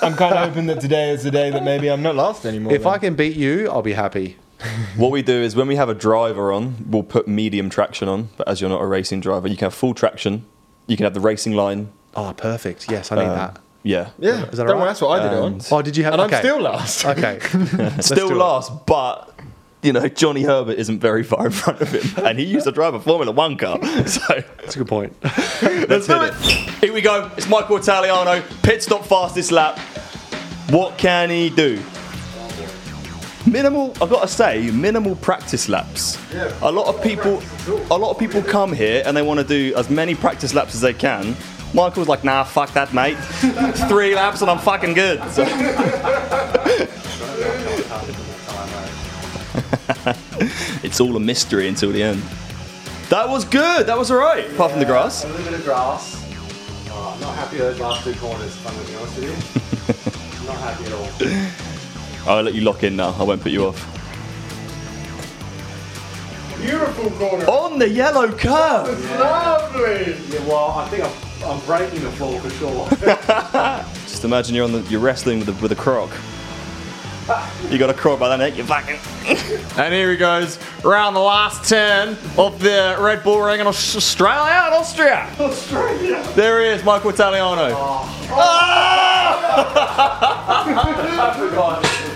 I'm 0.02 0.14
kind 0.14 0.34
of 0.34 0.48
hoping 0.48 0.66
that 0.66 0.80
today 0.80 1.10
is 1.10 1.24
the 1.24 1.30
day 1.30 1.50
that 1.50 1.64
maybe 1.64 1.90
I'm 1.90 2.02
not 2.02 2.14
last 2.14 2.46
anymore. 2.46 2.72
if 2.72 2.84
then. 2.84 2.92
I 2.92 2.98
can 2.98 3.14
beat 3.14 3.36
you, 3.36 3.68
I'll 3.68 3.82
be 3.82 3.92
happy. 3.92 4.36
What 4.96 5.10
we 5.10 5.22
do 5.22 5.32
is 5.34 5.54
when 5.56 5.66
we 5.68 5.76
have 5.76 5.88
a 5.88 5.94
driver 5.94 6.52
on, 6.52 6.76
we'll 6.90 7.02
put 7.02 7.26
medium 7.28 7.68
traction 7.70 8.08
on. 8.08 8.28
But 8.36 8.48
as 8.48 8.60
you're 8.60 8.70
not 8.70 8.80
a 8.82 8.86
racing 8.86 9.20
driver, 9.20 9.48
you 9.48 9.56
can 9.56 9.66
have 9.66 9.74
full 9.74 9.94
traction. 9.94 10.44
You 10.86 10.96
can 10.96 11.04
have 11.04 11.14
the 11.14 11.20
racing 11.20 11.52
line. 11.54 11.90
Oh, 12.14 12.32
perfect. 12.36 12.90
Yes, 12.90 13.10
I 13.12 13.16
need 13.16 13.22
Um, 13.30 13.36
that. 13.36 13.60
Yeah. 13.84 14.10
Yeah, 14.18 14.44
Is 14.44 14.58
that 14.58 14.64
don't 14.64 14.66
right? 14.68 14.76
worry, 14.76 14.86
that's 14.88 15.00
what 15.00 15.20
I 15.20 15.22
did 15.24 15.32
it 15.32 15.38
on. 15.38 15.60
Oh, 15.70 15.82
did 15.82 15.96
you 15.96 16.04
have? 16.04 16.12
And 16.14 16.22
okay. 16.22 16.36
I'm 16.36 16.42
still 16.42 16.60
last. 16.60 17.04
Okay. 17.06 17.38
Still 18.00 18.28
do 18.28 18.34
it. 18.34 18.38
last, 18.38 18.86
but 18.86 19.30
you 19.82 19.92
know 19.92 20.06
Johnny 20.06 20.42
Herbert 20.44 20.78
isn't 20.78 21.00
very 21.00 21.24
far 21.24 21.46
in 21.46 21.52
front 21.52 21.80
of 21.80 21.90
him, 21.90 22.24
and 22.24 22.38
he 22.38 22.44
used 22.44 22.66
to 22.66 22.72
drive 22.72 22.94
a 22.94 23.00
Formula 23.00 23.32
One 23.32 23.56
car. 23.56 23.78
So 24.06 24.20
That's 24.58 24.76
a 24.76 24.78
good 24.78 24.86
point. 24.88 25.16
let's 25.22 26.06
do 26.06 26.22
it. 26.22 26.34
Here 26.80 26.92
we 26.92 27.00
go. 27.00 27.28
It's 27.36 27.48
Michael 27.48 27.78
Italiano, 27.78 28.42
pit 28.62 28.82
stop 28.84 29.04
fastest 29.04 29.50
lap. 29.50 29.78
What 30.70 30.96
can 30.96 31.30
he 31.30 31.50
do? 31.50 31.82
Minimal. 33.46 33.90
I've 34.00 34.10
got 34.10 34.22
to 34.22 34.28
say, 34.28 34.70
minimal 34.70 35.16
practice 35.16 35.68
laps. 35.68 36.16
A 36.62 36.70
lot 36.70 36.86
of 36.86 37.02
people, 37.02 37.42
a 37.90 37.98
lot 37.98 38.10
of 38.10 38.18
people 38.18 38.42
come 38.42 38.72
here 38.72 39.02
and 39.04 39.16
they 39.16 39.22
want 39.22 39.40
to 39.40 39.46
do 39.46 39.74
as 39.76 39.90
many 39.90 40.14
practice 40.14 40.54
laps 40.54 40.74
as 40.74 40.80
they 40.80 40.94
can. 40.94 41.34
Michael's 41.74 42.08
like, 42.08 42.22
nah, 42.22 42.44
fuck 42.44 42.72
that, 42.74 42.92
mate. 42.94 43.16
Three 43.88 44.14
laps 44.14 44.42
and 44.42 44.50
I'm 44.50 44.58
fucking 44.58 44.94
good. 44.94 45.20
So- 45.32 45.44
it's 50.82 51.00
all 51.00 51.16
a 51.16 51.20
mystery 51.20 51.68
until 51.68 51.92
the 51.92 52.02
end. 52.02 52.22
That 53.08 53.28
was 53.28 53.44
good. 53.44 53.86
That 53.86 53.96
was 53.98 54.10
all 54.10 54.18
right. 54.18 54.50
Apart 54.52 54.70
from 54.70 54.80
the 54.80 54.86
grass. 54.86 55.24
A 55.24 55.28
little 55.28 55.44
bit 55.44 55.54
of 55.54 55.64
grass. 55.64 56.16
Oh, 56.90 57.12
I'm 57.14 57.20
not 57.20 57.34
happy 57.34 57.56
with 57.58 57.66
those 57.72 57.80
last 57.80 58.04
two 58.04 58.14
corners, 58.14 58.56
I'm 58.66 58.74
going 58.74 58.86
to 58.86 58.92
be 58.92 58.98
honest 58.98 59.16
with 59.16 59.24
you. 59.24 59.32
not 60.46 60.58
happy 60.58 60.84
at 60.86 60.92
all. 60.92 61.08
I'll 62.26 62.42
let 62.42 62.54
you 62.54 62.60
lock 62.62 62.82
in 62.84 62.96
now. 62.96 63.14
I 63.18 63.22
won't 63.24 63.42
put 63.42 63.52
you 63.52 63.66
off. 63.66 63.88
Beautiful 66.60 67.10
corner. 67.12 67.44
On 67.46 67.78
the 67.78 67.88
yellow 67.88 68.30
curve. 68.30 69.10
Lovely. 69.18 70.14
Yeah, 70.28 70.46
well, 70.46 70.70
I 70.70 70.88
think 70.88 71.02
I'm, 71.04 71.12
I'm 71.50 71.60
breaking 71.66 72.02
the 72.02 72.12
floor 72.12 72.40
for 72.40 72.50
sure. 72.50 72.88
Just 74.06 74.24
imagine 74.24 74.54
you're 74.54 74.64
on 74.64 74.72
the, 74.72 74.82
you're 74.82 75.00
wrestling 75.00 75.40
with 75.40 75.48
a, 75.48 75.52
with 75.60 75.72
a 75.72 75.76
croc. 75.76 76.10
You 77.70 77.78
got 77.78 77.88
a 77.90 77.94
croc 77.94 78.18
by 78.20 78.28
the 78.28 78.36
neck. 78.36 78.56
You 78.56 78.64
fucking. 78.64 78.98
And 79.78 79.94
here 79.94 80.10
he 80.10 80.16
goes, 80.18 80.58
round 80.84 81.16
the 81.16 81.20
last 81.20 81.66
10 81.68 82.10
of 82.36 82.60
the 82.60 82.94
Red 83.00 83.22
Bull 83.24 83.40
Ring 83.40 83.60
in 83.60 83.66
Aus- 83.66 83.96
Australia 83.96 84.64
and 84.66 84.74
Austria. 84.74 85.30
Australia. 85.40 86.22
There 86.34 86.60
he 86.60 86.66
is, 86.68 86.84
Michael 86.84 87.08
Italiano. 87.10 87.70
oh 87.74 88.28
ah! 88.32 89.28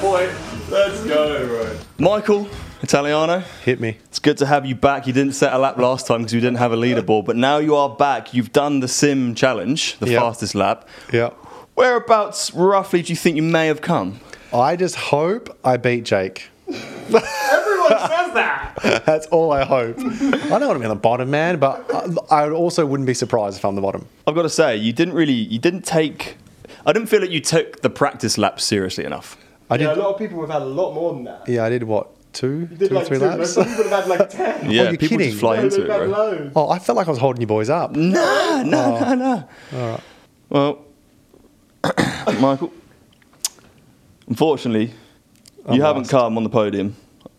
boy. 0.00 0.32
Let's 0.70 1.04
go, 1.04 1.46
bro. 1.46 1.76
Michael 1.98 2.48
Italiano. 2.82 3.40
Hit 3.64 3.80
me. 3.80 3.98
It's 4.06 4.18
good 4.18 4.38
to 4.38 4.46
have 4.46 4.64
you 4.66 4.74
back. 4.74 5.06
You 5.06 5.12
didn't 5.12 5.34
set 5.34 5.52
a 5.52 5.58
lap 5.58 5.76
last 5.78 6.06
time 6.06 6.20
because 6.20 6.34
we 6.34 6.40
didn't 6.40 6.58
have 6.58 6.72
a 6.72 6.76
leaderboard, 6.76 7.24
but 7.26 7.36
now 7.36 7.58
you 7.58 7.74
are 7.76 7.88
back. 7.88 8.32
You've 8.34 8.52
done 8.52 8.80
the 8.80 8.88
sim 8.88 9.34
challenge, 9.34 9.98
the 9.98 10.10
Yeah. 10.10 10.20
fastest 10.20 10.54
lap. 10.54 10.88
Yeah. 11.12 11.30
Whereabouts 11.74 12.52
roughly 12.54 13.02
do 13.02 13.12
you 13.12 13.16
think 13.16 13.36
you 13.36 13.42
may 13.42 13.66
have 13.66 13.80
come? 13.80 14.20
I 14.52 14.76
just 14.76 14.96
hope 14.96 15.56
I 15.64 15.76
beat 15.76 16.04
Jake. 16.04 16.48
Everyone 16.68 17.20
says 17.98 18.32
that. 18.34 18.72
That's 19.06 19.26
all 19.28 19.52
I 19.52 19.64
hope. 19.64 19.98
I 19.98 20.02
don't 20.02 20.66
want 20.68 20.74
to 20.74 20.78
be 20.78 20.84
on 20.84 20.90
the 20.90 20.94
bottom, 20.96 21.30
man, 21.30 21.58
but 21.58 21.84
I, 22.30 22.42
I 22.44 22.50
also 22.50 22.86
wouldn't 22.86 23.06
be 23.06 23.14
surprised 23.14 23.58
if 23.58 23.64
I'm 23.64 23.74
the 23.74 23.80
bottom. 23.80 24.06
I've 24.26 24.34
got 24.34 24.42
to 24.42 24.48
say, 24.50 24.76
you 24.76 24.92
didn't 24.92 25.14
really, 25.14 25.32
you 25.32 25.58
didn't 25.58 25.82
take. 25.84 26.36
I 26.86 26.92
didn't 26.92 27.08
feel 27.08 27.20
that 27.20 27.30
you 27.30 27.40
took 27.40 27.82
the 27.82 27.90
practice 27.90 28.38
lap 28.38 28.60
seriously 28.60 29.04
enough. 29.04 29.36
I 29.70 29.76
did. 29.76 29.84
Yeah, 29.84 29.94
a 29.94 29.96
lot 29.96 30.12
of 30.14 30.18
people 30.18 30.40
have 30.40 30.50
had 30.50 30.62
a 30.62 30.64
lot 30.66 30.92
more 30.94 31.14
than 31.14 31.24
that. 31.24 31.48
Yeah, 31.48 31.64
I 31.64 31.68
did 31.70 31.84
what 31.84 32.10
two, 32.32 32.66
Did 32.66 32.78
two 32.78 32.94
or 32.94 32.98
like 32.98 33.06
three 33.06 33.18
two, 33.18 33.24
laps. 33.24 33.52
Some 33.54 33.64
people 33.66 33.84
have 33.84 34.04
had 34.04 34.08
like 34.08 34.30
10. 34.62 34.70
Yeah, 34.70 34.82
you're 34.82 34.90
people 34.92 35.08
kidding. 35.08 35.28
just 35.30 35.40
fly 35.40 35.56
No, 35.56 35.62
into 35.64 35.82
it, 35.82 35.86
bro. 35.86 36.04
loads. 36.06 36.52
Oh, 36.56 36.68
I 36.68 36.78
felt 36.78 36.96
like 36.96 37.06
I 37.06 37.10
was 37.10 37.18
holding 37.18 37.40
you 37.40 37.46
boys 37.46 37.70
up. 37.70 37.92
No, 37.96 38.62
no, 38.64 38.98
no, 39.00 39.14
no. 39.14 39.48
All 39.78 39.90
right. 39.90 40.00
Well, 40.50 40.84
Michael, 42.40 42.72
unfortunately, 44.28 44.92
you 45.70 45.82
haven't 45.82 46.02
lost. 46.02 46.10
come 46.10 46.36
on 46.36 46.44
the 46.44 46.50
podium. 46.50 46.96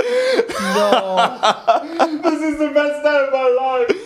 This 2.23 2.41
is 2.55 2.59
the 2.59 2.71
best 2.75 3.03
day 3.03 3.27
of 3.27 3.33
my 3.33 3.49
life. 3.61 4.02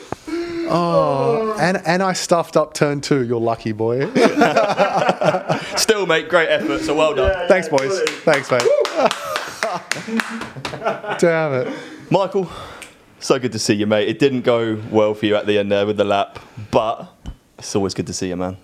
Oh, 0.68 1.56
and 1.60 1.78
and 1.86 2.02
I 2.02 2.12
stuffed 2.12 2.56
up 2.56 2.74
turn 2.74 3.00
two. 3.00 3.24
You're 3.24 3.40
lucky, 3.40 3.72
boy. 3.72 4.10
Still, 5.76 6.06
mate, 6.06 6.28
great 6.28 6.48
effort. 6.48 6.82
So 6.82 6.94
well 6.94 7.14
done. 7.14 7.48
Thanks, 7.48 7.68
boys. 7.68 8.00
Thanks, 8.24 8.50
mate. 8.50 8.62
Damn 11.18 11.54
it. 11.54 11.78
Michael, 12.10 12.50
so 13.18 13.38
good 13.38 13.52
to 13.52 13.58
see 13.58 13.74
you, 13.74 13.86
mate. 13.86 14.08
It 14.08 14.18
didn't 14.18 14.42
go 14.42 14.80
well 14.90 15.14
for 15.14 15.26
you 15.26 15.36
at 15.36 15.46
the 15.46 15.58
end 15.58 15.72
there 15.72 15.86
with 15.86 15.96
the 15.96 16.04
lap, 16.04 16.38
but 16.70 17.08
it's 17.58 17.74
always 17.74 17.94
good 17.94 18.06
to 18.06 18.12
see 18.12 18.28
you, 18.28 18.36
man. 18.36 18.56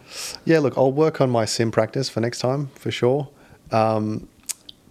Yeah, 0.44 0.61
look, 0.61 0.76
I'll 0.76 0.92
work 0.92 1.20
on 1.20 1.30
my 1.30 1.44
sim 1.44 1.70
practice 1.70 2.09
for 2.09 2.20
next 2.20 2.40
time 2.40 2.68
for 2.74 2.90
sure. 2.90 3.28
Um, 3.70 4.28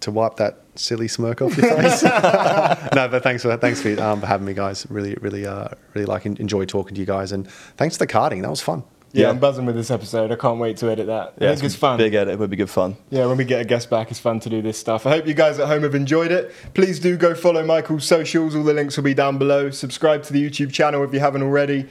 to 0.00 0.10
wipe 0.10 0.36
that 0.36 0.61
silly 0.74 1.08
smirk 1.08 1.42
off 1.42 1.56
your 1.56 1.68
face. 1.76 2.02
no, 2.94 3.08
but 3.08 3.22
thanks 3.22 3.42
for 3.42 3.56
thanks 3.56 3.80
for, 3.82 4.00
um, 4.00 4.20
for 4.20 4.26
having 4.26 4.46
me, 4.46 4.54
guys. 4.54 4.86
Really, 4.90 5.14
really, 5.20 5.46
uh, 5.46 5.68
really 5.94 6.06
like 6.06 6.26
en- 6.26 6.36
enjoy 6.38 6.64
talking 6.64 6.94
to 6.94 7.00
you 7.00 7.06
guys, 7.06 7.32
and 7.32 7.48
thanks 7.76 7.96
for 7.96 8.04
the 8.06 8.12
karting. 8.12 8.42
That 8.42 8.50
was 8.50 8.60
fun. 8.60 8.84
Yeah, 9.14 9.24
Yeah. 9.24 9.30
I'm 9.30 9.38
buzzing 9.38 9.66
with 9.66 9.74
this 9.74 9.90
episode. 9.90 10.32
I 10.32 10.36
can't 10.36 10.58
wait 10.58 10.78
to 10.78 10.90
edit 10.90 11.06
that. 11.06 11.34
I 11.38 11.52
think 11.52 11.64
it's 11.64 11.74
fun. 11.76 11.98
Big 11.98 12.14
edit 12.14 12.38
would 12.38 12.48
be 12.48 12.56
good 12.56 12.70
fun. 12.70 12.96
Yeah, 13.10 13.26
when 13.26 13.36
we 13.36 13.44
get 13.44 13.60
a 13.60 13.64
guest 13.64 13.90
back, 13.90 14.10
it's 14.10 14.18
fun 14.20 14.40
to 14.40 14.48
do 14.48 14.62
this 14.62 14.78
stuff. 14.78 15.06
I 15.06 15.10
hope 15.10 15.26
you 15.26 15.34
guys 15.34 15.58
at 15.58 15.68
home 15.68 15.82
have 15.82 15.94
enjoyed 15.94 16.32
it. 16.32 16.50
Please 16.72 16.98
do 16.98 17.18
go 17.18 17.34
follow 17.34 17.62
Michael's 17.64 18.04
socials. 18.06 18.56
All 18.56 18.62
the 18.62 18.72
links 18.72 18.96
will 18.96 19.04
be 19.04 19.12
down 19.12 19.36
below. 19.36 19.68
Subscribe 19.68 20.22
to 20.24 20.32
the 20.32 20.42
YouTube 20.48 20.72
channel 20.72 21.04
if 21.04 21.12
you 21.12 21.20
haven't 21.20 21.42
already. 21.42 21.86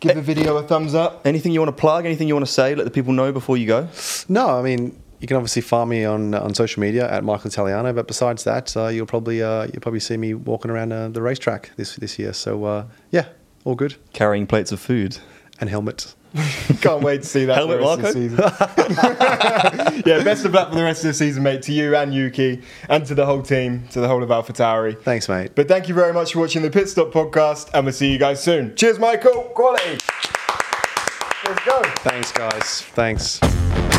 Give 0.00 0.14
the 0.16 0.22
video 0.22 0.56
a 0.56 0.62
thumbs 0.62 0.94
up. 0.94 1.26
Anything 1.26 1.52
you 1.52 1.60
want 1.60 1.76
to 1.76 1.80
plug? 1.80 2.06
Anything 2.06 2.26
you 2.26 2.34
want 2.34 2.46
to 2.46 2.50
say? 2.52 2.74
Let 2.74 2.84
the 2.84 2.90
people 2.90 3.12
know 3.12 3.32
before 3.32 3.56
you 3.58 3.66
go. 3.66 3.88
No, 4.28 4.58
I 4.58 4.62
mean 4.62 4.98
you 5.22 5.28
can 5.28 5.36
obviously 5.36 5.62
find 5.62 5.88
me 5.88 6.04
on 6.04 6.34
on 6.34 6.52
social 6.52 6.80
media 6.80 7.10
at 7.10 7.22
Michael 7.22 7.46
Italiano, 7.48 7.92
but 7.92 8.08
besides 8.08 8.42
that, 8.44 8.76
uh, 8.76 8.88
you'll 8.88 9.06
probably 9.06 9.42
uh, 9.42 9.64
you'll 9.72 9.80
probably 9.80 10.00
see 10.00 10.16
me 10.16 10.34
walking 10.34 10.70
around 10.70 10.92
uh, 10.92 11.08
the 11.08 11.22
racetrack 11.22 11.70
this 11.76 11.96
this 11.96 12.18
year. 12.18 12.32
So 12.32 12.64
uh, 12.64 12.86
yeah, 13.10 13.26
all 13.64 13.76
good. 13.76 13.94
Carrying 14.12 14.46
plates 14.46 14.72
of 14.72 14.80
food. 14.80 15.18
And 15.60 15.70
helmets. 15.70 16.16
Can't 16.80 17.04
wait 17.04 17.22
to 17.22 17.28
see 17.28 17.44
that 17.44 17.54
Helmet 17.54 17.80
for 17.80 17.96
the 17.96 18.02
rest 18.02 18.16
of 18.16 18.32
the 18.36 19.92
season. 19.92 20.02
yeah, 20.06 20.24
best 20.24 20.44
of 20.44 20.52
luck 20.52 20.70
for 20.70 20.74
the 20.74 20.82
rest 20.82 21.04
of 21.04 21.08
the 21.08 21.14
season, 21.14 21.44
mate. 21.44 21.62
To 21.62 21.72
you 21.72 21.94
and 21.94 22.12
Yuki, 22.12 22.62
and 22.88 23.06
to 23.06 23.14
the 23.14 23.26
whole 23.26 23.42
team, 23.42 23.86
to 23.92 24.00
the 24.00 24.08
whole 24.08 24.24
of 24.24 24.30
AlphaTauri. 24.30 25.00
Thanks, 25.02 25.28
mate. 25.28 25.52
But 25.54 25.68
thank 25.68 25.88
you 25.88 25.94
very 25.94 26.12
much 26.12 26.32
for 26.32 26.40
watching 26.40 26.62
the 26.62 26.70
Pit 26.70 26.88
Stop 26.88 27.12
podcast, 27.12 27.70
and 27.74 27.84
we'll 27.84 27.92
see 27.92 28.10
you 28.10 28.18
guys 28.18 28.42
soon. 28.42 28.74
Cheers, 28.74 28.98
Michael. 28.98 29.42
Quality. 29.54 29.98
Let's 31.46 31.64
go. 31.64 31.82
Thanks, 31.98 32.32
guys. 32.32 32.80
Thanks. 32.80 33.91